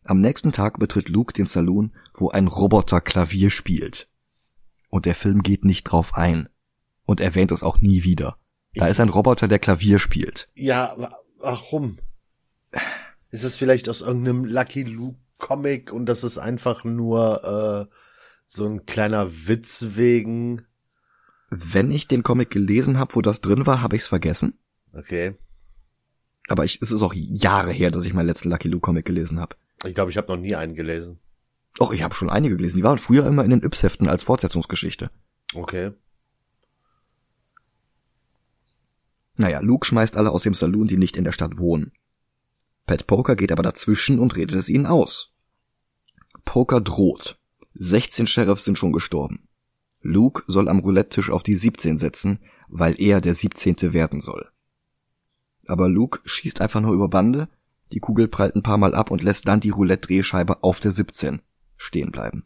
Am 0.03 0.21
nächsten 0.21 0.51
Tag 0.51 0.79
betritt 0.79 1.09
Luke 1.09 1.33
den 1.33 1.47
Saloon, 1.47 1.91
wo 2.13 2.29
ein 2.29 2.47
Roboter 2.47 3.01
Klavier 3.01 3.49
spielt. 3.49 4.07
Und 4.89 5.05
der 5.05 5.15
Film 5.15 5.41
geht 5.41 5.65
nicht 5.65 5.83
drauf 5.83 6.13
ein. 6.13 6.47
Und 7.05 7.21
erwähnt 7.21 7.51
es 7.51 7.63
auch 7.63 7.81
nie 7.81 8.03
wieder. 8.03 8.37
Da 8.75 8.87
ist 8.87 8.99
ein 8.99 9.09
Roboter, 9.09 9.47
der 9.47 9.59
Klavier 9.59 9.99
spielt. 9.99 10.49
Ja, 10.53 10.95
warum? 11.39 11.97
Ist 13.31 13.43
es 13.43 13.55
vielleicht 13.55 13.89
aus 13.89 14.01
irgendeinem 14.01 14.45
Lucky 14.45 14.83
Luke 14.83 15.19
Comic 15.45 15.93
und 15.93 16.07
das 16.07 16.23
ist 16.23 16.39
einfach 16.39 16.83
nur 16.83 17.87
äh, 17.87 17.95
so 18.47 18.65
ein 18.65 18.87
kleiner 18.87 19.47
Witz 19.47 19.85
wegen? 19.89 20.65
Wenn 21.51 21.91
ich 21.91 22.07
den 22.07 22.23
Comic 22.23 22.49
gelesen 22.49 22.97
habe, 22.97 23.13
wo 23.13 23.21
das 23.21 23.41
drin 23.41 23.67
war, 23.67 23.83
habe 23.83 23.95
ich 23.95 24.01
es 24.01 24.07
vergessen. 24.07 24.57
Okay. 24.91 25.35
Aber 26.47 26.65
ich, 26.65 26.81
es 26.81 26.91
ist 26.91 27.03
auch 27.03 27.13
Jahre 27.13 27.71
her, 27.71 27.91
dass 27.91 28.05
ich 28.05 28.13
meinen 28.15 28.25
letzten 28.25 28.49
Lucky 28.49 28.67
Luke 28.69 28.81
Comic 28.81 29.05
gelesen 29.05 29.39
habe. 29.39 29.55
Ich 29.85 29.93
glaube, 29.93 30.09
ich 30.09 30.17
habe 30.17 30.33
noch 30.33 30.41
nie 30.41 30.55
einen 30.55 30.73
gelesen. 30.73 31.19
Och, 31.79 31.93
ich 31.93 32.01
habe 32.01 32.15
schon 32.15 32.31
einige 32.31 32.57
gelesen. 32.57 32.77
Die 32.77 32.83
waren 32.83 32.97
früher 32.97 33.27
immer 33.27 33.43
in 33.43 33.51
den 33.51 33.61
Yps-Heften 33.61 34.09
als 34.09 34.23
Fortsetzungsgeschichte. 34.23 35.11
Okay. 35.53 35.91
Naja, 39.35 39.59
Luke 39.59 39.85
schmeißt 39.85 40.17
alle 40.17 40.31
aus 40.31 40.41
dem 40.41 40.55
Saloon, 40.55 40.87
die 40.87 40.97
nicht 40.97 41.17
in 41.17 41.23
der 41.23 41.33
Stadt 41.33 41.59
wohnen. 41.59 41.91
Pat 42.87 43.05
Poker 43.05 43.35
geht 43.35 43.51
aber 43.51 43.61
dazwischen 43.61 44.17
und 44.17 44.35
redet 44.35 44.55
es 44.55 44.69
ihnen 44.69 44.87
aus. 44.87 45.34
Poker 46.45 46.81
droht. 46.81 47.37
16 47.73 48.27
Sheriffs 48.27 48.63
sind 48.63 48.77
schon 48.77 48.93
gestorben. 48.93 49.47
Luke 50.01 50.43
soll 50.47 50.69
am 50.69 50.79
Roulette-Tisch 50.79 51.29
auf 51.29 51.43
die 51.43 51.55
17 51.55 51.97
setzen, 51.97 52.39
weil 52.67 52.99
er 52.99 53.21
der 53.21 53.35
17. 53.35 53.93
werden 53.93 54.21
soll. 54.21 54.49
Aber 55.67 55.89
Luke 55.89 56.19
schießt 56.25 56.61
einfach 56.61 56.79
nur 56.79 56.93
über 56.93 57.09
Bande, 57.09 57.49
die 57.91 57.99
Kugel 57.99 58.27
prallt 58.27 58.55
ein 58.55 58.63
paar 58.63 58.77
Mal 58.77 58.95
ab 58.95 59.11
und 59.11 59.23
lässt 59.23 59.47
dann 59.47 59.59
die 59.59 59.69
Roulette-Drehscheibe 59.69 60.63
auf 60.63 60.79
der 60.79 60.91
17 60.91 61.41
stehen 61.77 62.11
bleiben. 62.11 62.45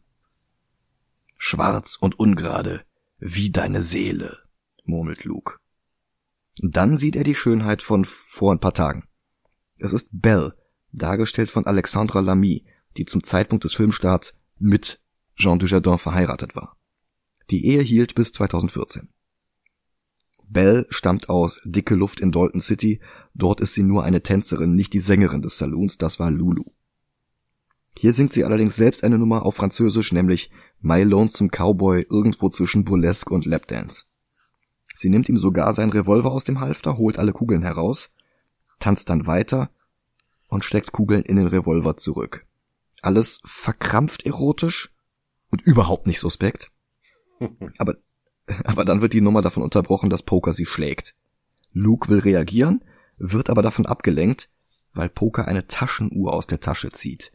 Schwarz 1.37 1.97
und 1.99 2.19
ungerade, 2.19 2.83
wie 3.19 3.51
deine 3.51 3.81
Seele, 3.81 4.39
murmelt 4.83 5.23
Luke. 5.23 5.57
Dann 6.61 6.97
sieht 6.97 7.15
er 7.15 7.23
die 7.23 7.35
Schönheit 7.35 7.81
von 7.81 8.05
vor 8.05 8.53
ein 8.53 8.59
paar 8.59 8.73
Tagen. 8.73 9.07
Es 9.77 9.93
ist 9.93 10.09
Belle, 10.11 10.57
dargestellt 10.91 11.51
von 11.51 11.65
Alexandra 11.65 12.19
Lamy, 12.19 12.65
die 12.97 13.05
zum 13.05 13.23
Zeitpunkt 13.23 13.63
des 13.63 13.73
Filmstarts 13.73 14.37
mit 14.57 14.99
Jean 15.35 15.59
Dujardin 15.59 15.97
verheiratet 15.97 16.55
war. 16.55 16.77
Die 17.49 17.65
Ehe 17.65 17.81
hielt 17.81 18.15
bis 18.15 18.31
2014. 18.31 19.09
Belle 20.47 20.87
stammt 20.89 21.29
aus 21.29 21.61
Dicke 21.63 21.95
Luft 21.95 22.19
in 22.19 22.31
Dalton 22.31 22.61
City, 22.61 22.99
dort 23.35 23.61
ist 23.61 23.73
sie 23.73 23.83
nur 23.83 24.03
eine 24.03 24.23
Tänzerin, 24.23 24.75
nicht 24.75 24.93
die 24.93 24.99
Sängerin 24.99 25.41
des 25.41 25.57
Saloons, 25.57 25.97
das 25.97 26.19
war 26.19 26.31
Lulu. 26.31 26.65
Hier 27.97 28.13
singt 28.13 28.33
sie 28.33 28.45
allerdings 28.45 28.75
selbst 28.75 29.03
eine 29.03 29.17
Nummer 29.17 29.45
auf 29.45 29.55
Französisch, 29.55 30.11
nämlich 30.11 30.51
My 30.79 31.03
Lonesome 31.03 31.49
Cowboy 31.49 32.05
irgendwo 32.09 32.49
zwischen 32.49 32.85
Burlesque 32.85 33.33
und 33.33 33.45
Lapdance. 33.45 34.05
Sie 34.95 35.09
nimmt 35.09 35.29
ihm 35.29 35.37
sogar 35.37 35.73
seinen 35.73 35.91
Revolver 35.91 36.31
aus 36.31 36.43
dem 36.43 36.59
Halfter, 36.59 36.97
holt 36.97 37.19
alle 37.19 37.31
Kugeln 37.31 37.61
heraus, 37.61 38.09
tanzt 38.79 39.09
dann 39.09 39.27
weiter 39.27 39.69
und 40.47 40.63
steckt 40.63 40.91
Kugeln 40.91 41.23
in 41.23 41.35
den 41.35 41.47
Revolver 41.47 41.97
zurück. 41.97 42.45
Alles 43.01 43.39
verkrampft 43.43 44.25
erotisch 44.25 44.93
und 45.49 45.61
überhaupt 45.61 46.07
nicht 46.07 46.19
suspekt. 46.19 46.71
Aber, 47.77 47.95
aber 48.65 48.83
dann 48.83 49.01
wird 49.01 49.13
die 49.13 49.21
Nummer 49.21 49.41
davon 49.41 49.63
unterbrochen, 49.63 50.09
dass 50.09 50.23
Poker 50.23 50.53
sie 50.53 50.65
schlägt. 50.65 51.15
Luke 51.71 52.09
will 52.09 52.19
reagieren, 52.19 52.83
wird 53.17 53.49
aber 53.49 53.61
davon 53.61 53.85
abgelenkt, 53.85 54.49
weil 54.93 55.07
Poker 55.07 55.47
eine 55.47 55.67
Taschenuhr 55.67 56.33
aus 56.33 56.47
der 56.47 56.59
Tasche 56.59 56.89
zieht. 56.89 57.31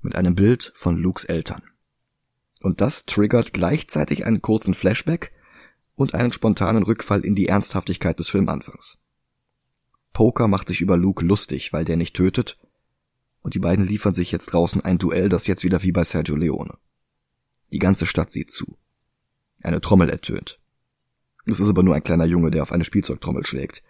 Mit 0.00 0.16
einem 0.16 0.34
Bild 0.34 0.72
von 0.74 0.96
Lukes 0.96 1.24
Eltern. 1.24 1.62
Und 2.60 2.80
das 2.80 3.06
triggert 3.06 3.52
gleichzeitig 3.52 4.26
einen 4.26 4.42
kurzen 4.42 4.74
Flashback 4.74 5.32
und 5.94 6.14
einen 6.14 6.32
spontanen 6.32 6.82
Rückfall 6.82 7.24
in 7.24 7.34
die 7.34 7.46
Ernsthaftigkeit 7.46 8.18
des 8.18 8.28
Filmanfangs. 8.28 8.98
Poker 10.12 10.48
macht 10.48 10.68
sich 10.68 10.80
über 10.80 10.96
Luke 10.96 11.24
lustig, 11.24 11.72
weil 11.72 11.84
der 11.84 11.96
nicht 11.96 12.16
tötet, 12.16 12.58
und 13.48 13.54
die 13.54 13.60
beiden 13.60 13.86
liefern 13.86 14.12
sich 14.12 14.30
jetzt 14.30 14.52
draußen 14.52 14.82
ein 14.82 14.98
Duell, 14.98 15.30
das 15.30 15.46
jetzt 15.46 15.64
wieder 15.64 15.82
wie 15.82 15.90
bei 15.90 16.04
Sergio 16.04 16.36
Leone. 16.36 16.76
Die 17.72 17.78
ganze 17.78 18.04
Stadt 18.04 18.30
sieht 18.30 18.52
zu. 18.52 18.76
Eine 19.62 19.80
Trommel 19.80 20.10
ertönt. 20.10 20.60
Es 21.46 21.58
ist 21.58 21.70
aber 21.70 21.82
nur 21.82 21.94
ein 21.94 22.02
kleiner 22.02 22.26
Junge, 22.26 22.50
der 22.50 22.62
auf 22.62 22.72
eine 22.72 22.84
Spielzeugtrommel 22.84 23.46
schlägt. 23.46 23.82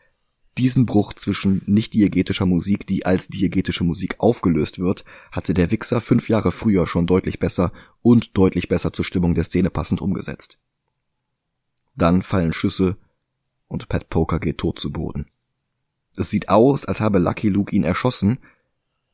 Diesen 0.59 0.87
Bruch 0.87 1.13
zwischen 1.13 1.61
nicht 1.67 1.93
diegetischer 1.95 2.47
Musik, 2.47 2.87
die 2.87 3.05
als 3.05 3.27
diegetische 3.27 3.83
Musik 3.83 4.15
aufgelöst 4.19 4.79
wird, 4.79 5.05
hatte 5.33 5.55
der 5.55 5.73
Wichser 5.73 6.01
fünf 6.01 6.29
Jahre 6.29 6.53
früher 6.53 6.87
schon 6.87 7.09
deutlich 7.09 7.41
besser 7.41 7.73
und 8.01 8.39
deutlich 8.39 8.69
besser 8.69 8.93
zur 8.93 9.05
Stimmung 9.05 9.35
der 9.35 9.43
Szene 9.43 9.71
passend 9.71 10.01
umgesetzt. 10.01 10.61
Dann 11.97 12.23
fallen 12.23 12.53
Schüsse 12.53 12.97
und 13.67 13.89
Pat 13.89 14.09
Poker 14.09 14.39
geht 14.39 14.59
tot 14.59 14.79
zu 14.79 14.93
Boden. 14.93 15.27
Es 16.17 16.31
sieht 16.31 16.49
aus, 16.49 16.85
als 16.85 17.01
habe 17.01 17.19
Lucky 17.19 17.49
Luke 17.49 17.75
ihn 17.75 17.83
erschossen, 17.83 18.39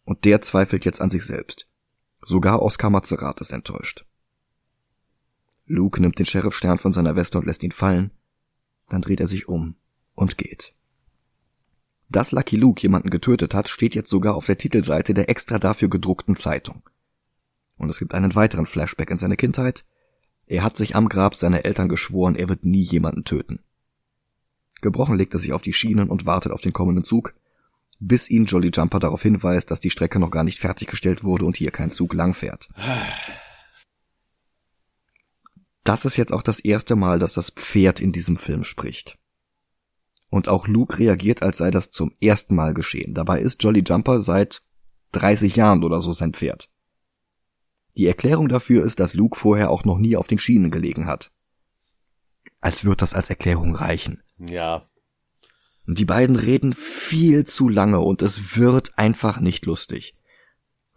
und 0.04 0.24
der 0.24 0.40
zweifelt 0.40 0.84
jetzt 0.84 1.00
an 1.00 1.10
sich 1.10 1.24
selbst. 1.24 1.66
Sogar 2.22 2.62
Oscar 2.62 2.90
Mazerat 2.90 3.40
ist 3.40 3.52
enttäuscht. 3.52 4.06
Luke 5.66 6.00
nimmt 6.00 6.18
den 6.18 6.26
Sheriffstern 6.26 6.78
von 6.78 6.92
seiner 6.92 7.16
Weste 7.16 7.38
und 7.38 7.46
lässt 7.46 7.62
ihn 7.62 7.72
fallen, 7.72 8.10
dann 8.88 9.02
dreht 9.02 9.20
er 9.20 9.26
sich 9.26 9.48
um 9.48 9.76
und 10.14 10.38
geht. 10.38 10.74
Dass 12.08 12.32
Lucky 12.32 12.56
Luke 12.56 12.82
jemanden 12.82 13.10
getötet 13.10 13.54
hat, 13.54 13.68
steht 13.68 13.94
jetzt 13.94 14.10
sogar 14.10 14.34
auf 14.34 14.46
der 14.46 14.58
Titelseite 14.58 15.14
der 15.14 15.28
extra 15.30 15.58
dafür 15.58 15.88
gedruckten 15.88 16.36
Zeitung. 16.36 16.82
Und 17.76 17.90
es 17.90 17.98
gibt 17.98 18.14
einen 18.14 18.34
weiteren 18.34 18.66
Flashback 18.66 19.10
in 19.10 19.18
seine 19.18 19.36
Kindheit. 19.36 19.84
Er 20.46 20.62
hat 20.62 20.76
sich 20.76 20.94
am 20.94 21.08
Grab 21.08 21.34
seiner 21.34 21.64
Eltern 21.64 21.88
geschworen, 21.88 22.36
er 22.36 22.48
wird 22.48 22.64
nie 22.64 22.82
jemanden 22.82 23.24
töten. 23.24 23.60
Gebrochen 24.80 25.16
legt 25.16 25.32
er 25.32 25.40
sich 25.40 25.52
auf 25.54 25.62
die 25.62 25.72
Schienen 25.72 26.10
und 26.10 26.26
wartet 26.26 26.52
auf 26.52 26.60
den 26.60 26.74
kommenden 26.74 27.04
Zug, 27.04 27.34
bis 28.06 28.28
ihn 28.28 28.44
Jolly 28.44 28.70
Jumper 28.72 28.98
darauf 28.98 29.22
hinweist, 29.22 29.70
dass 29.70 29.80
die 29.80 29.90
Strecke 29.90 30.18
noch 30.18 30.30
gar 30.30 30.44
nicht 30.44 30.58
fertiggestellt 30.58 31.24
wurde 31.24 31.44
und 31.44 31.56
hier 31.56 31.70
kein 31.70 31.90
Zug 31.90 32.14
langfährt. 32.14 32.68
Das 35.84 36.04
ist 36.04 36.16
jetzt 36.16 36.32
auch 36.32 36.42
das 36.42 36.60
erste 36.60 36.96
Mal, 36.96 37.18
dass 37.18 37.34
das 37.34 37.50
Pferd 37.50 38.00
in 38.00 38.12
diesem 38.12 38.36
Film 38.36 38.64
spricht. 38.64 39.18
Und 40.30 40.48
auch 40.48 40.66
Luke 40.66 40.98
reagiert, 40.98 41.42
als 41.42 41.58
sei 41.58 41.70
das 41.70 41.90
zum 41.90 42.12
ersten 42.20 42.54
Mal 42.54 42.74
geschehen. 42.74 43.14
Dabei 43.14 43.40
ist 43.40 43.62
Jolly 43.62 43.82
Jumper 43.86 44.20
seit 44.20 44.62
30 45.12 45.56
Jahren 45.56 45.84
oder 45.84 46.00
so 46.00 46.12
sein 46.12 46.32
Pferd. 46.32 46.70
Die 47.96 48.06
Erklärung 48.06 48.48
dafür 48.48 48.84
ist, 48.84 48.98
dass 48.98 49.14
Luke 49.14 49.38
vorher 49.38 49.70
auch 49.70 49.84
noch 49.84 49.98
nie 49.98 50.16
auf 50.16 50.26
den 50.26 50.38
Schienen 50.38 50.70
gelegen 50.70 51.06
hat. 51.06 51.30
Als 52.60 52.84
wird 52.84 53.02
das 53.02 53.14
als 53.14 53.30
Erklärung 53.30 53.74
reichen. 53.74 54.22
Ja. 54.38 54.88
Die 55.86 56.04
beiden 56.04 56.36
reden 56.36 56.72
viel 56.72 57.44
zu 57.44 57.68
lange 57.68 58.00
und 58.00 58.22
es 58.22 58.56
wird 58.56 58.98
einfach 58.98 59.40
nicht 59.40 59.66
lustig. 59.66 60.16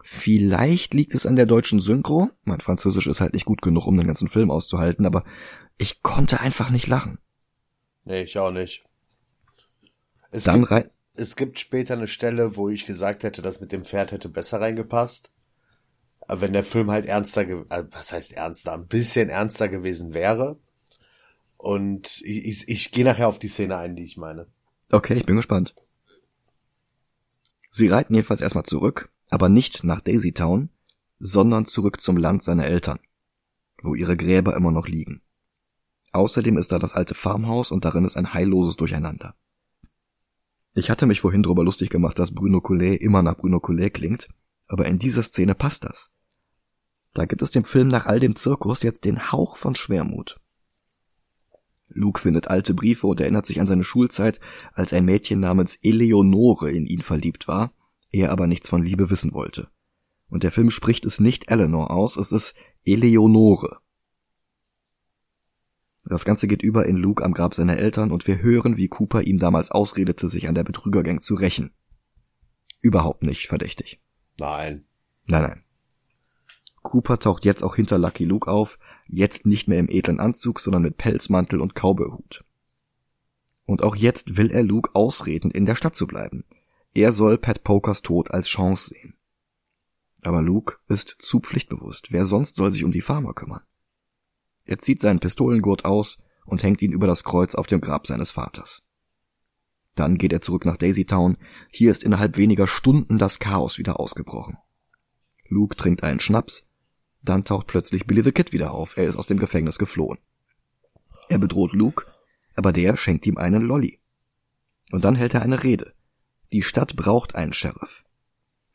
Vielleicht 0.02 0.94
liegt 0.94 1.14
es 1.14 1.26
an 1.26 1.36
der 1.36 1.44
deutschen 1.44 1.80
Synchro. 1.80 2.30
Mein 2.44 2.60
Französisch 2.60 3.06
ist 3.06 3.20
halt 3.20 3.34
nicht 3.34 3.44
gut 3.44 3.60
genug, 3.60 3.86
um 3.86 3.96
den 3.96 4.06
ganzen 4.06 4.28
Film 4.28 4.50
auszuhalten, 4.50 5.04
aber 5.04 5.24
ich 5.76 6.02
konnte 6.02 6.40
einfach 6.40 6.70
nicht 6.70 6.86
lachen. 6.86 7.18
Nee, 8.04 8.22
ich 8.22 8.38
auch 8.38 8.50
nicht. 8.50 8.84
Es 10.30 10.44
Dann 10.44 10.60
gibt, 10.60 10.70
rein. 10.72 10.88
es 11.14 11.36
gibt 11.36 11.60
später 11.60 11.94
eine 11.94 12.08
Stelle, 12.08 12.56
wo 12.56 12.70
ich 12.70 12.86
gesagt 12.86 13.22
hätte, 13.22 13.42
das 13.42 13.60
mit 13.60 13.72
dem 13.72 13.84
Pferd 13.84 14.12
hätte 14.12 14.30
besser 14.30 14.60
reingepasst. 14.60 15.30
Aber 16.20 16.40
wenn 16.40 16.52
der 16.54 16.64
Film 16.64 16.90
halt 16.90 17.06
ernster, 17.06 17.42
äh, 17.42 17.84
was 17.90 18.12
heißt 18.12 18.32
ernster, 18.32 18.72
ein 18.72 18.86
bisschen 18.86 19.28
ernster 19.28 19.68
gewesen 19.68 20.14
wäre. 20.14 20.58
Und 21.58 22.22
ich, 22.22 22.46
ich, 22.46 22.68
ich 22.68 22.90
gehe 22.92 23.04
nachher 23.04 23.28
auf 23.28 23.38
die 23.38 23.48
Szene 23.48 23.76
ein, 23.76 23.96
die 23.96 24.04
ich 24.04 24.16
meine. 24.16 24.46
Okay, 24.90 25.18
ich 25.18 25.26
bin 25.26 25.36
gespannt. 25.36 25.74
Sie 27.70 27.88
reiten 27.88 28.14
jedenfalls 28.14 28.40
erstmal 28.40 28.64
zurück, 28.64 29.12
aber 29.28 29.48
nicht 29.48 29.84
nach 29.84 30.00
Daisy 30.00 30.32
Town, 30.32 30.70
sondern 31.18 31.66
zurück 31.66 32.00
zum 32.00 32.16
Land 32.16 32.42
seiner 32.42 32.64
Eltern, 32.64 32.98
wo 33.82 33.94
ihre 33.94 34.16
Gräber 34.16 34.56
immer 34.56 34.70
noch 34.70 34.88
liegen. 34.88 35.20
Außerdem 36.12 36.56
ist 36.56 36.72
da 36.72 36.78
das 36.78 36.94
alte 36.94 37.14
Farmhaus 37.14 37.70
und 37.70 37.84
darin 37.84 38.04
ist 38.04 38.16
ein 38.16 38.32
heilloses 38.32 38.76
Durcheinander. 38.76 39.34
Ich 40.74 40.90
hatte 40.90 41.06
mich 41.06 41.20
vorhin 41.20 41.42
drüber 41.42 41.64
lustig 41.64 41.90
gemacht, 41.90 42.18
dass 42.18 42.34
Bruno 42.34 42.60
Collet 42.60 43.02
immer 43.02 43.22
nach 43.22 43.36
Bruno 43.36 43.60
Collet 43.60 43.92
klingt, 43.92 44.28
aber 44.68 44.86
in 44.86 44.98
dieser 44.98 45.22
Szene 45.22 45.54
passt 45.54 45.84
das. 45.84 46.10
Da 47.14 47.26
gibt 47.26 47.42
es 47.42 47.50
dem 47.50 47.64
Film 47.64 47.88
nach 47.88 48.06
all 48.06 48.20
dem 48.20 48.36
Zirkus 48.36 48.82
jetzt 48.82 49.04
den 49.04 49.32
Hauch 49.32 49.56
von 49.56 49.74
Schwermut. 49.74 50.37
Luke 51.88 52.20
findet 52.20 52.48
alte 52.48 52.74
Briefe 52.74 53.06
und 53.06 53.20
erinnert 53.20 53.46
sich 53.46 53.60
an 53.60 53.66
seine 53.66 53.84
Schulzeit, 53.84 54.40
als 54.72 54.92
ein 54.92 55.04
Mädchen 55.04 55.40
namens 55.40 55.76
Eleonore 55.82 56.70
in 56.70 56.86
ihn 56.86 57.02
verliebt 57.02 57.48
war, 57.48 57.72
er 58.10 58.30
aber 58.30 58.46
nichts 58.46 58.68
von 58.68 58.82
Liebe 58.82 59.10
wissen 59.10 59.32
wollte. 59.32 59.68
Und 60.28 60.42
der 60.42 60.52
Film 60.52 60.70
spricht 60.70 61.04
es 61.06 61.20
nicht 61.20 61.50
Eleanor 61.50 61.90
aus, 61.90 62.16
es 62.16 62.32
ist 62.32 62.54
Eleonore. 62.84 63.78
Das 66.04 66.24
Ganze 66.24 66.46
geht 66.46 66.62
über 66.62 66.86
in 66.86 66.96
Luke 66.96 67.24
am 67.24 67.34
Grab 67.34 67.54
seiner 67.54 67.78
Eltern 67.78 68.12
und 68.12 68.26
wir 68.26 68.40
hören, 68.40 68.76
wie 68.76 68.88
Cooper 68.88 69.22
ihm 69.22 69.38
damals 69.38 69.70
ausredete, 69.70 70.28
sich 70.28 70.48
an 70.48 70.54
der 70.54 70.64
Betrügergang 70.64 71.20
zu 71.20 71.34
rächen. 71.34 71.72
Überhaupt 72.80 73.22
nicht 73.22 73.46
verdächtig. 73.46 74.00
Nein. 74.38 74.86
Nein, 75.26 75.42
nein. 75.42 75.64
Cooper 76.88 77.18
taucht 77.18 77.44
jetzt 77.44 77.62
auch 77.62 77.76
hinter 77.76 77.98
Lucky 77.98 78.24
Luke 78.24 78.50
auf, 78.50 78.78
jetzt 79.08 79.44
nicht 79.44 79.68
mehr 79.68 79.78
im 79.78 79.90
edlen 79.90 80.20
Anzug, 80.20 80.58
sondern 80.58 80.80
mit 80.80 80.96
Pelzmantel 80.96 81.60
und 81.60 81.74
Cowboyhut. 81.74 82.46
Und 83.66 83.82
auch 83.82 83.94
jetzt 83.94 84.38
will 84.38 84.50
er 84.50 84.62
Luke 84.62 84.92
ausreden, 84.94 85.50
in 85.50 85.66
der 85.66 85.74
Stadt 85.74 85.94
zu 85.94 86.06
bleiben. 86.06 86.46
Er 86.94 87.12
soll 87.12 87.36
Pat 87.36 87.62
Pokers 87.62 88.00
Tod 88.00 88.30
als 88.30 88.48
Chance 88.48 88.94
sehen. 88.94 89.14
Aber 90.22 90.40
Luke 90.40 90.78
ist 90.88 91.16
zu 91.20 91.40
pflichtbewusst. 91.40 92.10
Wer 92.10 92.24
sonst 92.24 92.56
soll 92.56 92.72
sich 92.72 92.84
um 92.84 92.92
die 92.92 93.02
Farmer 93.02 93.34
kümmern? 93.34 93.60
Er 94.64 94.78
zieht 94.78 95.02
seinen 95.02 95.20
Pistolengurt 95.20 95.84
aus 95.84 96.16
und 96.46 96.62
hängt 96.62 96.80
ihn 96.80 96.92
über 96.92 97.06
das 97.06 97.22
Kreuz 97.22 97.54
auf 97.54 97.66
dem 97.66 97.82
Grab 97.82 98.06
seines 98.06 98.30
Vaters. 98.30 98.82
Dann 99.94 100.16
geht 100.16 100.32
er 100.32 100.40
zurück 100.40 100.64
nach 100.64 100.78
Daisy 100.78 101.04
Town. 101.04 101.36
Hier 101.70 101.92
ist 101.92 102.02
innerhalb 102.02 102.38
weniger 102.38 102.66
Stunden 102.66 103.18
das 103.18 103.40
Chaos 103.40 103.76
wieder 103.76 104.00
ausgebrochen. 104.00 104.56
Luke 105.50 105.76
trinkt 105.76 106.02
einen 106.02 106.20
Schnaps, 106.20 106.67
dann 107.28 107.44
taucht 107.44 107.66
plötzlich 107.66 108.06
Billy 108.06 108.22
the 108.22 108.32
Kid 108.32 108.52
wieder 108.52 108.72
auf. 108.72 108.96
Er 108.96 109.04
ist 109.04 109.16
aus 109.16 109.26
dem 109.26 109.38
Gefängnis 109.38 109.78
geflohen. 109.78 110.18
Er 111.28 111.38
bedroht 111.38 111.72
Luke, 111.72 112.06
aber 112.54 112.72
der 112.72 112.96
schenkt 112.96 113.26
ihm 113.26 113.36
einen 113.36 113.62
Lolly. 113.62 114.00
Und 114.90 115.04
dann 115.04 115.16
hält 115.16 115.34
er 115.34 115.42
eine 115.42 115.62
Rede. 115.62 115.92
Die 116.52 116.62
Stadt 116.62 116.96
braucht 116.96 117.34
einen 117.34 117.52
Sheriff. 117.52 118.04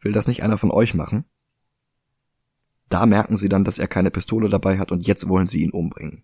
Will 0.02 0.12
das 0.12 0.28
nicht 0.28 0.44
einer 0.44 0.58
von 0.58 0.72
euch 0.72 0.94
machen? 0.94 1.26
Da 2.90 3.06
merken 3.06 3.38
sie 3.38 3.50
dann, 3.50 3.64
dass 3.64 3.80
er 3.80 3.88
keine 3.88 4.12
Pistole 4.12 4.50
dabei 4.50 4.78
hat 4.78 4.92
und 4.92 5.08
jetzt 5.08 5.28
wollen 5.28 5.48
sie 5.48 5.64
ihn 5.64 5.72
umbringen. 5.72 6.24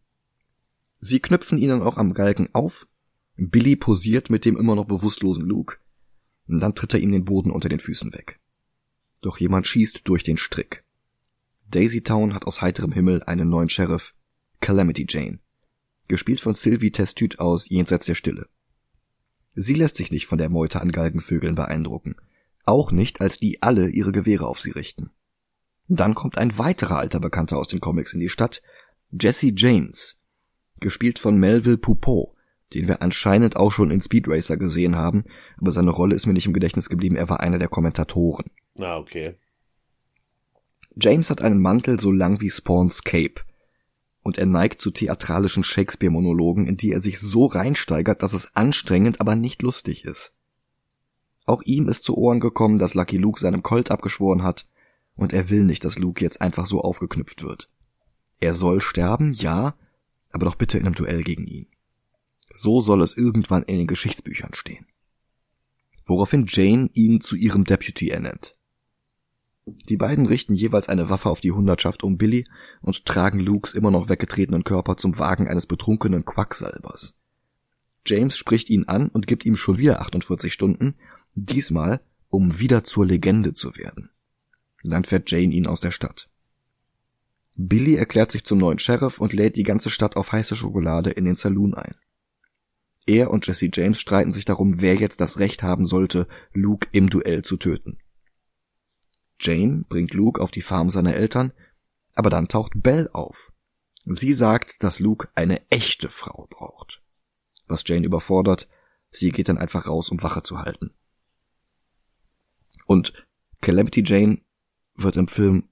Sie 0.99 1.19
knüpfen 1.19 1.57
ihn 1.57 1.69
dann 1.69 1.81
auch 1.81 1.97
am 1.97 2.13
Galgen 2.13 2.49
auf. 2.53 2.87
Billy 3.37 3.75
posiert 3.75 4.29
mit 4.29 4.45
dem 4.45 4.57
immer 4.57 4.75
noch 4.75 4.85
bewusstlosen 4.85 5.45
Luke. 5.45 5.77
Und 6.47 6.59
dann 6.59 6.75
tritt 6.75 6.93
er 6.93 6.99
ihm 6.99 7.11
den 7.11 7.25
Boden 7.25 7.51
unter 7.51 7.69
den 7.69 7.79
Füßen 7.79 8.13
weg. 8.13 8.39
Doch 9.21 9.39
jemand 9.39 9.65
schießt 9.65 10.07
durch 10.07 10.23
den 10.23 10.37
Strick. 10.37 10.83
Daisy 11.71 12.01
Town 12.01 12.33
hat 12.33 12.47
aus 12.47 12.61
heiterem 12.61 12.91
Himmel 12.91 13.21
einen 13.23 13.49
neuen 13.49 13.69
Sheriff, 13.69 14.15
Calamity 14.59 15.05
Jane, 15.07 15.39
gespielt 16.07 16.39
von 16.39 16.55
Sylvie 16.55 16.91
Testüt 16.91 17.39
aus 17.39 17.69
Jenseits 17.69 18.05
der 18.05 18.15
Stille. 18.15 18.47
Sie 19.53 19.75
lässt 19.75 19.95
sich 19.95 20.09
nicht 20.09 20.25
von 20.25 20.39
der 20.39 20.49
Meute 20.49 20.81
an 20.81 20.91
Galgenvögeln 20.91 21.53
beeindrucken, 21.53 22.15
auch 22.65 22.91
nicht, 22.91 23.21
als 23.21 23.37
die 23.37 23.61
alle 23.61 23.87
ihre 23.87 24.11
Gewehre 24.11 24.47
auf 24.47 24.59
sie 24.59 24.71
richten. 24.71 25.11
Dann 25.87 26.15
kommt 26.15 26.39
ein 26.39 26.57
weiterer 26.57 26.97
alter 26.97 27.19
Bekannter 27.19 27.57
aus 27.57 27.67
den 27.67 27.79
Comics 27.79 28.13
in 28.13 28.19
die 28.19 28.29
Stadt, 28.29 28.63
Jesse 29.11 29.51
James, 29.55 30.17
gespielt 30.79 31.19
von 31.19 31.37
Melville 31.37 31.77
Poupeau, 31.77 32.35
den 32.73 32.87
wir 32.87 33.03
anscheinend 33.03 33.57
auch 33.57 33.71
schon 33.71 33.91
in 33.91 34.01
Speed 34.01 34.27
Racer 34.27 34.57
gesehen 34.57 34.95
haben, 34.95 35.23
aber 35.57 35.71
seine 35.71 35.91
Rolle 35.91 36.15
ist 36.15 36.25
mir 36.25 36.33
nicht 36.33 36.47
im 36.47 36.53
Gedächtnis 36.53 36.89
geblieben, 36.89 37.15
er 37.15 37.29
war 37.29 37.41
einer 37.41 37.59
der 37.59 37.69
Kommentatoren. 37.69 38.45
Ah, 38.79 38.97
okay. 38.97 39.35
James 41.01 41.29
hat 41.29 41.41
einen 41.41 41.61
Mantel 41.61 41.99
so 41.99 42.11
lang 42.11 42.41
wie 42.41 42.49
Spawns 42.49 43.03
Cape. 43.03 43.41
Und 44.21 44.37
er 44.37 44.45
neigt 44.45 44.81
zu 44.81 44.91
theatralischen 44.91 45.63
Shakespeare-Monologen, 45.63 46.67
in 46.67 46.77
die 46.77 46.91
er 46.91 47.01
sich 47.01 47.19
so 47.19 47.45
reinsteigert, 47.45 48.21
dass 48.21 48.33
es 48.33 48.55
anstrengend, 48.55 49.21
aber 49.21 49.35
nicht 49.35 49.61
lustig 49.61 50.05
ist. 50.05 50.33
Auch 51.45 51.63
ihm 51.63 51.87
ist 51.87 52.03
zu 52.03 52.15
Ohren 52.15 52.39
gekommen, 52.39 52.77
dass 52.77 52.93
Lucky 52.93 53.17
Luke 53.17 53.39
seinem 53.39 53.63
Colt 53.63 53.91
abgeschworen 53.91 54.43
hat, 54.43 54.67
und 55.15 55.33
er 55.33 55.49
will 55.49 55.63
nicht, 55.63 55.83
dass 55.83 55.97
Luke 55.97 56.23
jetzt 56.23 56.41
einfach 56.41 56.65
so 56.65 56.81
aufgeknüpft 56.81 57.43
wird. 57.43 57.69
Er 58.39 58.53
soll 58.53 58.81
sterben, 58.81 59.33
ja, 59.33 59.75
aber 60.31 60.45
doch 60.45 60.55
bitte 60.55 60.77
in 60.77 60.85
einem 60.85 60.95
Duell 60.95 61.23
gegen 61.23 61.47
ihn. 61.47 61.67
So 62.53 62.81
soll 62.81 63.01
es 63.01 63.17
irgendwann 63.17 63.63
in 63.63 63.77
den 63.77 63.87
Geschichtsbüchern 63.87 64.53
stehen. 64.53 64.85
Woraufhin 66.05 66.45
Jane 66.47 66.89
ihn 66.93 67.21
zu 67.21 67.35
ihrem 67.35 67.63
Deputy 67.63 68.09
ernennt. 68.09 68.58
Die 69.89 69.97
beiden 69.97 70.25
richten 70.25 70.53
jeweils 70.53 70.89
eine 70.89 71.09
Waffe 71.09 71.29
auf 71.29 71.41
die 71.41 71.51
Hundertschaft 71.51 72.03
um 72.03 72.17
Billy 72.17 72.47
und 72.81 73.05
tragen 73.05 73.39
Lukes 73.39 73.73
immer 73.73 73.91
noch 73.91 74.09
weggetretenen 74.09 74.63
Körper 74.63 74.97
zum 74.97 75.17
Wagen 75.19 75.47
eines 75.47 75.67
betrunkenen 75.67 76.25
Quacksalbers. 76.25 77.15
James 78.05 78.37
spricht 78.37 78.69
ihn 78.69 78.87
an 78.87 79.09
und 79.09 79.27
gibt 79.27 79.45
ihm 79.45 79.55
schon 79.55 79.77
wieder 79.77 80.01
48 80.01 80.51
Stunden, 80.51 80.95
diesmal 81.35 82.01
um 82.29 82.59
wieder 82.59 82.83
zur 82.83 83.05
Legende 83.05 83.53
zu 83.53 83.75
werden. 83.75 84.09
Dann 84.83 85.03
fährt 85.03 85.29
Jane 85.29 85.53
ihn 85.53 85.67
aus 85.67 85.81
der 85.81 85.91
Stadt. 85.91 86.29
Billy 87.55 87.95
erklärt 87.95 88.31
sich 88.31 88.45
zum 88.45 88.59
neuen 88.59 88.79
Sheriff 88.79 89.19
und 89.19 89.33
lädt 89.33 89.57
die 89.57 89.63
ganze 89.63 89.89
Stadt 89.89 90.15
auf 90.15 90.31
heiße 90.31 90.55
Schokolade 90.55 91.09
in 91.09 91.25
den 91.25 91.35
Saloon 91.35 91.73
ein. 91.73 91.95
Er 93.05 93.31
und 93.31 93.47
Jesse 93.47 93.69
James 93.73 93.99
streiten 93.99 94.31
sich 94.31 94.45
darum, 94.45 94.81
wer 94.81 94.95
jetzt 94.95 95.19
das 95.19 95.39
Recht 95.39 95.63
haben 95.63 95.85
sollte, 95.85 96.27
Luke 96.53 96.87
im 96.91 97.09
Duell 97.09 97.41
zu 97.41 97.57
töten. 97.57 97.97
Jane 99.39 99.85
bringt 99.87 100.13
Luke 100.13 100.41
auf 100.41 100.51
die 100.51 100.61
Farm 100.61 100.89
seiner 100.89 101.15
Eltern, 101.15 101.53
aber 102.15 102.29
dann 102.29 102.47
taucht 102.47 102.73
Belle 102.75 103.09
auf. 103.13 103.53
Sie 104.05 104.33
sagt, 104.33 104.83
dass 104.83 104.99
Luke 104.99 105.29
eine 105.35 105.69
echte 105.69 106.09
Frau 106.09 106.47
braucht. 106.49 107.01
Was 107.67 107.83
Jane 107.85 108.05
überfordert, 108.05 108.67
sie 109.09 109.31
geht 109.31 109.49
dann 109.49 109.57
einfach 109.57 109.87
raus, 109.87 110.09
um 110.09 110.21
Wache 110.23 110.43
zu 110.43 110.59
halten. 110.59 110.93
Und 112.85 113.27
Calamity 113.61 114.03
Jane 114.05 114.41
wird 114.95 115.15
im 115.15 115.27
Film 115.27 115.69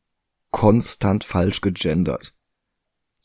konstant 0.52 1.24
falsch 1.24 1.62
gegendert. 1.62 2.36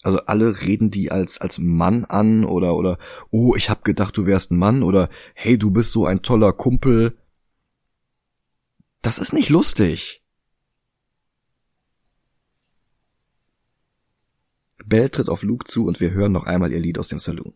Also 0.02 0.18
alle 0.26 0.62
reden 0.62 0.90
die 0.90 1.12
als 1.12 1.38
als 1.38 1.58
Mann 1.58 2.04
an 2.04 2.44
oder 2.44 2.74
oder 2.74 2.98
oh, 3.30 3.54
ich 3.54 3.70
hab 3.70 3.84
gedacht, 3.84 4.16
du 4.16 4.26
wärst 4.26 4.50
ein 4.50 4.58
Mann 4.58 4.82
oder 4.82 5.08
hey, 5.34 5.56
du 5.56 5.70
bist 5.70 5.92
so 5.92 6.06
ein 6.06 6.22
toller 6.22 6.52
Kumpel. 6.52 7.18
Das 9.00 9.18
ist 9.18 9.32
nicht 9.32 9.48
lustig. 9.48 10.21
Belle 14.86 15.10
tritt 15.10 15.28
auf 15.28 15.42
Luke 15.42 15.66
zu 15.66 15.86
und 15.86 16.00
wir 16.00 16.12
hören 16.12 16.32
noch 16.32 16.44
einmal 16.44 16.72
ihr 16.72 16.80
Lied 16.80 16.98
aus 16.98 17.08
dem 17.08 17.18
Saloon. 17.18 17.54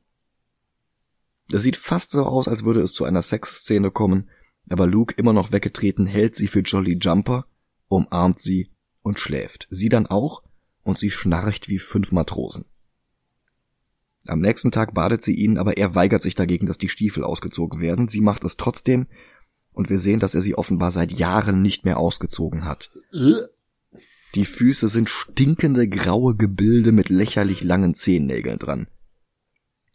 Das 1.48 1.62
sieht 1.62 1.76
fast 1.76 2.10
so 2.10 2.24
aus, 2.24 2.48
als 2.48 2.64
würde 2.64 2.80
es 2.80 2.92
zu 2.92 3.04
einer 3.04 3.22
Sexszene 3.22 3.90
kommen, 3.90 4.28
aber 4.68 4.86
Luke, 4.86 5.14
immer 5.16 5.32
noch 5.32 5.52
weggetreten, 5.52 6.06
hält 6.06 6.34
sie 6.34 6.48
für 6.48 6.60
Jolly 6.60 6.98
Jumper, 7.00 7.46
umarmt 7.88 8.40
sie 8.40 8.72
und 9.02 9.20
schläft. 9.20 9.68
Sie 9.70 9.88
dann 9.88 10.06
auch 10.06 10.42
und 10.82 10.98
sie 10.98 11.10
schnarcht 11.10 11.68
wie 11.68 11.78
fünf 11.78 12.10
Matrosen. 12.10 12.64
Am 14.26 14.40
nächsten 14.40 14.72
Tag 14.72 14.94
badet 14.94 15.22
sie 15.22 15.34
ihn, 15.34 15.56
aber 15.56 15.76
er 15.76 15.94
weigert 15.94 16.22
sich 16.22 16.34
dagegen, 16.34 16.66
dass 16.66 16.78
die 16.78 16.88
Stiefel 16.88 17.22
ausgezogen 17.22 17.80
werden. 17.80 18.08
Sie 18.08 18.20
macht 18.20 18.42
es 18.44 18.56
trotzdem 18.56 19.06
und 19.72 19.88
wir 19.88 20.00
sehen, 20.00 20.18
dass 20.18 20.34
er 20.34 20.42
sie 20.42 20.56
offenbar 20.56 20.90
seit 20.90 21.12
Jahren 21.12 21.62
nicht 21.62 21.84
mehr 21.84 21.98
ausgezogen 21.98 22.64
hat. 22.64 22.90
Die 24.34 24.44
Füße 24.44 24.88
sind 24.88 25.08
stinkende 25.08 25.88
graue 25.88 26.36
Gebilde 26.36 26.92
mit 26.92 27.08
lächerlich 27.08 27.62
langen 27.62 27.94
Zehennägeln 27.94 28.58
dran. 28.58 28.88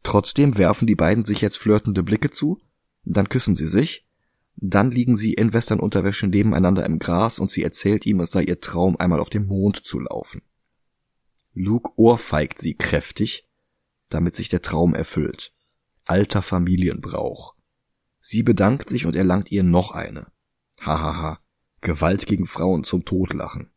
Trotzdem 0.04 0.58
werfen 0.58 0.88
die 0.88 0.96
beiden 0.96 1.26
sich 1.26 1.42
jetzt 1.42 1.58
flirtende 1.58 2.04
Blicke 2.04 2.32
zu, 2.32 2.60
dann 3.04 3.30
küssen 3.30 3.56
sie 3.56 3.68
sich, 3.68 4.08
dann 4.56 4.92
liegen 4.92 5.16
sie 5.16 5.34
in 5.34 5.54
Westernunterwäsche 5.54 6.28
nebeneinander 6.28 6.86
im 6.86 7.00
Gras 7.00 7.40
und 7.40 7.52
sie 7.52 7.64
erzählt 7.64 8.06
ihm, 8.06 8.20
es 8.20 8.32
sei 8.32 8.44
ihr 8.44 8.62
Traum, 8.62 8.98
einmal 8.98 9.20
auf 9.20 9.30
dem 9.30 9.48
Mond 9.48 9.78
zu 9.78 10.00
laufen. 10.00 10.42
Luke 11.54 11.92
ohrfeigt 11.98 12.62
sie 12.62 12.76
kräftig, 12.76 13.48
damit 14.10 14.36
sich 14.36 14.50
der 14.50 14.62
Traum 14.62 14.94
erfüllt. 14.94 15.54
Alter 16.06 16.42
Familienbrauch. 16.42 17.56
Sie 18.20 18.44
bedankt 18.44 18.90
sich 18.90 19.06
und 19.06 19.16
erlangt 19.16 19.52
ihr 19.52 19.64
noch 19.64 19.92
eine. 19.92 20.28
Hahaha. 20.80 21.40
Gewalt 21.82 22.28
gegen 22.28 22.46
Frauen 22.46 22.84
zum 22.84 23.06
Totlachen. 23.06 23.72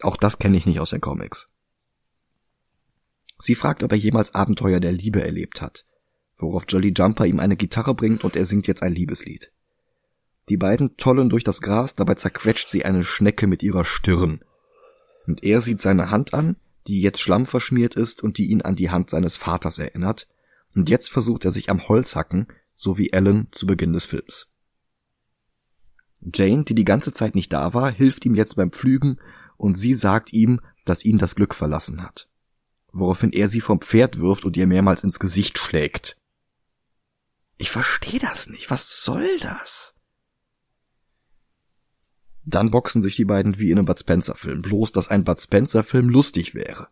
Auch 0.00 0.16
das 0.16 0.38
kenne 0.38 0.56
ich 0.56 0.66
nicht 0.66 0.80
aus 0.80 0.90
den 0.90 1.00
Comics. 1.00 1.48
Sie 3.38 3.54
fragt, 3.54 3.82
ob 3.82 3.92
er 3.92 3.98
jemals 3.98 4.34
Abenteuer 4.34 4.80
der 4.80 4.92
Liebe 4.92 5.22
erlebt 5.22 5.60
hat, 5.60 5.84
worauf 6.38 6.64
Jolly 6.68 6.92
Jumper 6.96 7.26
ihm 7.26 7.40
eine 7.40 7.56
Gitarre 7.56 7.94
bringt 7.94 8.24
und 8.24 8.36
er 8.36 8.46
singt 8.46 8.66
jetzt 8.66 8.82
ein 8.82 8.94
Liebeslied. 8.94 9.52
Die 10.48 10.56
beiden 10.56 10.96
tollen 10.96 11.28
durch 11.28 11.44
das 11.44 11.60
Gras, 11.60 11.96
dabei 11.96 12.14
zerquetscht 12.14 12.68
sie 12.68 12.84
eine 12.84 13.04
Schnecke 13.04 13.46
mit 13.46 13.62
ihrer 13.62 13.84
Stirn. 13.84 14.40
Und 15.26 15.42
er 15.42 15.60
sieht 15.60 15.80
seine 15.80 16.10
Hand 16.10 16.34
an, 16.34 16.56
die 16.86 17.00
jetzt 17.02 17.20
schlammverschmiert 17.20 17.96
ist 17.96 18.22
und 18.22 18.38
die 18.38 18.46
ihn 18.46 18.62
an 18.62 18.76
die 18.76 18.90
Hand 18.90 19.10
seines 19.10 19.36
Vaters 19.36 19.78
erinnert, 19.78 20.28
und 20.74 20.88
jetzt 20.88 21.10
versucht 21.10 21.44
er 21.44 21.52
sich 21.52 21.70
am 21.70 21.88
Holz 21.88 22.14
hacken, 22.14 22.46
so 22.74 22.98
wie 22.98 23.10
Ellen 23.10 23.48
zu 23.50 23.66
Beginn 23.66 23.92
des 23.92 24.04
Films. 24.04 24.46
Jane, 26.20 26.64
die 26.64 26.74
die 26.74 26.84
ganze 26.84 27.12
Zeit 27.12 27.34
nicht 27.34 27.52
da 27.52 27.74
war, 27.74 27.90
hilft 27.90 28.24
ihm 28.24 28.34
jetzt 28.34 28.56
beim 28.56 28.70
Pflügen 28.70 29.18
und 29.56 29.76
sie 29.76 29.94
sagt 29.94 30.32
ihm, 30.32 30.60
dass 30.84 31.04
ihn 31.04 31.18
das 31.18 31.34
Glück 31.34 31.54
verlassen 31.54 32.02
hat 32.02 32.28
woraufhin 32.98 33.32
er 33.32 33.48
sie 33.48 33.60
vom 33.60 33.80
Pferd 33.80 34.18
wirft 34.18 34.44
und 34.44 34.56
ihr 34.56 34.66
mehrmals 34.66 35.04
ins 35.04 35.18
Gesicht 35.18 35.58
schlägt. 35.58 36.16
Ich 37.58 37.70
verstehe 37.70 38.18
das 38.18 38.48
nicht. 38.48 38.70
Was 38.70 39.04
soll 39.04 39.38
das? 39.40 39.94
Dann 42.44 42.70
boxen 42.70 43.02
sich 43.02 43.16
die 43.16 43.24
beiden 43.24 43.58
wie 43.58 43.70
in 43.70 43.78
einem 43.78 43.86
Bud 43.86 43.98
Spencer 43.98 44.36
Film, 44.36 44.62
bloß 44.62 44.92
dass 44.92 45.08
ein 45.08 45.24
Bud 45.24 45.40
Spencer 45.40 45.82
Film 45.82 46.08
lustig 46.08 46.54
wäre. 46.54 46.88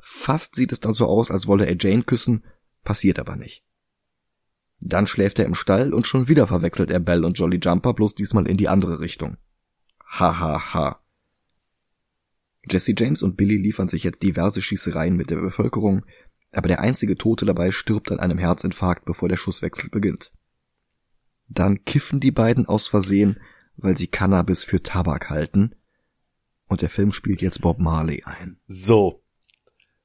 Fast 0.00 0.54
sieht 0.54 0.72
es 0.72 0.80
dann 0.80 0.94
so 0.94 1.06
aus, 1.06 1.30
als 1.30 1.46
wolle 1.46 1.66
er 1.66 1.76
Jane 1.78 2.04
küssen, 2.04 2.44
passiert 2.82 3.18
aber 3.18 3.36
nicht. 3.36 3.64
Dann 4.80 5.06
schläft 5.06 5.38
er 5.38 5.44
im 5.44 5.54
Stall 5.54 5.92
und 5.92 6.06
schon 6.06 6.28
wieder 6.28 6.46
verwechselt 6.46 6.90
er 6.90 7.00
Bell 7.00 7.24
und 7.24 7.36
Jolly 7.38 7.58
Jumper, 7.60 7.94
bloß 7.94 8.14
diesmal 8.14 8.48
in 8.48 8.56
die 8.56 8.68
andere 8.68 9.00
Richtung. 9.00 9.36
Ha 10.18 10.38
ha 10.38 10.72
ha. 10.72 11.02
Jesse 12.70 12.94
James 12.96 13.22
und 13.22 13.36
Billy 13.36 13.56
liefern 13.56 13.88
sich 13.88 14.04
jetzt 14.04 14.22
diverse 14.22 14.62
Schießereien 14.62 15.16
mit 15.16 15.30
der 15.30 15.36
Bevölkerung, 15.36 16.04
aber 16.52 16.68
der 16.68 16.80
einzige 16.80 17.16
Tote 17.16 17.44
dabei 17.44 17.70
stirbt 17.70 18.10
an 18.10 18.20
einem 18.20 18.38
Herzinfarkt, 18.38 19.04
bevor 19.04 19.28
der 19.28 19.36
Schusswechsel 19.36 19.90
beginnt. 19.90 20.32
Dann 21.48 21.84
kiffen 21.84 22.20
die 22.20 22.30
beiden 22.30 22.66
aus 22.66 22.86
Versehen, 22.86 23.40
weil 23.76 23.96
sie 23.96 24.06
Cannabis 24.06 24.62
für 24.62 24.82
Tabak 24.82 25.30
halten, 25.30 25.74
und 26.66 26.82
der 26.82 26.90
Film 26.90 27.12
spielt 27.12 27.40
jetzt 27.40 27.62
Bob 27.62 27.78
Marley 27.78 28.22
ein. 28.24 28.58
So. 28.66 29.22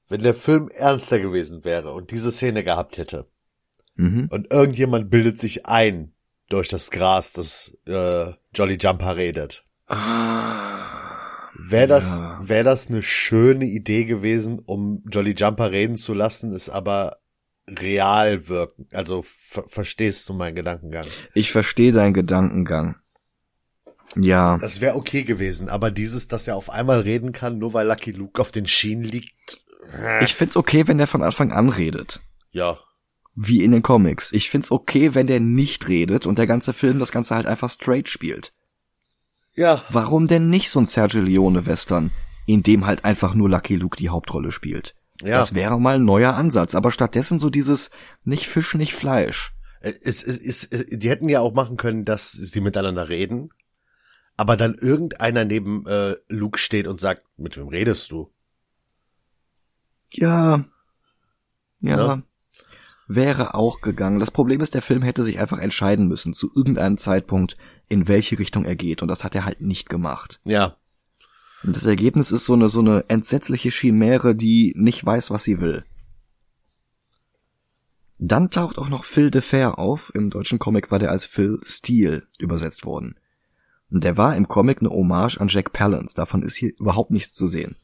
Wenn 0.08 0.24
der 0.24 0.34
Film 0.34 0.70
ernster 0.70 1.20
gewesen 1.20 1.66
wäre 1.66 1.92
und 1.92 2.12
diese 2.12 2.32
Szene 2.32 2.64
gehabt 2.64 2.98
hätte, 2.98 3.28
mhm. 3.96 4.28
und 4.32 4.52
irgendjemand 4.52 5.10
bildet 5.10 5.38
sich 5.38 5.66
ein 5.66 6.14
durch 6.50 6.70
das 6.70 6.92
Gras, 6.92 7.34
das 7.34 7.76
äh, 7.86 8.32
Jolly 8.54 8.78
Jumper 8.80 9.18
redet. 9.18 9.66
Ah 9.88 11.03
Wäre 11.56 11.88
das, 11.88 12.20
ja. 12.20 12.40
wäre 12.42 12.64
das 12.64 12.90
eine 12.90 13.04
schöne 13.04 13.66
Idee 13.66 14.06
gewesen, 14.06 14.60
um 14.60 15.04
Jolly 15.10 15.36
Jumper 15.38 15.72
reden 15.72 15.96
zu 15.98 16.14
lassen, 16.14 16.52
ist 16.52 16.70
aber 16.70 17.18
real 17.70 18.48
wirken. 18.48 18.88
Also 18.92 19.22
ver 19.24 19.64
verstehst 19.68 20.30
du 20.30 20.34
meinen 20.34 20.56
Gedankengang? 20.56 21.06
Ich 21.34 21.52
verstehe 21.52 21.92
deinen 21.92 22.14
Gedankengang. 22.14 22.96
Ja. 24.16 24.58
Das 24.58 24.82
wäre 24.82 24.96
okay 24.96 25.24
gewesen, 25.24 25.70
aber 25.70 25.92
dieses, 25.92 26.28
dass 26.28 26.48
er 26.48 26.56
auf 26.56 26.70
einmal 26.70 27.00
reden 27.00 27.32
kann, 27.32 27.58
nur 27.58 27.74
weil 27.74 27.88
Lucky 27.88 28.12
Luke 28.12 28.42
auf 28.42 28.52
den 28.52 28.68
Schienen 28.68 29.04
liegt. 29.04 29.64
Ich 30.22 30.34
find's 30.34 30.56
okay, 30.56 30.88
wenn 30.88 30.98
der 30.98 31.08
von 31.08 31.24
Anfang 31.24 31.52
an 31.52 31.70
redet. 31.70 32.20
Ja. 32.52 32.80
Wie 33.36 33.64
in 33.64 33.72
den 33.72 33.82
Comics. 33.82 34.32
Ich 34.32 34.50
find's 34.50 34.72
okay, 34.72 35.16
wenn 35.16 35.28
der 35.28 35.40
nicht 35.40 35.88
redet 35.88 36.26
und 36.26 36.38
der 36.38 36.48
ganze 36.48 36.74
Film 36.74 37.00
das 37.00 37.12
Ganze 37.12 37.36
halt 37.36 37.48
einfach 37.48 37.70
straight 37.70 38.08
spielt. 38.08 38.54
Ja. 39.56 39.84
Warum 39.90 40.28
denn 40.28 40.50
nicht 40.50 40.70
so 40.70 40.80
ein 40.80 40.86
Sergio 40.86 41.22
Leone 41.22 41.66
Western, 41.66 42.12
in 42.46 42.64
dem 42.64 42.86
halt 42.86 43.06
einfach 43.06 43.36
nur 43.36 43.50
Lucky 43.50 43.76
Luke 43.76 43.98
die 43.98 44.10
Hauptrolle 44.10 44.52
spielt? 44.52 44.96
Ja. 45.22 45.38
Das 45.38 45.54
wäre 45.54 45.80
mal 45.80 45.96
ein 45.96 46.06
neuer 46.06 46.36
Ansatz, 46.36 46.76
aber 46.76 46.92
stattdessen 46.92 47.40
so 47.40 47.50
dieses 47.50 47.92
nicht 48.26 48.48
Fisch, 48.48 48.74
nicht 48.76 48.94
Fleisch. 48.94 49.54
Es, 49.80 50.24
es, 50.24 50.38
es, 50.38 50.64
es, 50.64 50.86
die 50.90 51.10
hätten 51.10 51.30
ja 51.30 51.40
auch 51.42 51.54
machen 51.54 51.78
können, 51.78 52.06
dass 52.06 52.32
sie 52.32 52.62
miteinander 52.62 53.10
reden, 53.10 53.50
aber 54.38 54.58
dann 54.58 54.76
irgendeiner 54.76 55.46
neben 55.46 55.86
äh, 55.86 56.16
Luke 56.30 56.58
steht 56.58 56.88
und 56.88 57.00
sagt, 57.00 57.24
mit 57.38 57.58
wem 57.58 57.68
redest 57.68 58.12
du? 58.12 58.32
Ja. 60.12 60.66
Ja. 61.82 61.98
ja. 61.98 62.24
Wäre 63.16 63.54
auch 63.54 63.82
gegangen. 63.82 64.20
Das 64.20 64.32
Problem 64.32 64.62
ist, 64.62 64.74
der 64.74 64.82
Film 64.82 65.04
hätte 65.04 65.24
sich 65.24 65.40
einfach 65.40 65.60
entscheiden 65.60 66.08
müssen, 66.08 66.34
zu 66.34 66.50
irgendeinem 66.56 66.98
Zeitpunkt, 66.98 67.58
in 67.88 68.08
welche 68.08 68.40
Richtung 68.40 68.66
er 68.66 68.76
geht. 68.76 69.04
Und 69.04 69.08
das 69.08 69.24
hat 69.24 69.36
er 69.36 69.46
halt 69.46 69.62
nicht 69.62 69.88
gemacht. 69.88 70.40
Ja. 70.46 70.78
Und 71.64 71.76
das 71.76 71.86
Ergebnis 71.86 72.32
ist 72.32 72.46
so 72.46 72.54
eine, 72.54 72.70
so 72.70 72.80
eine 72.80 73.06
entsetzliche 73.10 73.70
Chimäre, 73.70 74.34
die 74.34 74.74
nicht 74.76 75.06
weiß, 75.06 75.30
was 75.30 75.44
sie 75.44 75.62
will. 75.62 75.84
Dann 78.18 78.50
taucht 78.50 78.80
auch 78.80 78.90
noch 78.90 79.04
Phil 79.04 79.30
de 79.30 79.42
Fair 79.42 79.78
auf. 79.78 80.12
Im 80.16 80.32
deutschen 80.32 80.58
Comic 80.58 80.90
war 80.90 80.98
der 80.98 81.12
als 81.12 81.26
Phil 81.26 81.60
Steele 81.62 82.24
übersetzt 82.40 82.84
worden. 82.84 83.20
Und 83.92 84.04
der 84.04 84.18
war 84.18 84.36
im 84.36 84.48
Comic 84.48 84.80
eine 84.80 84.90
Hommage 84.90 85.38
an 85.40 85.50
Jack 85.50 85.72
Palance. 85.72 86.16
Davon 86.16 86.42
ist 86.42 86.56
hier 86.56 86.72
überhaupt 86.80 87.12
nichts 87.12 87.34
zu 87.34 87.48
sehen. 87.48 87.76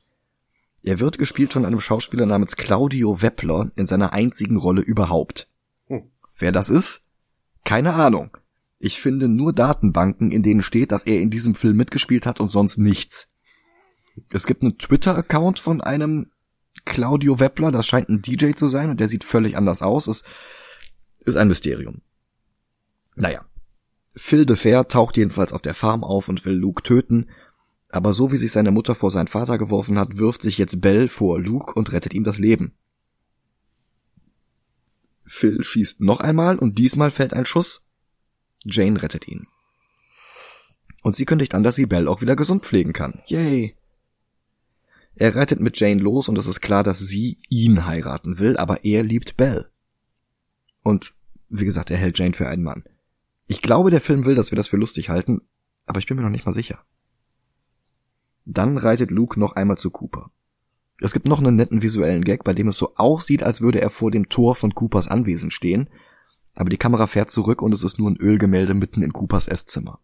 Er 0.83 0.99
wird 0.99 1.17
gespielt 1.17 1.53
von 1.53 1.65
einem 1.65 1.79
Schauspieler 1.79 2.25
namens 2.25 2.55
Claudio 2.55 3.21
Weppler 3.21 3.71
in 3.75 3.85
seiner 3.85 4.13
einzigen 4.13 4.57
Rolle 4.57 4.81
überhaupt. 4.81 5.49
Hm. 5.87 6.09
Wer 6.37 6.51
das 6.51 6.69
ist? 6.69 7.01
Keine 7.65 7.93
Ahnung. 7.93 8.37
Ich 8.79 9.01
finde 9.01 9.27
nur 9.27 9.51
Datenbanken, 9.51 10.31
in 10.31 10.41
denen 10.41 10.63
steht, 10.63 10.91
dass 10.91 11.03
er 11.03 11.19
in 11.19 11.29
diesem 11.29 11.53
Film 11.53 11.75
mitgespielt 11.75 12.25
hat 12.25 12.39
und 12.39 12.49
sonst 12.49 12.77
nichts. 12.77 13.29
Es 14.31 14.45
gibt 14.45 14.63
einen 14.63 14.77
Twitter-Account 14.77 15.59
von 15.59 15.81
einem 15.81 16.31
Claudio 16.85 17.39
Weppler, 17.39 17.71
das 17.71 17.85
scheint 17.85 18.09
ein 18.09 18.21
DJ 18.21 18.51
zu 18.51 18.67
sein 18.67 18.89
und 18.89 18.99
der 18.99 19.09
sieht 19.09 19.25
völlig 19.25 19.57
anders 19.57 19.81
aus. 19.81 20.07
Es 20.07 20.23
ist 21.25 21.35
ein 21.35 21.49
Mysterium. 21.49 22.01
Naja. 23.15 23.45
Phil 24.15 24.45
de 24.45 24.55
Fair 24.55 24.87
taucht 24.87 25.17
jedenfalls 25.17 25.53
auf 25.53 25.61
der 25.61 25.73
Farm 25.73 26.03
auf 26.03 26.29
und 26.29 26.43
will 26.45 26.55
Luke 26.55 26.83
töten, 26.83 27.29
aber 27.89 28.13
so 28.13 28.31
wie 28.31 28.37
sich 28.37 28.51
seine 28.51 28.71
Mutter 28.71 28.95
vor 28.95 29.11
seinen 29.11 29.27
Vater 29.27 29.57
geworfen 29.57 29.97
hat, 29.97 30.17
wirft 30.17 30.43
sich 30.43 30.57
jetzt 30.57 30.79
Bell 30.79 31.07
vor 31.07 31.39
Luke 31.39 31.73
und 31.73 31.91
rettet 31.91 32.13
ihm 32.13 32.23
das 32.23 32.37
Leben. 32.37 32.73
Phil 35.25 35.63
schießt 35.63 36.01
noch 36.01 36.21
einmal 36.21 36.57
und 36.57 36.77
diesmal 36.77 37.11
fällt 37.11 37.33
ein 37.33 37.45
Schuss, 37.45 37.85
Jane 38.65 39.01
rettet 39.01 39.27
ihn. 39.27 39.47
Und 41.01 41.15
sie 41.15 41.25
kündigt 41.25 41.55
an, 41.55 41.63
dass 41.63 41.75
sie 41.75 41.85
Belle 41.85 42.09
auch 42.09 42.21
wieder 42.21 42.35
gesund 42.35 42.65
pflegen 42.65 42.93
kann. 42.93 43.21
Yay! 43.27 43.75
Er 45.15 45.35
reitet 45.35 45.59
mit 45.59 45.79
Jane 45.79 46.01
los 46.01 46.29
und 46.29 46.37
es 46.37 46.47
ist 46.47 46.61
klar, 46.61 46.83
dass 46.83 46.99
sie 46.99 47.39
ihn 47.49 47.85
heiraten 47.85 48.39
will, 48.39 48.57
aber 48.57 48.85
er 48.85 49.03
liebt 49.03 49.37
Belle. 49.37 49.69
Und 50.83 51.13
wie 51.49 51.65
gesagt, 51.65 51.89
er 51.89 51.97
hält 51.97 52.17
Jane 52.19 52.33
für 52.33 52.47
einen 52.47 52.63
Mann. 52.63 52.83
Ich 53.47 53.61
glaube, 53.61 53.89
der 53.89 54.01
Film 54.01 54.25
will, 54.25 54.35
dass 54.35 54.51
wir 54.51 54.55
das 54.55 54.67
für 54.67 54.77
lustig 54.77 55.09
halten, 55.09 55.41
aber 55.85 55.99
ich 55.99 56.05
bin 56.05 56.17
mir 56.17 56.23
noch 56.23 56.29
nicht 56.29 56.45
mal 56.45 56.53
sicher. 56.53 56.83
Dann 58.45 58.77
reitet 58.77 59.11
Luke 59.11 59.39
noch 59.39 59.53
einmal 59.53 59.77
zu 59.77 59.91
Cooper. 59.91 60.31
Es 61.01 61.13
gibt 61.13 61.27
noch 61.27 61.39
einen 61.39 61.55
netten 61.55 61.81
visuellen 61.81 62.23
Gag, 62.23 62.43
bei 62.43 62.53
dem 62.53 62.67
es 62.67 62.77
so 62.77 62.95
aussieht, 62.95 63.43
als 63.43 63.61
würde 63.61 63.81
er 63.81 63.89
vor 63.89 64.11
dem 64.11 64.27
Tor 64.27 64.55
von 64.55 64.75
Coopers 64.75 65.07
Anwesen 65.07 65.49
stehen, 65.49 65.89
aber 66.55 66.69
die 66.69 66.77
Kamera 66.77 67.07
fährt 67.07 67.31
zurück 67.31 67.61
und 67.61 67.73
es 67.73 67.83
ist 67.83 67.99
nur 67.99 68.09
ein 68.09 68.17
Ölgemälde 68.17 68.73
mitten 68.73 69.01
in 69.01 69.13
Coopers 69.13 69.47
Esszimmer. 69.47 69.99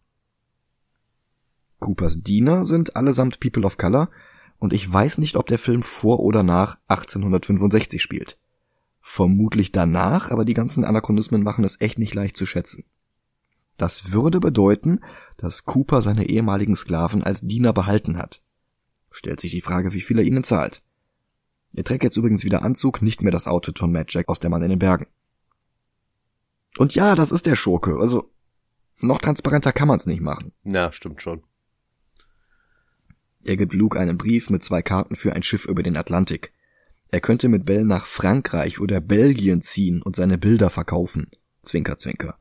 Coopers 1.80 2.22
Diener 2.22 2.64
sind 2.64 2.96
allesamt 2.96 3.40
People 3.40 3.64
of 3.64 3.76
Color 3.76 4.08
und 4.58 4.72
ich 4.72 4.90
weiß 4.90 5.18
nicht, 5.18 5.36
ob 5.36 5.46
der 5.46 5.58
Film 5.58 5.82
vor 5.82 6.20
oder 6.20 6.42
nach 6.42 6.78
1865 6.88 8.00
spielt. 8.00 8.38
Vermutlich 9.02 9.70
danach, 9.70 10.30
aber 10.30 10.44
die 10.44 10.54
ganzen 10.54 10.84
Anachronismen 10.84 11.42
machen 11.42 11.62
es 11.62 11.80
echt 11.80 11.98
nicht 11.98 12.14
leicht 12.14 12.36
zu 12.36 12.46
schätzen. 12.46 12.84
Das 13.76 14.12
würde 14.12 14.40
bedeuten, 14.40 15.00
dass 15.36 15.64
Cooper 15.64 16.02
seine 16.02 16.28
ehemaligen 16.28 16.76
Sklaven 16.76 17.22
als 17.22 17.42
Diener 17.42 17.72
behalten 17.72 18.16
hat. 18.16 18.42
Stellt 19.10 19.40
sich 19.40 19.52
die 19.52 19.60
Frage, 19.60 19.92
wie 19.92 20.00
viel 20.00 20.18
er 20.18 20.24
ihnen 20.24 20.44
zahlt. 20.44 20.82
Er 21.74 21.84
trägt 21.84 22.04
jetzt 22.04 22.16
übrigens 22.16 22.44
wieder 22.44 22.62
Anzug, 22.62 23.02
nicht 23.02 23.22
mehr 23.22 23.32
das 23.32 23.46
Outfit 23.46 23.78
von 23.78 23.92
Matt 23.92 24.12
Jack 24.12 24.28
aus 24.28 24.40
Der 24.40 24.50
Mann 24.50 24.62
in 24.62 24.70
den 24.70 24.78
Bergen. 24.78 25.06
Und 26.78 26.94
ja, 26.94 27.14
das 27.14 27.32
ist 27.32 27.46
der 27.46 27.56
Schurke, 27.56 27.98
also 27.98 28.30
noch 28.98 29.20
transparenter 29.20 29.72
kann 29.72 29.88
man's 29.88 30.06
nicht 30.06 30.20
machen. 30.20 30.52
Ja, 30.64 30.92
stimmt 30.92 31.20
schon. 31.20 31.42
Er 33.44 33.56
gibt 33.56 33.74
Luke 33.74 33.98
einen 33.98 34.18
Brief 34.18 34.50
mit 34.50 34.64
zwei 34.64 34.82
Karten 34.82 35.16
für 35.16 35.34
ein 35.34 35.42
Schiff 35.42 35.66
über 35.66 35.82
den 35.82 35.96
Atlantik. 35.96 36.52
Er 37.10 37.20
könnte 37.20 37.48
mit 37.48 37.64
Bell 37.64 37.84
nach 37.84 38.06
Frankreich 38.06 38.80
oder 38.80 39.00
Belgien 39.00 39.62
ziehen 39.62 40.02
und 40.02 40.16
seine 40.16 40.38
Bilder 40.38 40.70
verkaufen. 40.70 41.30
Zwinker, 41.62 41.98
zwinker. 41.98 42.38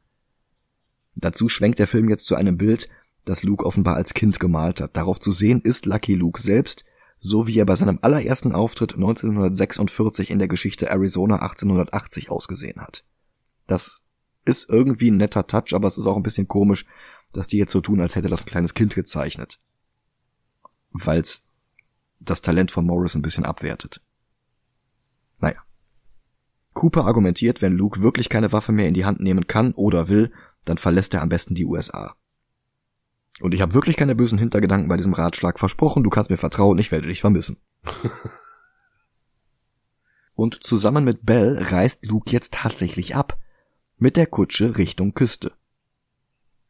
Dazu 1.16 1.50
schwenkt 1.50 1.80
der 1.80 1.88
Film 1.88 2.10
jetzt 2.10 2.26
zu 2.26 2.36
einem 2.36 2.58
Bild, 2.58 2.90
das 3.24 3.44
Luke 3.44 3.66
offenbar 3.66 3.96
als 3.96 4.14
Kind 4.14 4.40
gemalt 4.40 4.82
hat. 4.82 4.98
Darauf 4.98 5.20
zu 5.20 5.32
sehen 5.32 5.62
ist 5.62 5.86
Lucky 5.86 6.14
Luke 6.14 6.42
selbst, 6.42 6.86
so 7.20 7.48
wie 7.48 7.58
er 7.58 7.66
bei 7.66 7.76
seinem 7.76 8.00
allerersten 8.02 8.52
Auftritt 8.52 8.96
1946 8.96 10.30
in 10.30 10.40
der 10.40 10.48
Geschichte 10.48 10.90
Arizona 10.90 11.38
1880 11.38 12.30
ausgesehen 12.30 12.82
hat. 12.82 13.04
Das 13.68 14.04
ist 14.44 14.70
irgendwie 14.70 15.10
ein 15.10 15.18
netter 15.18 15.48
Touch, 15.48 15.74
aber 15.74 15.88
es 15.88 15.98
ist 15.98 16.06
auch 16.06 16.18
ein 16.18 16.24
bisschen 16.24 16.48
komisch, 16.48 16.86
dass 17.34 17.48
die 17.48 17.58
jetzt 17.58 17.72
so 17.72 17.82
tun, 17.82 18.00
als 18.00 18.16
hätte 18.16 18.30
das 18.30 18.42
ein 18.42 18.46
kleines 18.46 18.74
Kind 18.74 18.94
gezeichnet 18.94 19.60
weil's 21.04 21.48
das 22.20 22.42
Talent 22.42 22.72
von 22.72 22.86
Morris 22.86 23.16
ein 23.16 23.22
bisschen 23.22 23.46
abwertet. 23.46 24.02
Naja. 25.40 25.62
Cooper 26.74 27.06
argumentiert, 27.06 27.62
wenn 27.62 27.74
Luke 27.74 28.02
wirklich 28.02 28.30
keine 28.30 28.52
Waffe 28.52 28.72
mehr 28.72 28.88
in 28.88 28.94
die 28.94 29.06
Hand 29.06 29.20
nehmen 29.20 29.48
kann 29.48 29.74
oder 29.74 30.08
will, 30.08 30.32
dann 30.66 30.78
verlässt 30.78 31.14
er 31.14 31.22
am 31.22 31.30
besten 31.30 31.56
die 31.56 31.66
USA. 31.66 32.16
Und 33.42 33.54
ich 33.54 33.62
habe 33.62 33.74
wirklich 33.74 33.98
keine 33.98 34.16
bösen 34.16 34.38
Hintergedanken 34.38 34.88
bei 34.88 34.98
diesem 34.98 35.14
Ratschlag 35.14 35.60
versprochen, 35.60 36.04
du 36.04 36.10
kannst 36.10 36.30
mir 36.30 36.38
vertrauen, 36.38 36.78
ich 36.78 36.92
werde 36.92 37.08
dich 37.08 37.22
vermissen. 37.22 37.58
Und 40.36 40.64
zusammen 40.64 41.06
mit 41.06 41.26
Bell 41.26 41.58
reist 41.58 42.06
Luke 42.06 42.32
jetzt 42.32 42.54
tatsächlich 42.54 43.16
ab. 43.16 43.40
Mit 43.98 44.18
der 44.18 44.28
Kutsche 44.28 44.78
Richtung 44.78 45.14
Küste. 45.14 45.54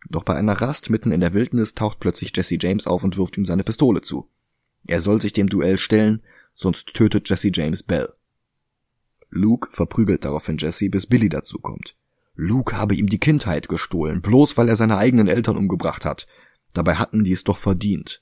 Doch 0.10 0.24
bei 0.24 0.36
einer 0.36 0.54
Rast 0.54 0.92
mitten 0.92 1.12
in 1.12 1.22
der 1.22 1.34
Wildnis 1.34 1.74
taucht 1.74 2.00
plötzlich 2.00 2.32
Jesse 2.36 2.58
James 2.60 2.86
auf 2.86 3.04
und 3.04 3.18
wirft 3.18 3.38
ihm 3.38 3.46
seine 3.46 3.64
Pistole 3.64 4.02
zu. 4.02 4.30
Er 4.86 5.02
soll 5.02 5.20
sich 5.20 5.34
dem 5.34 5.50
Duell 5.50 5.80
stellen, 5.80 6.22
sonst 6.54 6.94
tötet 6.94 7.28
Jesse 7.28 7.50
James 7.52 7.82
Bell. 7.82 8.14
Luke 9.30 9.70
verprügelt 9.72 10.24
daraufhin 10.24 10.58
Jesse, 10.58 10.90
bis 10.90 11.08
Billy 11.08 11.30
dazukommt. 11.30 11.98
Luke 12.36 12.78
habe 12.78 12.96
ihm 12.96 13.08
die 13.08 13.20
Kindheit 13.20 13.68
gestohlen, 13.70 14.22
bloß 14.22 14.58
weil 14.58 14.70
er 14.70 14.76
seine 14.76 14.98
eigenen 14.98 15.28
Eltern 15.28 15.58
umgebracht 15.58 16.06
hat. 16.06 16.28
Dabei 16.74 16.96
hatten 16.96 17.24
die 17.24 17.32
es 17.32 17.44
doch 17.44 17.58
verdient. 17.58 18.22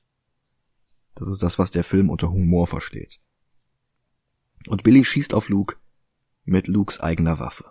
Das 1.16 1.28
ist 1.28 1.44
das, 1.44 1.60
was 1.60 1.72
der 1.72 1.84
Film 1.84 2.10
unter 2.10 2.30
Humor 2.30 2.68
versteht. 2.68 3.20
Und 4.68 4.84
Billy 4.84 5.04
schießt 5.04 5.34
auf 5.34 5.50
Luke 5.50 5.76
mit 6.46 6.68
Lukes 6.68 7.00
eigener 7.00 7.40
Waffe. 7.40 7.66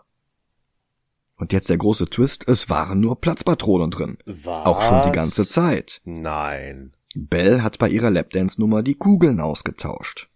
Und 1.36 1.52
jetzt 1.52 1.70
der 1.70 1.78
große 1.78 2.06
Twist, 2.06 2.46
es 2.46 2.70
waren 2.70 3.00
nur 3.00 3.20
Platzpatronen 3.20 3.90
drin. 3.90 4.18
Was? 4.26 4.66
Auch 4.66 4.82
schon 4.82 5.10
die 5.10 5.16
ganze 5.16 5.48
Zeit. 5.48 6.00
Nein. 6.04 6.92
Bell 7.14 7.62
hat 7.62 7.78
bei 7.78 7.88
ihrer 7.88 8.10
Lapdance-Nummer 8.10 8.82
die 8.82 8.94
Kugeln 8.94 9.40
ausgetauscht. 9.40 10.30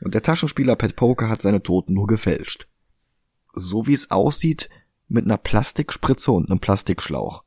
Und 0.00 0.14
der 0.14 0.22
Taschenspieler 0.22 0.76
Pat 0.76 0.96
Poker 0.96 1.28
hat 1.28 1.42
seine 1.42 1.62
Toten 1.62 1.94
nur 1.94 2.06
gefälscht. 2.06 2.68
So 3.54 3.86
wie 3.86 3.94
es 3.94 4.10
aussieht, 4.10 4.68
mit 5.12 5.24
einer 5.24 5.36
Plastikspritze 5.36 6.32
und 6.32 6.50
einem 6.50 6.60
Plastikschlauch. 6.60 7.44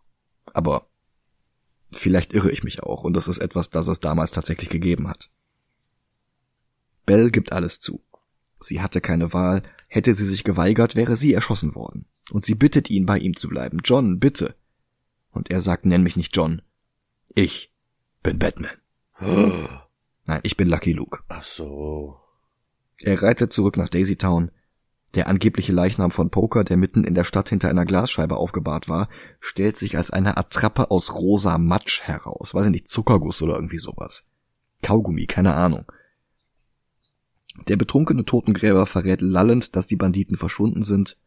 Aber 0.53 0.87
vielleicht 1.91 2.33
irre 2.33 2.51
ich 2.51 2.63
mich 2.63 2.83
auch, 2.83 3.03
und 3.03 3.13
das 3.13 3.27
ist 3.27 3.39
etwas, 3.39 3.69
das 3.69 3.87
es 3.87 3.99
damals 3.99 4.31
tatsächlich 4.31 4.69
gegeben 4.69 5.07
hat. 5.07 5.29
Bell 7.05 7.31
gibt 7.31 7.53
alles 7.53 7.79
zu. 7.79 8.01
Sie 8.59 8.81
hatte 8.81 9.01
keine 9.01 9.33
Wahl, 9.33 9.63
hätte 9.89 10.15
sie 10.15 10.25
sich 10.25 10.43
geweigert, 10.43 10.95
wäre 10.95 11.17
sie 11.17 11.33
erschossen 11.33 11.75
worden 11.75 12.05
und 12.31 12.45
sie 12.45 12.55
bittet 12.55 12.89
ihn, 12.89 13.05
bei 13.05 13.19
ihm 13.19 13.35
zu 13.35 13.47
bleiben. 13.49 13.79
John, 13.83 14.19
bitte. 14.19 14.55
Und 15.31 15.51
er 15.51 15.61
sagt, 15.61 15.85
nenn 15.85 16.03
mich 16.03 16.15
nicht 16.15 16.35
John. 16.35 16.61
Ich 17.33 17.71
bin 18.23 18.39
Batman. 18.39 18.77
Nein, 19.19 20.39
ich 20.43 20.57
bin 20.57 20.69
Lucky 20.69 20.93
Luke. 20.93 21.19
Ach 21.27 21.43
so. 21.43 22.19
Er 22.99 23.21
reitet 23.21 23.53
zurück 23.53 23.77
nach 23.77 23.89
Daisy 23.89 24.15
Town. 24.15 24.51
Der 25.15 25.27
angebliche 25.27 25.71
Leichnam 25.71 26.11
von 26.11 26.29
Poker, 26.29 26.63
der 26.63 26.77
mitten 26.77 27.03
in 27.03 27.15
der 27.15 27.23
Stadt 27.23 27.49
hinter 27.49 27.69
einer 27.69 27.85
Glasscheibe 27.85 28.35
aufgebahrt 28.35 28.89
war, 28.89 29.09
stellt 29.39 29.77
sich 29.77 29.97
als 29.97 30.11
eine 30.11 30.37
Attrappe 30.37 30.91
aus 30.91 31.13
rosa 31.13 31.57
Matsch 31.57 32.01
heraus. 32.01 32.53
Weiß 32.53 32.65
ich 32.65 32.71
nicht, 32.71 32.89
Zuckerguss 32.89 33.41
oder 33.41 33.55
irgendwie 33.55 33.77
sowas. 33.77 34.23
Kaugummi, 34.83 35.25
keine 35.25 35.55
Ahnung. 35.55 35.85
Der 37.69 37.77
betrunkene 37.77 38.25
Totengräber 38.25 38.85
verrät 38.85 39.21
lallend, 39.21 39.75
dass 39.75 39.87
die 39.87 39.95
Banditen 39.95 40.35
verschwunden 40.35 40.83
sind 40.83 41.17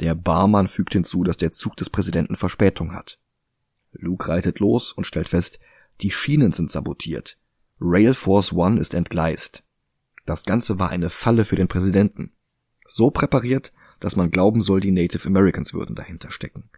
der 0.00 0.14
Barmann 0.14 0.68
fügt 0.68 0.92
hinzu, 0.92 1.22
dass 1.22 1.36
der 1.36 1.52
Zug 1.52 1.76
des 1.76 1.90
Präsidenten 1.90 2.36
Verspätung 2.36 2.92
hat. 2.92 3.18
Luke 3.92 4.28
reitet 4.28 4.58
los 4.58 4.92
und 4.92 5.06
stellt 5.06 5.28
fest, 5.28 5.60
die 6.00 6.10
Schienen 6.10 6.52
sind 6.52 6.70
sabotiert. 6.70 7.38
Rail 7.80 8.14
Force 8.14 8.52
One 8.52 8.80
ist 8.80 8.94
entgleist. 8.94 9.62
Das 10.26 10.44
Ganze 10.44 10.78
war 10.78 10.90
eine 10.90 11.10
Falle 11.10 11.44
für 11.44 11.56
den 11.56 11.68
Präsidenten. 11.68 12.32
So 12.84 13.10
präpariert, 13.10 13.72
dass 14.00 14.16
man 14.16 14.30
glauben 14.30 14.62
soll, 14.62 14.80
die 14.80 14.90
Native 14.90 15.26
Americans 15.26 15.72
würden 15.72 15.96
dahinter 15.96 16.30
stecken. 16.30 16.68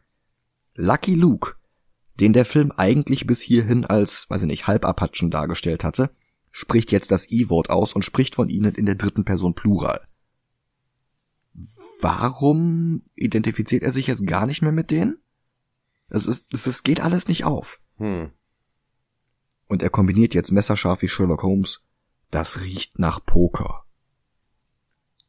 Lucky 0.74 1.14
Luke, 1.14 1.54
den 2.20 2.32
der 2.32 2.44
Film 2.44 2.72
eigentlich 2.76 3.26
bis 3.26 3.40
hierhin 3.40 3.84
als, 3.84 4.28
weiß 4.30 4.42
ich 4.42 4.48
nicht, 4.48 4.66
Halbapachen 4.66 5.30
dargestellt 5.30 5.84
hatte, 5.84 6.10
spricht 6.50 6.92
jetzt 6.92 7.10
das 7.10 7.30
I-Wort 7.30 7.70
aus 7.70 7.94
und 7.94 8.04
spricht 8.04 8.34
von 8.34 8.48
ihnen 8.48 8.74
in 8.74 8.86
der 8.86 8.94
dritten 8.94 9.24
Person 9.24 9.54
Plural 9.54 10.06
warum 12.00 13.02
identifiziert 13.14 13.82
er 13.82 13.92
sich 13.92 14.06
jetzt 14.06 14.26
gar 14.26 14.46
nicht 14.46 14.62
mehr 14.62 14.72
mit 14.72 14.90
denen? 14.90 15.18
Es 16.08 16.26
ist, 16.26 16.52
es 16.52 16.82
geht 16.82 17.00
alles 17.00 17.28
nicht 17.28 17.44
auf. 17.44 17.80
Hm. 17.96 18.30
Und 19.66 19.82
er 19.82 19.90
kombiniert 19.90 20.34
jetzt 20.34 20.52
messerscharf 20.52 21.02
wie 21.02 21.08
Sherlock 21.08 21.42
Holmes. 21.42 21.82
Das 22.30 22.62
riecht 22.62 22.98
nach 22.98 23.24
Poker. 23.24 23.84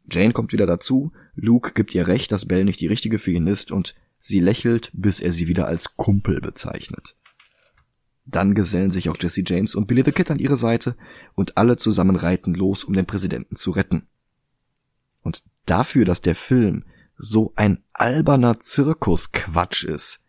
Jane 0.10 0.34
kommt 0.34 0.54
wieder 0.54 0.66
dazu, 0.66 1.12
Luke 1.36 1.74
gibt 1.74 1.94
ihr 1.94 2.08
recht, 2.08 2.32
dass 2.32 2.46
Belle 2.46 2.66
nicht 2.66 2.80
die 2.80 2.88
richtige 2.88 3.20
für 3.20 3.32
ihn 3.32 3.48
ist 3.48 3.72
und 3.72 3.96
sie 4.20 4.40
lächelt, 4.40 4.90
bis 4.94 5.20
er 5.20 5.32
sie 5.32 5.48
wieder 5.48 5.68
als 5.68 5.96
Kumpel 5.98 6.42
bezeichnet. 6.42 7.16
Dann 8.26 8.56
gesellen 8.56 8.92
sich 8.92 9.10
auch 9.10 9.18
Jesse 9.20 9.44
James 9.46 9.76
und 9.76 9.88
Billy 9.88 10.04
the 10.04 10.12
Kid 10.12 10.32
an 10.32 10.40
ihre 10.40 10.58
Seite 10.58 10.96
und 11.36 11.58
alle 11.58 11.78
zusammen 11.78 12.16
reiten 12.16 12.54
los, 12.54 12.84
um 12.84 12.94
den 12.94 13.06
Präsidenten 13.06 13.56
zu 13.56 13.72
retten. 13.72 14.08
Und 15.22 15.44
dafür, 15.66 16.06
dass 16.06 16.22
der 16.22 16.36
Film 16.36 16.84
so 17.18 17.54
ein 17.56 17.84
alberner 17.94 18.60
Zirkusquatsch 18.60 19.84
ist, 19.86 20.20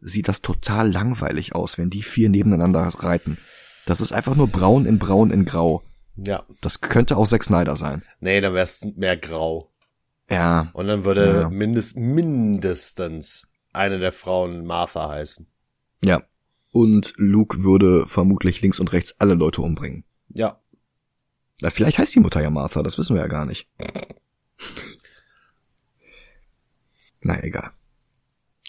sieht 0.00 0.28
das 0.28 0.42
total 0.42 0.90
langweilig 0.90 1.54
aus, 1.54 1.78
wenn 1.78 1.90
die 1.90 2.02
vier 2.02 2.28
nebeneinander 2.28 2.80
reiten. 2.80 3.38
Das 3.86 4.00
ist 4.00 4.12
einfach 4.12 4.34
nur 4.34 4.48
braun 4.48 4.86
in 4.86 4.98
braun 4.98 5.30
in 5.30 5.44
grau. 5.44 5.82
Ja. 6.16 6.44
Das 6.60 6.80
könnte 6.80 7.16
auch 7.16 7.26
Zack 7.26 7.44
Snyder 7.44 7.76
sein. 7.76 8.02
Nee, 8.20 8.40
dann 8.40 8.54
wär's 8.54 8.84
mehr 8.96 9.16
grau. 9.16 9.72
Ja. 10.30 10.70
Und 10.72 10.86
dann 10.86 11.04
würde 11.04 11.40
Ja. 11.42 11.50
mindest, 11.50 11.96
mindestens 11.96 13.46
eine 13.72 13.98
der 13.98 14.12
Frauen 14.12 14.64
Martha 14.64 15.08
heißen. 15.08 15.46
Ja. 16.04 16.22
Und 16.70 17.12
Luke 17.16 17.62
würde 17.62 18.06
vermutlich 18.06 18.60
links 18.62 18.80
und 18.80 18.92
rechts 18.92 19.14
alle 19.18 19.34
Leute 19.34 19.62
umbringen. 19.62 20.04
Ja. 20.28 20.60
Na, 21.60 21.70
vielleicht 21.70 21.98
heißt 21.98 22.14
die 22.14 22.20
Mutter 22.20 22.42
ja 22.42 22.50
Martha, 22.50 22.82
das 22.82 22.98
wissen 22.98 23.14
wir 23.14 23.22
ja 23.22 23.28
gar 23.28 23.46
nicht. 23.46 23.68
Na 27.20 27.42
egal. 27.42 27.70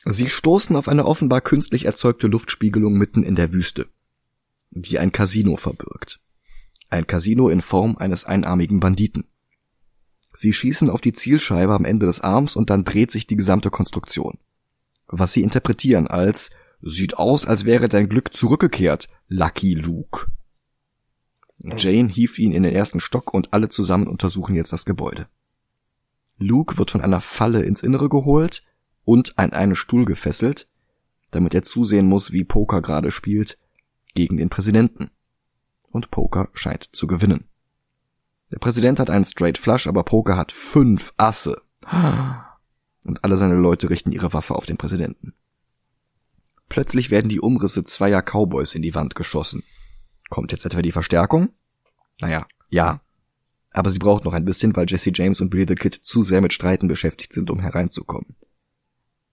Sie 0.06 0.30
stoßen 0.30 0.76
auf 0.76 0.88
eine 0.88 1.06
offenbar 1.06 1.42
künstlich 1.42 1.86
erzeugte 1.86 2.28
Luftspiegelung 2.28 2.94
mitten 2.94 3.24
in 3.24 3.36
der 3.36 3.52
Wüste, 3.52 3.88
die 4.70 5.00
ein 5.00 5.12
Casino 5.12 5.56
verbirgt. 5.56 6.20
Ein 6.90 7.08
Casino 7.08 7.50
in 7.50 7.62
Form 7.62 7.98
eines 7.98 8.26
einarmigen 8.26 8.80
Banditen. 8.80 9.26
Sie 10.34 10.54
schießen 10.54 10.90
auf 10.90 11.02
die 11.02 11.14
Zielscheibe 11.14 11.74
am 11.74 11.86
Ende 11.86 12.06
des 12.06 12.22
Arms 12.22 12.56
und 12.56 12.70
dann 12.70 12.84
dreht 12.84 13.12
sich 13.12 13.26
die 13.26 13.38
gesamte 13.38 13.70
Konstruktion. 13.70 14.38
Was 15.08 15.34
sie 15.34 15.42
interpretieren 15.42 16.08
als 16.08 16.50
sieht 16.82 17.18
aus, 17.18 17.46
als 17.46 17.66
wäre 17.66 17.90
dein 17.90 18.10
Glück 18.10 18.34
zurückgekehrt, 18.34 19.08
Lucky 19.28 19.74
Luke. 19.74 20.28
Jane 21.58 22.10
hieft 22.10 22.38
ihn 22.38 22.52
in 22.52 22.64
den 22.64 22.74
ersten 22.74 23.00
Stock 23.00 23.34
und 23.34 23.54
alle 23.54 23.70
zusammen 23.70 24.08
untersuchen 24.08 24.56
jetzt 24.56 24.74
das 24.74 24.86
Gebäude. 24.86 25.28
Luke 26.38 26.78
wird 26.78 26.92
von 26.92 27.02
einer 27.02 27.22
Falle 27.22 27.64
ins 27.64 27.82
Innere 27.82 28.10
geholt 28.10 28.62
und 29.06 29.38
an 29.40 29.54
einen 29.54 29.76
Stuhl 29.76 30.06
gefesselt, 30.06 30.68
damit 31.32 31.54
er 31.54 31.64
zusehen 31.64 32.08
muss, 32.08 32.32
wie 32.32 32.44
Poker 32.44 32.82
gerade 32.82 33.10
spielt, 33.10 33.58
gegen 34.14 34.38
den 34.38 34.50
Präsidenten. 34.50 35.12
Und 35.96 36.12
Poker 36.12 36.50
scheint 36.54 36.90
zu 36.92 37.08
gewinnen. 37.08 37.46
Der 38.52 38.60
Präsident 38.60 39.00
hat 39.00 39.10
einen 39.10 39.24
Straight 39.24 39.58
Flush, 39.58 39.88
aber 39.88 40.04
Poker 40.04 40.36
hat 40.36 40.52
fünf 40.52 41.14
Asse. 41.16 41.62
Und 43.06 43.24
alle 43.24 43.38
seine 43.38 43.56
Leute 43.56 43.90
richten 43.90 44.12
ihre 44.12 44.34
Waffe 44.34 44.56
auf 44.56 44.66
den 44.66 44.76
Präsidenten. 44.76 45.36
Plötzlich 46.68 47.12
werden 47.12 47.30
die 47.30 47.40
Umrisse 47.40 47.84
zweier 47.84 48.22
Cowboys 48.22 48.76
in 48.76 48.82
die 48.82 48.94
Wand 48.94 49.16
geschossen. 49.16 49.64
Kommt 50.30 50.52
jetzt 50.52 50.66
etwa 50.66 50.82
die 50.82 50.92
Verstärkung? 50.92 51.54
Naja, 52.20 52.46
ja. 52.70 53.00
Aber 53.72 53.90
sie 53.90 54.00
braucht 54.00 54.26
noch 54.26 54.34
ein 54.34 54.44
bisschen, 54.44 54.76
weil 54.76 54.88
Jesse 54.90 55.14
James 55.14 55.40
und 55.40 55.50
Billy 55.50 55.66
the 55.66 55.76
Kid 55.76 55.96
zu 56.04 56.24
sehr 56.24 56.42
mit 56.42 56.52
Streiten 56.52 56.90
beschäftigt 56.90 57.32
sind, 57.32 57.50
um 57.50 57.62
hereinzukommen. 57.62 58.36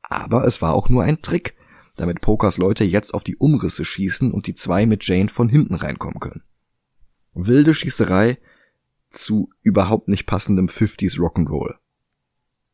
Aber 0.03 0.47
es 0.47 0.63
war 0.63 0.75
auch 0.75 0.89
nur 0.89 1.03
ein 1.03 1.23
Trick, 1.23 1.57
damit 1.97 2.21
Pokers 2.21 2.57
Leute 2.57 2.85
jetzt 2.85 3.15
auf 3.15 3.25
die 3.25 3.37
Umrisse 3.37 3.85
schießen 3.85 4.31
und 4.31 4.47
die 4.47 4.55
zwei 4.55 4.87
mit 4.87 5.05
Jane 5.05 5.29
von 5.29 5.49
hinten 5.49 5.75
reinkommen 5.75 6.21
können. 6.21 6.45
Wilde 7.35 7.75
Schießerei 7.75 8.39
zu 9.09 9.51
überhaupt 9.63 10.09
nicht 10.09 10.27
passendem 10.27 10.67
50s 10.67 11.19
Rock'n'Roll. 11.19 11.75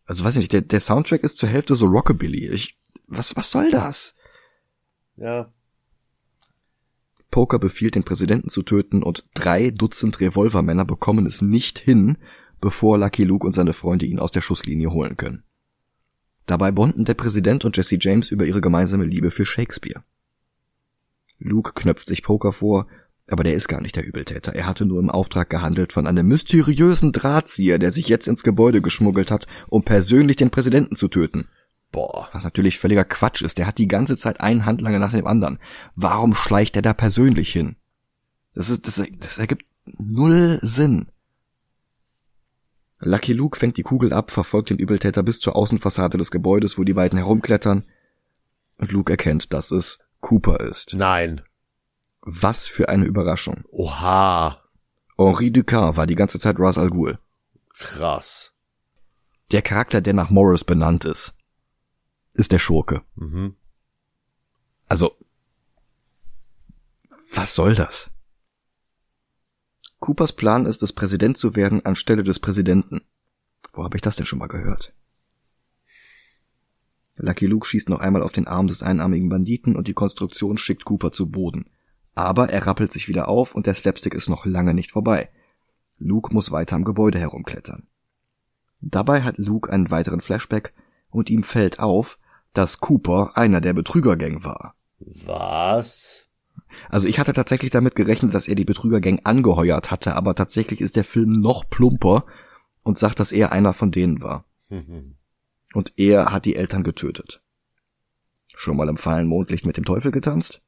Also 0.05 0.25
weiß 0.25 0.37
ich 0.37 0.41
nicht, 0.41 0.53
der, 0.53 0.63
der 0.63 0.81
Soundtrack 0.81 1.23
ist 1.23 1.39
zur 1.39 1.49
Hälfte 1.49 1.75
so 1.75 1.87
Rockabilly. 1.87 2.49
Ich, 2.49 2.79
was, 3.07 3.37
was 3.37 3.51
soll 3.51 3.71
das? 3.71 4.15
Ja. 5.17 5.53
Poker 7.31 7.59
befiehlt 7.59 7.95
den 7.95 8.05
Präsidenten 8.05 8.49
zu 8.49 8.63
töten 8.63 9.03
und 9.03 9.25
drei 9.35 9.71
Dutzend 9.71 10.21
Revolvermänner 10.21 10.85
bekommen 10.85 11.27
es 11.27 11.43
nicht 11.43 11.79
hin, 11.79 12.17
bevor 12.61 12.99
Lucky 12.99 13.25
Luke 13.25 13.47
und 13.47 13.53
seine 13.53 13.75
Freunde 13.75 14.07
ihn 14.07 14.19
aus 14.19 14.31
der 14.31 14.41
Schusslinie 14.41 14.91
holen 14.91 15.17
können. 15.17 15.43
Dabei 16.47 16.71
bonden 16.71 17.05
der 17.05 17.15
Präsident 17.15 17.67
und 17.67 17.77
Jesse 17.77 17.99
James 18.01 18.31
über 18.31 18.47
ihre 18.47 18.63
gemeinsame 18.63 19.05
Liebe 19.05 19.31
für 19.31 19.45
Shakespeare. 19.45 20.03
Luke 21.39 21.73
knöpft 21.75 22.09
sich 22.09 22.23
Poker 22.23 22.55
vor, 22.55 22.89
aber 23.31 23.45
der 23.45 23.55
ist 23.55 23.69
gar 23.69 23.81
nicht 23.81 23.97
der 23.97 24.07
Übeltäter. 24.07 24.55
Er 24.55 24.67
hatte 24.67 24.87
nur 24.87 25.01
im 25.01 25.11
Auftrag 25.11 25.51
gehandelt 25.51 25.93
von 25.93 26.07
einem 26.07 26.27
mysteriösen 26.27 27.13
Drahtzieher, 27.13 27.79
der 27.79 27.93
sich 27.93 28.09
jetzt 28.09 28.27
ins 28.27 28.43
Gebäude 28.43 28.81
geschmuggelt 28.81 29.31
hat, 29.31 29.47
um 29.69 29.83
persönlich 29.83 30.37
den 30.37 30.51
Präsidenten 30.51 30.97
zu 30.97 31.09
töten. 31.09 31.47
Boah. 31.93 32.29
Was 32.33 32.45
natürlich 32.45 32.79
völliger 32.79 33.05
Quatsch 33.05 33.43
ist. 33.43 33.59
Der 33.59 33.67
hat 33.67 33.79
die 33.79 33.89
ganze 33.89 34.17
Zeit 34.17 34.41
einen 34.41 34.65
Handlanger 34.65 34.99
nach 34.99 35.13
dem 35.13 35.27
anderen. 35.27 35.59
Warum 35.95 36.35
schleicht 36.35 36.77
er 36.77 36.83
da 36.83 36.95
persönlich 36.95 37.53
hin? 37.53 37.77
Das 38.55 38.71
ist, 38.71 38.87
das, 38.87 39.03
das 39.19 39.39
ergibt 39.39 39.65
null 39.99 40.59
Sinn. 40.63 41.09
Lucky 43.01 43.33
Luke 43.33 43.59
fängt 43.59 43.77
die 43.77 43.83
Kugel 43.83 44.13
ab, 44.13 44.31
verfolgt 44.31 44.71
den 44.71 44.79
Übeltäter 44.79 45.23
bis 45.23 45.39
zur 45.39 45.55
Außenfassade 45.55 46.19
des 46.19 46.31
Gebäudes, 46.31 46.79
wo 46.79 46.85
die 46.85 46.95
beiden 46.95 47.19
herumklettern. 47.19 47.85
Und 48.79 48.91
Luke 48.91 49.13
erkennt, 49.13 49.53
dass 49.53 49.71
es 49.71 49.99
Cooper 50.21 50.61
ist. 50.61 50.95
Nein. 50.95 51.43
Was 52.31 52.67
für 52.67 52.89
eine 52.89 53.07
Überraschung. 53.07 53.65
Oha. 53.71 54.63
Henri 55.17 55.51
Ducard 55.51 55.97
war 55.97 56.07
die 56.07 56.15
ganze 56.15 56.39
Zeit 56.39 56.59
Ras 56.59 56.79
Al 56.79 56.91
Ghul. 56.91 57.19
Krass. 57.79 58.53
Der 59.51 59.63
Charakter, 59.63 60.01
der 60.01 60.15
nach 60.15 60.31
Morris 60.31 60.65
benannt 60.65 61.05
ist 61.05 61.35
ist 62.39 62.53
der 62.53 62.61
Schurke. 62.61 63.03
Mhm. 63.17 63.57
Also, 64.89 65.19
was 67.35 67.55
soll 67.55 67.75
das? 67.75 68.11
Coopers 69.99 70.35
Plan 70.35 70.65
ist 70.65 70.83
es, 70.83 70.93
Präsident 70.93 71.37
zu 71.37 71.57
werden 71.57 71.85
anstelle 71.85 72.23
des 72.23 72.39
Präsidenten. 72.39 73.03
Wo 73.73 73.83
habe 73.83 73.97
ich 73.97 74.03
das 74.03 74.17
denn 74.17 74.25
schon 74.25 74.39
mal 74.39 74.47
gehört? 74.47 74.95
Lucky 77.17 77.47
Luke 77.47 77.67
schießt 77.67 77.89
noch 77.89 77.99
einmal 77.99 78.23
auf 78.23 78.33
den 78.33 78.47
Arm 78.47 78.69
des 78.69 78.85
einarmigen 78.85 79.29
Banditen 79.29 79.75
und 79.75 79.89
die 79.89 79.95
Konstruktion 79.95 80.57
schickt 80.57 80.85
Cooper 80.85 81.11
zu 81.11 81.29
Boden. 81.29 81.69
Aber 82.19 82.49
er 82.51 82.67
rappelt 82.67 82.93
sich 82.93 83.07
wieder 83.07 83.29
auf 83.29 83.55
und 83.55 83.69
der 83.69 83.75
Slapstick 83.75 84.13
ist 84.13 84.29
noch 84.29 84.45
lange 84.45 84.75
nicht 84.75 84.91
vorbei. 84.91 85.31
Luke 85.99 86.35
muss 86.35 86.51
weiter 86.51 86.75
am 86.75 86.83
Gebäude 86.83 87.21
herumklettern. 87.21 87.87
Dabei 88.81 89.23
hat 89.23 89.39
Luke 89.39 89.71
einen 89.73 89.93
weiteren 89.93 90.21
Flashback 90.21 90.75
und 91.11 91.31
ihm 91.31 91.45
fällt 91.45 91.79
auf, 91.79 92.19
dass 92.55 92.81
Cooper 92.81 93.37
einer 93.37 93.61
der 93.61 93.73
Betrügergang 93.73 94.43
war. 94.43 94.75
Was? 94.99 96.27
Also 96.89 97.07
ich 97.07 97.21
hatte 97.21 97.33
tatsächlich 97.35 97.71
damit 97.71 97.95
gerechnet, 97.95 98.35
dass 98.35 98.49
er 98.49 98.57
die 98.57 98.65
Betrügergang 98.65 99.21
angeheuert 99.23 99.93
hatte, 99.93 100.17
aber 100.17 100.35
tatsächlich 100.35 100.81
ist 100.81 100.97
der 100.97 101.05
Film 101.05 101.31
noch 101.31 101.71
plumper 101.71 102.27
und 102.83 102.99
sagt, 102.99 103.21
dass 103.21 103.31
er 103.31 103.53
einer 103.53 103.75
von 103.75 103.93
denen 103.93 104.21
war. 104.21 104.45
und 105.73 105.93
er 105.97 106.33
hat 106.33 106.47
die 106.47 106.57
Eltern 106.57 106.83
getötet. 106.83 107.45
Schon 108.57 108.77
mal 108.77 108.89
im 108.89 108.97
fahlen 108.97 109.29
Mondlicht 109.29 109.67
mit 109.67 109.77
dem 109.77 109.85
Teufel 109.85 110.11
getanzt? 110.11 110.63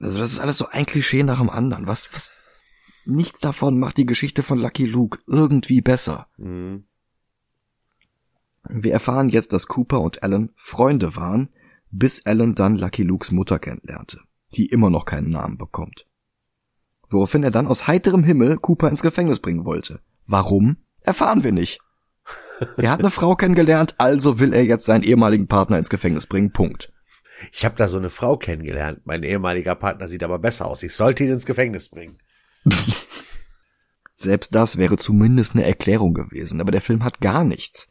Also 0.00 0.18
das 0.18 0.32
ist 0.32 0.38
alles 0.38 0.58
so 0.58 0.68
ein 0.70 0.86
Klischee 0.86 1.22
nach 1.22 1.38
dem 1.38 1.50
anderen. 1.50 1.86
Was, 1.86 2.12
was, 2.12 2.32
nichts 3.04 3.40
davon 3.40 3.78
macht 3.78 3.96
die 3.96 4.06
Geschichte 4.06 4.42
von 4.42 4.58
Lucky 4.58 4.86
Luke 4.86 5.18
irgendwie 5.26 5.80
besser. 5.80 6.28
Mhm. 6.36 6.84
Wir 8.68 8.92
erfahren 8.92 9.28
jetzt, 9.28 9.52
dass 9.52 9.68
Cooper 9.68 10.00
und 10.00 10.22
Alan 10.22 10.50
Freunde 10.56 11.14
waren, 11.14 11.50
bis 11.90 12.26
Alan 12.26 12.54
dann 12.54 12.76
Lucky 12.76 13.04
Lukes 13.04 13.30
Mutter 13.30 13.58
kennenlernte, 13.58 14.20
die 14.54 14.66
immer 14.66 14.90
noch 14.90 15.04
keinen 15.04 15.30
Namen 15.30 15.56
bekommt. 15.56 16.06
Woraufhin 17.08 17.44
er 17.44 17.52
dann 17.52 17.68
aus 17.68 17.86
heiterem 17.86 18.24
Himmel 18.24 18.56
Cooper 18.56 18.88
ins 18.88 19.02
Gefängnis 19.02 19.38
bringen 19.38 19.64
wollte. 19.64 20.00
Warum? 20.26 20.78
Erfahren 21.00 21.44
wir 21.44 21.52
nicht. 21.52 21.78
Er 22.76 22.90
hat 22.90 22.98
eine 23.00 23.12
Frau 23.12 23.36
kennengelernt, 23.36 23.94
also 23.98 24.40
will 24.40 24.52
er 24.52 24.64
jetzt 24.64 24.86
seinen 24.86 25.04
ehemaligen 25.04 25.46
Partner 25.46 25.78
ins 25.78 25.90
Gefängnis 25.90 26.26
bringen. 26.26 26.52
Punkt. 26.52 26.92
Ich 27.52 27.64
habe 27.64 27.76
da 27.76 27.88
so 27.88 27.98
eine 27.98 28.10
Frau 28.10 28.36
kennengelernt. 28.36 29.02
Mein 29.04 29.22
ehemaliger 29.22 29.74
Partner 29.74 30.08
sieht 30.08 30.22
aber 30.22 30.38
besser 30.38 30.66
aus. 30.66 30.82
Ich 30.82 30.94
sollte 30.94 31.24
ihn 31.24 31.32
ins 31.32 31.46
Gefängnis 31.46 31.88
bringen. 31.88 32.18
Selbst 34.14 34.54
das 34.54 34.78
wäre 34.78 34.96
zumindest 34.96 35.54
eine 35.54 35.66
Erklärung 35.66 36.14
gewesen, 36.14 36.60
aber 36.60 36.72
der 36.72 36.80
Film 36.80 37.04
hat 37.04 37.20
gar 37.20 37.44
nichts. 37.44 37.88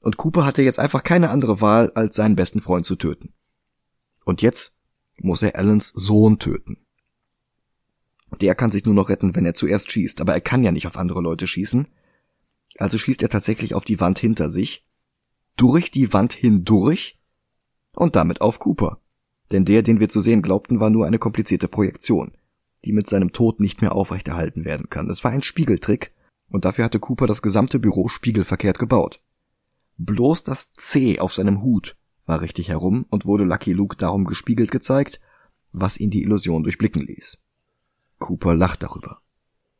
Und 0.00 0.16
Cooper 0.16 0.44
hatte 0.44 0.62
jetzt 0.62 0.78
einfach 0.78 1.02
keine 1.02 1.30
andere 1.30 1.60
Wahl, 1.60 1.92
als 1.94 2.16
seinen 2.16 2.36
besten 2.36 2.60
Freund 2.60 2.86
zu 2.86 2.96
töten. 2.96 3.34
Und 4.24 4.42
jetzt 4.42 4.74
muss 5.16 5.42
er 5.42 5.56
Allens 5.56 5.88
Sohn 5.88 6.38
töten. 6.38 6.78
Der 8.40 8.54
kann 8.54 8.70
sich 8.70 8.84
nur 8.84 8.94
noch 8.94 9.10
retten, 9.10 9.34
wenn 9.34 9.46
er 9.46 9.54
zuerst 9.54 9.92
schießt, 9.92 10.20
aber 10.20 10.32
er 10.32 10.40
kann 10.40 10.62
ja 10.62 10.72
nicht 10.72 10.86
auf 10.86 10.96
andere 10.96 11.20
Leute 11.20 11.46
schießen. 11.46 11.88
Also 12.78 12.98
schießt 12.98 13.22
er 13.22 13.28
tatsächlich 13.28 13.74
auf 13.74 13.84
die 13.84 14.00
Wand 14.00 14.18
hinter 14.18 14.50
sich, 14.50 14.86
durch 15.56 15.90
die 15.90 16.12
Wand 16.12 16.32
hindurch 16.32 17.20
und 17.96 18.16
damit 18.16 18.40
auf 18.40 18.58
Cooper. 18.58 19.00
Denn 19.52 19.64
der, 19.64 19.82
den 19.82 20.00
wir 20.00 20.08
zu 20.08 20.20
sehen 20.20 20.42
glaubten, 20.42 20.80
war 20.80 20.90
nur 20.90 21.06
eine 21.06 21.18
komplizierte 21.18 21.68
Projektion, 21.68 22.32
die 22.84 22.92
mit 22.92 23.08
seinem 23.08 23.32
Tod 23.32 23.60
nicht 23.60 23.82
mehr 23.82 23.94
aufrechterhalten 23.94 24.64
werden 24.64 24.88
kann. 24.90 25.08
Es 25.10 25.24
war 25.24 25.30
ein 25.30 25.42
Spiegeltrick, 25.42 26.12
und 26.48 26.64
dafür 26.64 26.84
hatte 26.84 27.00
Cooper 27.00 27.26
das 27.26 27.42
gesamte 27.42 27.78
Büro 27.78 28.08
spiegelverkehrt 28.08 28.78
gebaut. 28.78 29.20
Bloß 29.96 30.44
das 30.44 30.72
C 30.74 31.18
auf 31.20 31.32
seinem 31.32 31.62
Hut 31.62 31.96
war 32.26 32.40
richtig 32.40 32.68
herum 32.68 33.06
und 33.10 33.26
wurde 33.26 33.44
Lucky 33.44 33.72
Luke 33.72 33.96
darum 33.96 34.24
gespiegelt 34.24 34.70
gezeigt, 34.70 35.20
was 35.72 35.98
ihn 35.98 36.10
die 36.10 36.22
Illusion 36.22 36.62
durchblicken 36.62 37.02
ließ. 37.02 37.38
Cooper 38.18 38.54
lacht 38.54 38.82
darüber. 38.82 39.20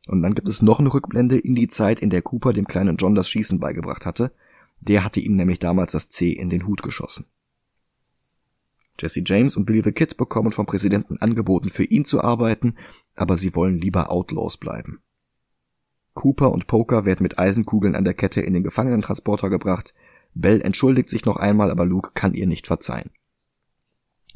Und 0.07 0.21
dann 0.21 0.35
gibt 0.35 0.47
es 0.49 0.61
noch 0.61 0.79
eine 0.79 0.93
Rückblende 0.93 1.37
in 1.37 1.55
die 1.55 1.67
Zeit, 1.67 1.99
in 1.99 2.09
der 2.09 2.21
Cooper 2.21 2.53
dem 2.53 2.67
kleinen 2.67 2.97
John 2.97 3.15
das 3.15 3.29
Schießen 3.29 3.59
beigebracht 3.59 4.05
hatte. 4.05 4.31
Der 4.79 5.03
hatte 5.03 5.19
ihm 5.19 5.33
nämlich 5.33 5.59
damals 5.59 5.93
das 5.93 6.09
C 6.09 6.31
in 6.31 6.49
den 6.49 6.67
Hut 6.67 6.83
geschossen. 6.83 7.25
Jesse 8.99 9.23
James 9.25 9.57
und 9.57 9.65
Billy 9.65 9.81
the 9.83 9.91
Kid 9.91 10.17
bekommen 10.17 10.51
vom 10.51 10.65
Präsidenten 10.65 11.17
angeboten, 11.17 11.69
für 11.69 11.83
ihn 11.83 12.05
zu 12.05 12.21
arbeiten, 12.21 12.75
aber 13.15 13.37
sie 13.37 13.55
wollen 13.55 13.77
lieber 13.77 14.09
Outlaws 14.09 14.57
bleiben. 14.57 15.01
Cooper 16.13 16.51
und 16.51 16.67
Poker 16.67 17.05
werden 17.05 17.23
mit 17.23 17.37
Eisenkugeln 17.37 17.95
an 17.95 18.05
der 18.05 18.13
Kette 18.13 18.41
in 18.41 18.53
den 18.53 18.63
Gefangenentransporter 18.63 19.49
gebracht, 19.49 19.93
Bell 20.35 20.61
entschuldigt 20.61 21.09
sich 21.09 21.25
noch 21.25 21.37
einmal, 21.37 21.71
aber 21.71 21.85
Luke 21.85 22.11
kann 22.13 22.33
ihr 22.33 22.45
nicht 22.45 22.67
verzeihen. 22.67 23.09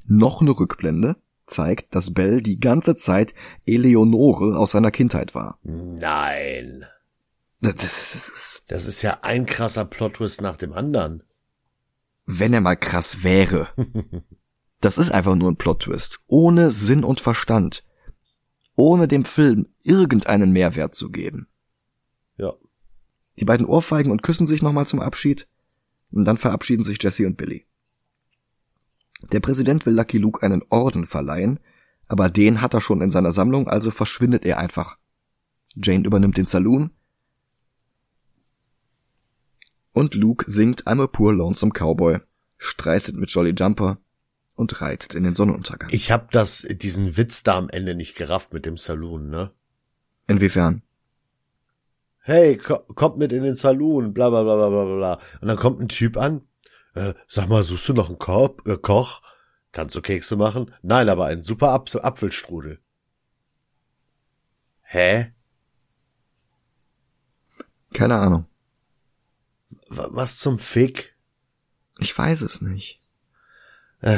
Noch 0.07 0.41
eine 0.41 0.51
Rückblende 0.51 1.17
zeigt, 1.45 1.93
dass 1.93 2.13
Bell 2.13 2.41
die 2.41 2.59
ganze 2.59 2.95
Zeit 2.95 3.33
Eleonore 3.65 4.57
aus 4.57 4.71
seiner 4.71 4.91
Kindheit 4.91 5.35
war. 5.35 5.59
Nein. 5.63 6.85
Das, 7.61 7.75
das, 7.75 8.11
das, 8.13 8.63
das 8.67 8.85
ist 8.85 9.01
ja 9.01 9.19
ein 9.21 9.45
krasser 9.45 9.83
Plot-Twist 9.83 10.41
nach 10.41 10.55
dem 10.55 10.71
anderen. 10.71 11.23
Wenn 12.25 12.53
er 12.53 12.61
mal 12.61 12.77
krass 12.77 13.23
wäre. 13.23 13.69
das 14.81 14.97
ist 14.97 15.11
einfach 15.11 15.35
nur 15.35 15.51
ein 15.51 15.57
Plot-Twist. 15.57 16.19
Ohne 16.27 16.71
Sinn 16.71 17.03
und 17.03 17.19
Verstand. 17.19 17.83
Ohne 18.75 19.07
dem 19.07 19.25
Film 19.25 19.67
irgendeinen 19.83 20.51
Mehrwert 20.51 20.95
zu 20.95 21.09
geben. 21.11 21.47
Ja. 22.37 22.53
Die 23.39 23.45
beiden 23.45 23.65
ohrfeigen 23.65 24.11
und 24.11 24.23
küssen 24.23 24.47
sich 24.47 24.61
nochmal 24.61 24.85
zum 24.85 25.01
Abschied. 25.01 25.47
Und 26.11 26.25
dann 26.25 26.37
verabschieden 26.37 26.83
sich 26.83 27.01
Jesse 27.01 27.27
und 27.27 27.37
Billy. 27.37 27.65
Der 29.31 29.41
Präsident 29.41 29.85
will 29.85 29.93
Lucky 29.93 30.17
Luke 30.17 30.41
einen 30.43 30.63
Orden 30.69 31.05
verleihen, 31.05 31.59
aber 32.07 32.29
den 32.29 32.61
hat 32.61 32.73
er 32.73 32.81
schon 32.81 33.01
in 33.01 33.11
seiner 33.11 33.33
Sammlung, 33.33 33.67
also 33.67 33.91
verschwindet 33.91 34.45
er 34.45 34.57
einfach. 34.57 34.97
Jane 35.75 36.05
übernimmt 36.05 36.37
den 36.37 36.45
Saloon 36.45 36.91
und 39.91 40.15
Luke 40.15 40.49
singt 40.49 40.87
I'm 40.87 41.03
a 41.03 41.07
poor 41.07 41.33
lonesome 41.33 41.73
cowboy, 41.73 42.19
streitet 42.57 43.15
mit 43.15 43.29
Jolly 43.29 43.53
Jumper 43.55 43.97
und 44.59 44.81
reitet 44.81 45.15
in 45.15 45.23
den 45.23 45.35
Sonnenuntergang. 45.35 45.89
Ich 45.93 46.11
hab 46.11 46.31
das, 46.31 46.63
diesen 46.63 47.15
Witz 47.15 47.43
da 47.43 47.57
am 47.57 47.69
Ende 47.69 47.95
nicht 47.95 48.15
gerafft 48.15 48.51
mit 48.51 48.65
dem 48.65 48.75
Saloon, 48.75 49.29
ne? 49.29 49.51
Inwiefern? 50.27 50.83
Hey, 52.19 52.57
ko 52.57 52.79
kommt 52.93 53.17
mit 53.17 53.31
in 53.31 53.43
den 53.43 53.55
Saloon, 53.55 54.13
bla 54.13 54.29
bla 54.29 54.43
bla 54.43 54.55
bla 54.55 54.69
bla 54.69 54.95
bla. 54.97 55.13
Und 55.39 55.47
dann 55.47 55.55
kommt 55.55 55.79
ein 55.79 55.87
Typ 55.87 56.17
an, 56.17 56.41
äh, 56.93 57.13
sag 57.25 57.47
mal, 57.47 57.63
suchst 57.63 57.87
du 57.87 57.93
noch 57.93 58.09
einen 58.09 58.19
Korb, 58.19 58.67
äh, 58.67 58.75
Koch? 58.75 59.21
Kannst 59.71 59.95
du 59.95 60.01
Kekse 60.01 60.35
machen? 60.35 60.75
Nein, 60.81 61.07
aber 61.07 61.27
einen 61.27 61.43
super 61.43 61.69
Apf 61.69 61.95
Apfelstrudel. 61.95 62.81
Hä? 64.81 65.31
Keine 67.93 68.17
Ahnung. 68.17 68.45
W 69.87 70.03
was 70.09 70.39
zum 70.39 70.59
Fick? 70.59 71.15
Ich 71.97 72.15
weiß 72.17 72.41
es 72.41 72.59
nicht. 72.59 72.99
Äh. 74.01 74.17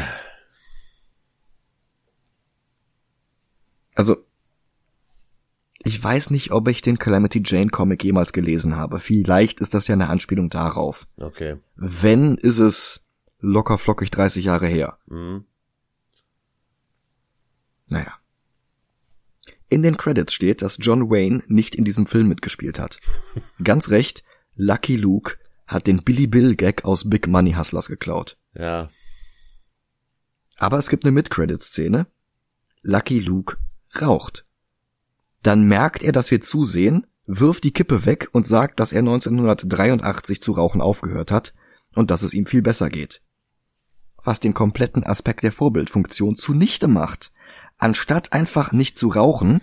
Also, 4.01 4.25
ich 5.83 6.03
weiß 6.03 6.31
nicht, 6.31 6.51
ob 6.51 6.67
ich 6.67 6.81
den 6.81 6.97
Calamity 6.97 7.43
Jane 7.45 7.69
Comic 7.69 8.03
jemals 8.03 8.33
gelesen 8.33 8.77
habe. 8.77 8.99
Vielleicht 8.99 9.59
ist 9.59 9.75
das 9.75 9.85
ja 9.85 9.93
eine 9.93 10.09
Anspielung 10.09 10.49
darauf. 10.49 11.05
Okay. 11.17 11.57
Wenn, 11.75 12.33
ist 12.35 12.57
es 12.57 13.01
locker 13.41 13.77
flockig 13.77 14.09
30 14.09 14.43
Jahre 14.43 14.65
her. 14.65 14.97
Mhm. 15.05 15.45
Naja. 17.89 18.11
In 19.69 19.83
den 19.83 19.97
Credits 19.97 20.33
steht, 20.33 20.63
dass 20.63 20.79
John 20.79 21.11
Wayne 21.11 21.43
nicht 21.45 21.75
in 21.75 21.85
diesem 21.85 22.07
Film 22.07 22.27
mitgespielt 22.27 22.79
hat. 22.79 22.97
Ganz 23.63 23.89
recht, 23.89 24.23
Lucky 24.55 24.95
Luke 24.95 25.37
hat 25.67 25.85
den 25.85 26.03
Billy 26.03 26.25
Bill 26.25 26.55
Gag 26.55 26.85
aus 26.85 27.07
Big 27.07 27.27
Money 27.27 27.53
Hustlers 27.53 27.87
geklaut. 27.87 28.35
Ja. 28.55 28.89
Aber 30.57 30.79
es 30.79 30.89
gibt 30.89 31.05
eine 31.05 31.11
Mid-Credit-Szene. 31.11 32.07
Lucky 32.81 33.19
Luke 33.19 33.57
raucht. 33.99 34.45
Dann 35.43 35.63
merkt 35.63 36.03
er, 36.03 36.11
dass 36.11 36.31
wir 36.31 36.41
zusehen, 36.41 37.07
wirft 37.25 37.63
die 37.63 37.73
Kippe 37.73 38.05
weg 38.05 38.29
und 38.31 38.47
sagt, 38.47 38.79
dass 38.79 38.93
er 38.93 38.99
1983 38.99 40.41
zu 40.41 40.51
rauchen 40.51 40.81
aufgehört 40.81 41.31
hat 41.31 41.53
und 41.95 42.11
dass 42.11 42.23
es 42.23 42.33
ihm 42.33 42.45
viel 42.45 42.61
besser 42.61 42.89
geht. 42.89 43.21
Was 44.23 44.39
den 44.39 44.53
kompletten 44.53 45.03
Aspekt 45.03 45.43
der 45.43 45.51
Vorbildfunktion 45.51 46.35
zunichte 46.35 46.87
macht. 46.87 47.31
Anstatt 47.77 48.33
einfach 48.33 48.71
nicht 48.71 48.97
zu 48.97 49.07
rauchen, 49.07 49.61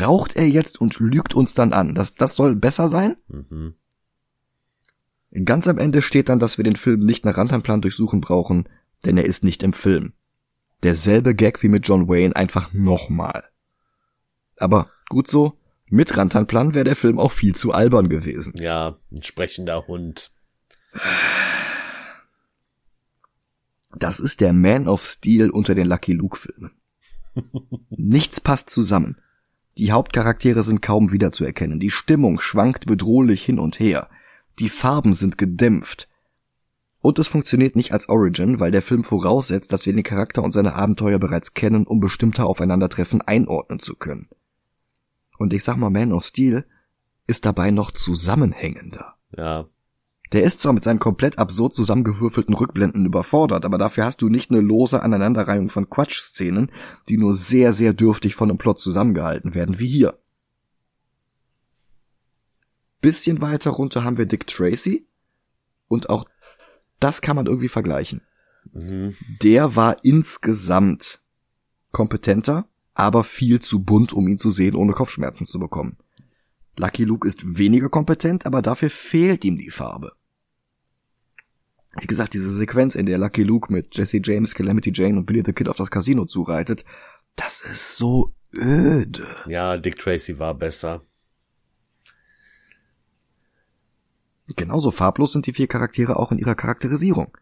raucht 0.00 0.36
er 0.36 0.46
jetzt 0.46 0.80
und 0.80 1.00
lügt 1.00 1.34
uns 1.34 1.54
dann 1.54 1.72
an. 1.72 1.94
Das, 1.94 2.14
das 2.14 2.36
soll 2.36 2.54
besser 2.54 2.88
sein? 2.88 3.16
Mhm. 3.28 3.74
Ganz 5.44 5.68
am 5.68 5.78
Ende 5.78 6.02
steht 6.02 6.28
dann, 6.28 6.38
dass 6.38 6.58
wir 6.58 6.64
den 6.64 6.76
Film 6.76 7.00
nicht 7.00 7.24
nach 7.24 7.36
Rantanplan 7.36 7.80
durchsuchen 7.80 8.20
brauchen, 8.20 8.68
denn 9.04 9.16
er 9.16 9.24
ist 9.24 9.44
nicht 9.44 9.62
im 9.62 9.72
Film. 9.72 10.12
Derselbe 10.82 11.34
Gag 11.34 11.62
wie 11.62 11.68
mit 11.68 11.86
John 11.86 12.08
Wayne, 12.08 12.36
einfach 12.36 12.72
nochmal. 12.72 13.44
Aber 14.58 14.88
gut 15.08 15.28
so, 15.28 15.58
mit 15.90 16.16
Rantanplan 16.16 16.74
wäre 16.74 16.84
der 16.84 16.96
Film 16.96 17.18
auch 17.18 17.32
viel 17.32 17.54
zu 17.54 17.72
albern 17.72 18.08
gewesen. 18.08 18.52
Ja, 18.56 18.96
ein 19.10 19.22
sprechender 19.22 19.86
Hund. 19.86 20.30
Das 23.96 24.20
ist 24.20 24.40
der 24.40 24.52
Man 24.52 24.86
of 24.86 25.04
Steel 25.04 25.50
unter 25.50 25.74
den 25.74 25.86
Lucky 25.86 26.12
Luke 26.12 26.36
Filmen. 26.36 26.72
Nichts 27.90 28.40
passt 28.40 28.70
zusammen. 28.70 29.16
Die 29.78 29.92
Hauptcharaktere 29.92 30.62
sind 30.62 30.82
kaum 30.82 31.12
wiederzuerkennen. 31.12 31.80
Die 31.80 31.90
Stimmung 31.90 32.40
schwankt 32.40 32.86
bedrohlich 32.86 33.44
hin 33.44 33.58
und 33.58 33.78
her. 33.78 34.08
Die 34.58 34.68
Farben 34.68 35.14
sind 35.14 35.38
gedämpft. 35.38 36.08
Und 37.08 37.18
es 37.18 37.26
funktioniert 37.26 37.74
nicht 37.74 37.92
als 37.92 38.10
Origin, 38.10 38.60
weil 38.60 38.70
der 38.70 38.82
Film 38.82 39.02
voraussetzt, 39.02 39.72
dass 39.72 39.86
wir 39.86 39.94
den 39.94 40.02
Charakter 40.02 40.42
und 40.42 40.52
seine 40.52 40.74
Abenteuer 40.74 41.18
bereits 41.18 41.54
kennen, 41.54 41.86
um 41.86 42.00
bestimmte 42.00 42.44
Aufeinandertreffen 42.44 43.22
einordnen 43.22 43.80
zu 43.80 43.96
können. 43.96 44.28
Und 45.38 45.54
ich 45.54 45.64
sag 45.64 45.78
mal, 45.78 45.88
Man 45.88 46.12
of 46.12 46.26
Steel 46.26 46.66
ist 47.26 47.46
dabei 47.46 47.70
noch 47.70 47.92
zusammenhängender. 47.92 49.14
Ja. 49.34 49.68
Der 50.32 50.42
ist 50.42 50.60
zwar 50.60 50.74
mit 50.74 50.84
seinen 50.84 50.98
komplett 50.98 51.38
absurd 51.38 51.74
zusammengewürfelten 51.74 52.54
Rückblenden 52.54 53.06
überfordert, 53.06 53.64
aber 53.64 53.78
dafür 53.78 54.04
hast 54.04 54.20
du 54.20 54.28
nicht 54.28 54.50
eine 54.50 54.60
lose 54.60 55.02
Aneinanderreihung 55.02 55.70
von 55.70 55.88
Quatschszenen, 55.88 56.70
die 57.08 57.16
nur 57.16 57.34
sehr, 57.34 57.72
sehr 57.72 57.94
dürftig 57.94 58.34
von 58.34 58.50
einem 58.50 58.58
Plot 58.58 58.80
zusammengehalten 58.80 59.54
werden, 59.54 59.78
wie 59.78 59.88
hier. 59.88 60.18
Bisschen 63.00 63.40
weiter 63.40 63.70
runter 63.70 64.04
haben 64.04 64.18
wir 64.18 64.26
Dick 64.26 64.46
Tracy 64.46 65.08
und 65.88 66.10
auch 66.10 66.26
das 67.00 67.20
kann 67.20 67.36
man 67.36 67.46
irgendwie 67.46 67.68
vergleichen. 67.68 68.22
Mhm. 68.72 69.14
Der 69.42 69.76
war 69.76 69.96
insgesamt 70.02 71.20
kompetenter, 71.92 72.68
aber 72.94 73.24
viel 73.24 73.60
zu 73.60 73.82
bunt, 73.82 74.12
um 74.12 74.28
ihn 74.28 74.38
zu 74.38 74.50
sehen, 74.50 74.74
ohne 74.74 74.92
Kopfschmerzen 74.92 75.46
zu 75.46 75.58
bekommen. 75.58 75.96
Lucky 76.76 77.04
Luke 77.04 77.26
ist 77.26 77.58
weniger 77.58 77.88
kompetent, 77.88 78.46
aber 78.46 78.62
dafür 78.62 78.90
fehlt 78.90 79.44
ihm 79.44 79.56
die 79.56 79.70
Farbe. 79.70 80.12
Wie 82.00 82.06
gesagt, 82.06 82.34
diese 82.34 82.54
Sequenz, 82.54 82.94
in 82.94 83.06
der 83.06 83.18
Lucky 83.18 83.42
Luke 83.42 83.72
mit 83.72 83.96
Jesse 83.96 84.20
James, 84.22 84.54
Calamity 84.54 84.92
Jane 84.94 85.18
und 85.18 85.26
Billy 85.26 85.42
the 85.44 85.52
Kid 85.52 85.68
auf 85.68 85.76
das 85.76 85.90
Casino 85.90 86.24
zureitet, 86.24 86.84
das 87.34 87.62
ist 87.62 87.96
so 87.96 88.34
öde. 88.54 89.26
Ja, 89.46 89.76
Dick 89.76 89.98
Tracy 89.98 90.38
war 90.38 90.54
besser. 90.54 91.00
Genauso 94.56 94.90
farblos 94.90 95.32
sind 95.32 95.46
die 95.46 95.52
vier 95.52 95.66
Charaktere 95.66 96.16
auch 96.16 96.32
in 96.32 96.38
ihrer 96.38 96.54
Charakterisierung. 96.54 97.36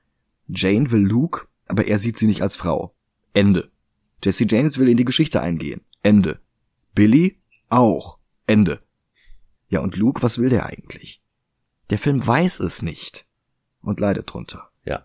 Jane 0.49 0.91
will 0.91 1.07
Luke, 1.07 1.47
aber 1.67 1.87
er 1.87 1.99
sieht 1.99 2.19
sie 2.19 2.27
nicht 2.27 2.43
als 2.43 2.57
Frau. 2.57 2.95
Ende. 3.33 3.71
Jesse 4.23 4.47
James 4.49 4.79
will 4.79 4.89
in 4.89 4.97
die 4.97 5.05
Geschichte 5.05 5.41
eingehen. 5.41 5.83
Ende. 6.03 6.41
Billy 6.95 7.39
auch. 7.69 8.19
Ende. 8.47 8.83
Ja, 9.69 9.81
und 9.81 9.97
Luke, 9.97 10.23
was 10.23 10.39
will 10.39 10.49
der 10.49 10.67
eigentlich? 10.67 11.23
Der 11.91 11.99
Film 11.99 12.25
weiß 12.27 12.61
es 12.61 12.83
nicht 12.83 13.27
und 13.83 14.01
leidet 14.01 14.33
drunter. 14.33 14.71
Ja. 14.85 15.05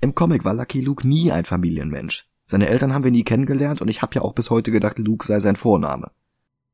Im 0.00 0.14
Comic 0.14 0.44
war 0.44 0.54
Lucky 0.54 0.80
Luke 0.80 1.06
nie 1.06 1.30
ein 1.30 1.44
Familienmensch. 1.44 2.28
Seine 2.44 2.68
Eltern 2.68 2.92
haben 2.92 3.04
wir 3.04 3.10
nie 3.10 3.24
kennengelernt 3.24 3.80
und 3.80 3.88
ich 3.88 4.02
habe 4.02 4.14
ja 4.16 4.22
auch 4.22 4.34
bis 4.34 4.50
heute 4.50 4.70
gedacht, 4.72 4.98
Luke 4.98 5.26
sei 5.26 5.38
sein 5.40 5.56
Vorname. 5.56 6.10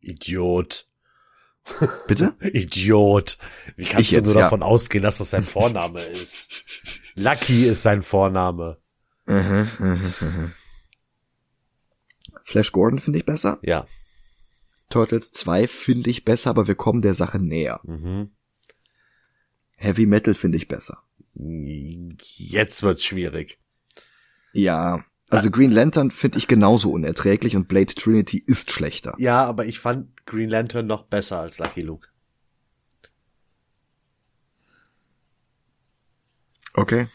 Idiot. 0.00 0.87
Bitte? 2.06 2.34
Idiot. 2.40 3.38
Wie 3.76 3.84
kannst 3.84 4.00
Ich 4.00 4.10
du 4.10 4.16
jetzt, 4.16 4.26
nur 4.26 4.34
ja. 4.34 4.40
davon 4.42 4.62
ausgehen, 4.62 5.04
dass 5.04 5.18
das 5.18 5.30
sein 5.30 5.44
Vorname 5.44 6.02
ist? 6.02 6.64
Lucky 7.14 7.66
ist 7.66 7.82
sein 7.82 8.02
Vorname. 8.02 8.78
Mhm, 9.26 9.68
mhm, 9.78 10.12
mhm. 10.20 10.52
Flash 12.42 12.72
Gordon 12.72 12.98
finde 12.98 13.18
ich 13.18 13.26
besser. 13.26 13.58
Ja. 13.62 13.86
Turtles 14.88 15.32
2 15.32 15.68
finde 15.68 16.08
ich 16.10 16.24
besser, 16.24 16.50
aber 16.50 16.66
wir 16.66 16.74
kommen 16.74 17.02
der 17.02 17.14
Sache 17.14 17.38
näher. 17.38 17.80
Mhm. 17.82 18.30
Heavy 19.76 20.06
Metal 20.06 20.34
finde 20.34 20.58
ich 20.58 20.66
besser. 20.66 21.02
Jetzt 21.34 22.82
wird's 22.82 23.04
schwierig. 23.04 23.58
Ja. 24.52 25.04
Also 25.30 25.50
Green 25.50 25.70
Lantern 25.70 26.10
finde 26.10 26.38
ich 26.38 26.48
genauso 26.48 26.90
unerträglich 26.90 27.54
und 27.54 27.68
Blade 27.68 27.94
Trinity 27.94 28.42
ist 28.46 28.70
schlechter. 28.70 29.12
Ja, 29.18 29.44
aber 29.44 29.66
ich 29.66 29.78
fand 29.78 30.08
Green 30.28 30.50
Lantern 30.50 30.86
noch 30.86 31.04
besser 31.04 31.40
als 31.40 31.58
Lucky 31.58 31.80
Luke. 31.80 32.08
Okay. 36.74 37.08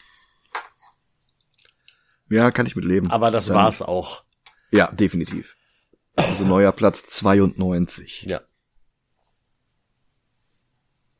Ja, 2.28 2.50
kann 2.50 2.66
ich 2.66 2.74
mit 2.74 2.84
leben. 2.84 3.12
Aber 3.12 3.30
das 3.30 3.46
Dann- 3.46 3.54
war's 3.56 3.82
auch. 3.82 4.24
Ja, 4.72 4.90
definitiv. 4.90 5.56
Also 6.16 6.44
neuer 6.44 6.72
Platz 6.72 7.06
92. 7.06 8.22
Ja. 8.22 8.40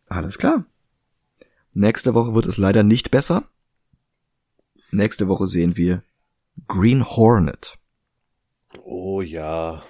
Alles 0.08 0.36
klar. 0.38 0.64
Nächste 1.74 2.14
Woche 2.14 2.34
wird 2.34 2.46
es 2.46 2.56
leider 2.56 2.82
nicht 2.82 3.12
besser. 3.12 3.48
Nächste 4.90 5.28
Woche 5.28 5.46
sehen 5.46 5.76
wir 5.76 6.02
Green 6.66 7.04
Hornet. 7.04 7.78
Oh 8.82 9.20
ja. 9.20 9.82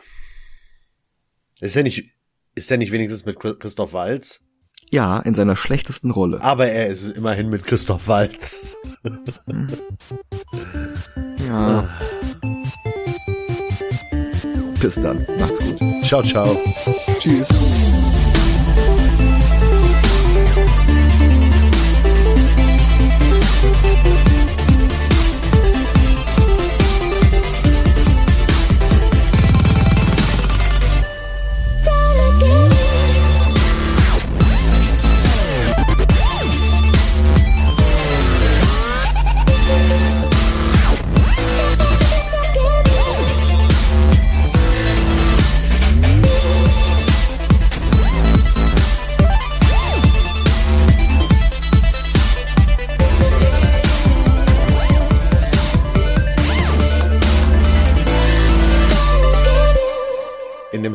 Ist 1.60 1.76
er 1.76 1.82
nicht, 1.82 2.10
ist 2.54 2.70
er 2.70 2.76
nicht 2.78 2.92
wenigstens 2.92 3.24
mit 3.24 3.38
Chris- 3.38 3.58
Christoph 3.58 3.92
Walz? 3.92 4.40
Ja, 4.90 5.18
in 5.20 5.34
seiner 5.34 5.56
schlechtesten 5.56 6.10
Rolle. 6.10 6.40
Aber 6.42 6.68
er 6.68 6.88
ist 6.88 7.08
immerhin 7.10 7.48
mit 7.48 7.64
Christoph 7.64 8.06
Walz. 8.08 8.76
Ja. 11.48 11.88
Bis 14.80 14.94
dann. 14.96 15.26
Macht's 15.38 15.60
gut. 15.60 15.78
Ciao, 16.04 16.22
ciao. 16.22 16.56
Tschüss. 17.18 17.48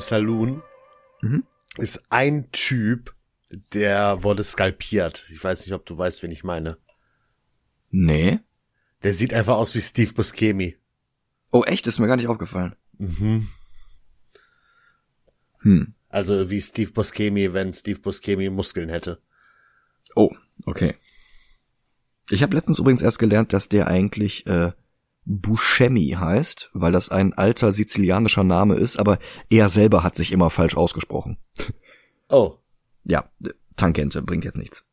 Saloon 0.09 0.61
Mhm. 1.21 1.43
ist 1.77 2.03
ein 2.09 2.51
Typ, 2.51 3.13
der 3.73 4.23
wurde 4.23 4.43
skalpiert. 4.43 5.25
Ich 5.31 5.43
weiß 5.43 5.65
nicht, 5.65 5.73
ob 5.73 5.85
du 5.85 5.97
weißt, 5.97 6.23
wen 6.23 6.31
ich 6.31 6.43
meine. 6.43 6.77
Nee. 7.91 8.39
Der 9.03 9.13
sieht 9.13 9.33
einfach 9.33 9.55
aus 9.57 9.75
wie 9.75 9.81
Steve 9.81 10.13
Buscemi. 10.13 10.77
Oh, 11.51 11.63
echt? 11.63 11.87
Ist 11.87 11.99
mir 11.99 12.07
gar 12.07 12.15
nicht 12.17 12.27
aufgefallen. 12.27 12.75
Mhm. 12.97 13.47
Hm. 15.61 15.93
Also 16.09 16.49
wie 16.49 16.61
Steve 16.61 16.91
Buscemi, 16.91 17.53
wenn 17.53 17.73
Steve 17.73 17.99
Buscemi 17.99 18.49
Muskeln 18.49 18.89
hätte. 18.89 19.21
Oh, 20.15 20.31
okay. 20.65 20.95
Ich 22.31 22.41
habe 22.43 22.55
letztens 22.55 22.79
übrigens 22.79 23.01
erst 23.01 23.19
gelernt, 23.19 23.53
dass 23.53 23.69
der 23.69 23.87
eigentlich 23.87 24.45
äh, 24.47 24.71
Buscemi 25.29 26.17
heißt, 26.19 26.71
weil 26.73 26.91
das 26.91 27.09
ein 27.09 27.33
alter 27.33 27.71
sizilianischer 27.71 28.43
Name 28.43 28.75
ist, 28.75 28.97
aber 28.99 29.19
er 29.51 29.69
selber 29.69 30.03
hat 30.03 30.15
sich 30.15 30.31
immer 30.31 30.49
falsch 30.49 30.75
ausgesprochen. 30.75 31.37
Oh, 32.29 32.55
Ja, 33.03 33.29
Tangente 33.75 34.21
bringt 34.23 34.43
jetzt 34.43 34.57
nichts. 34.57 34.85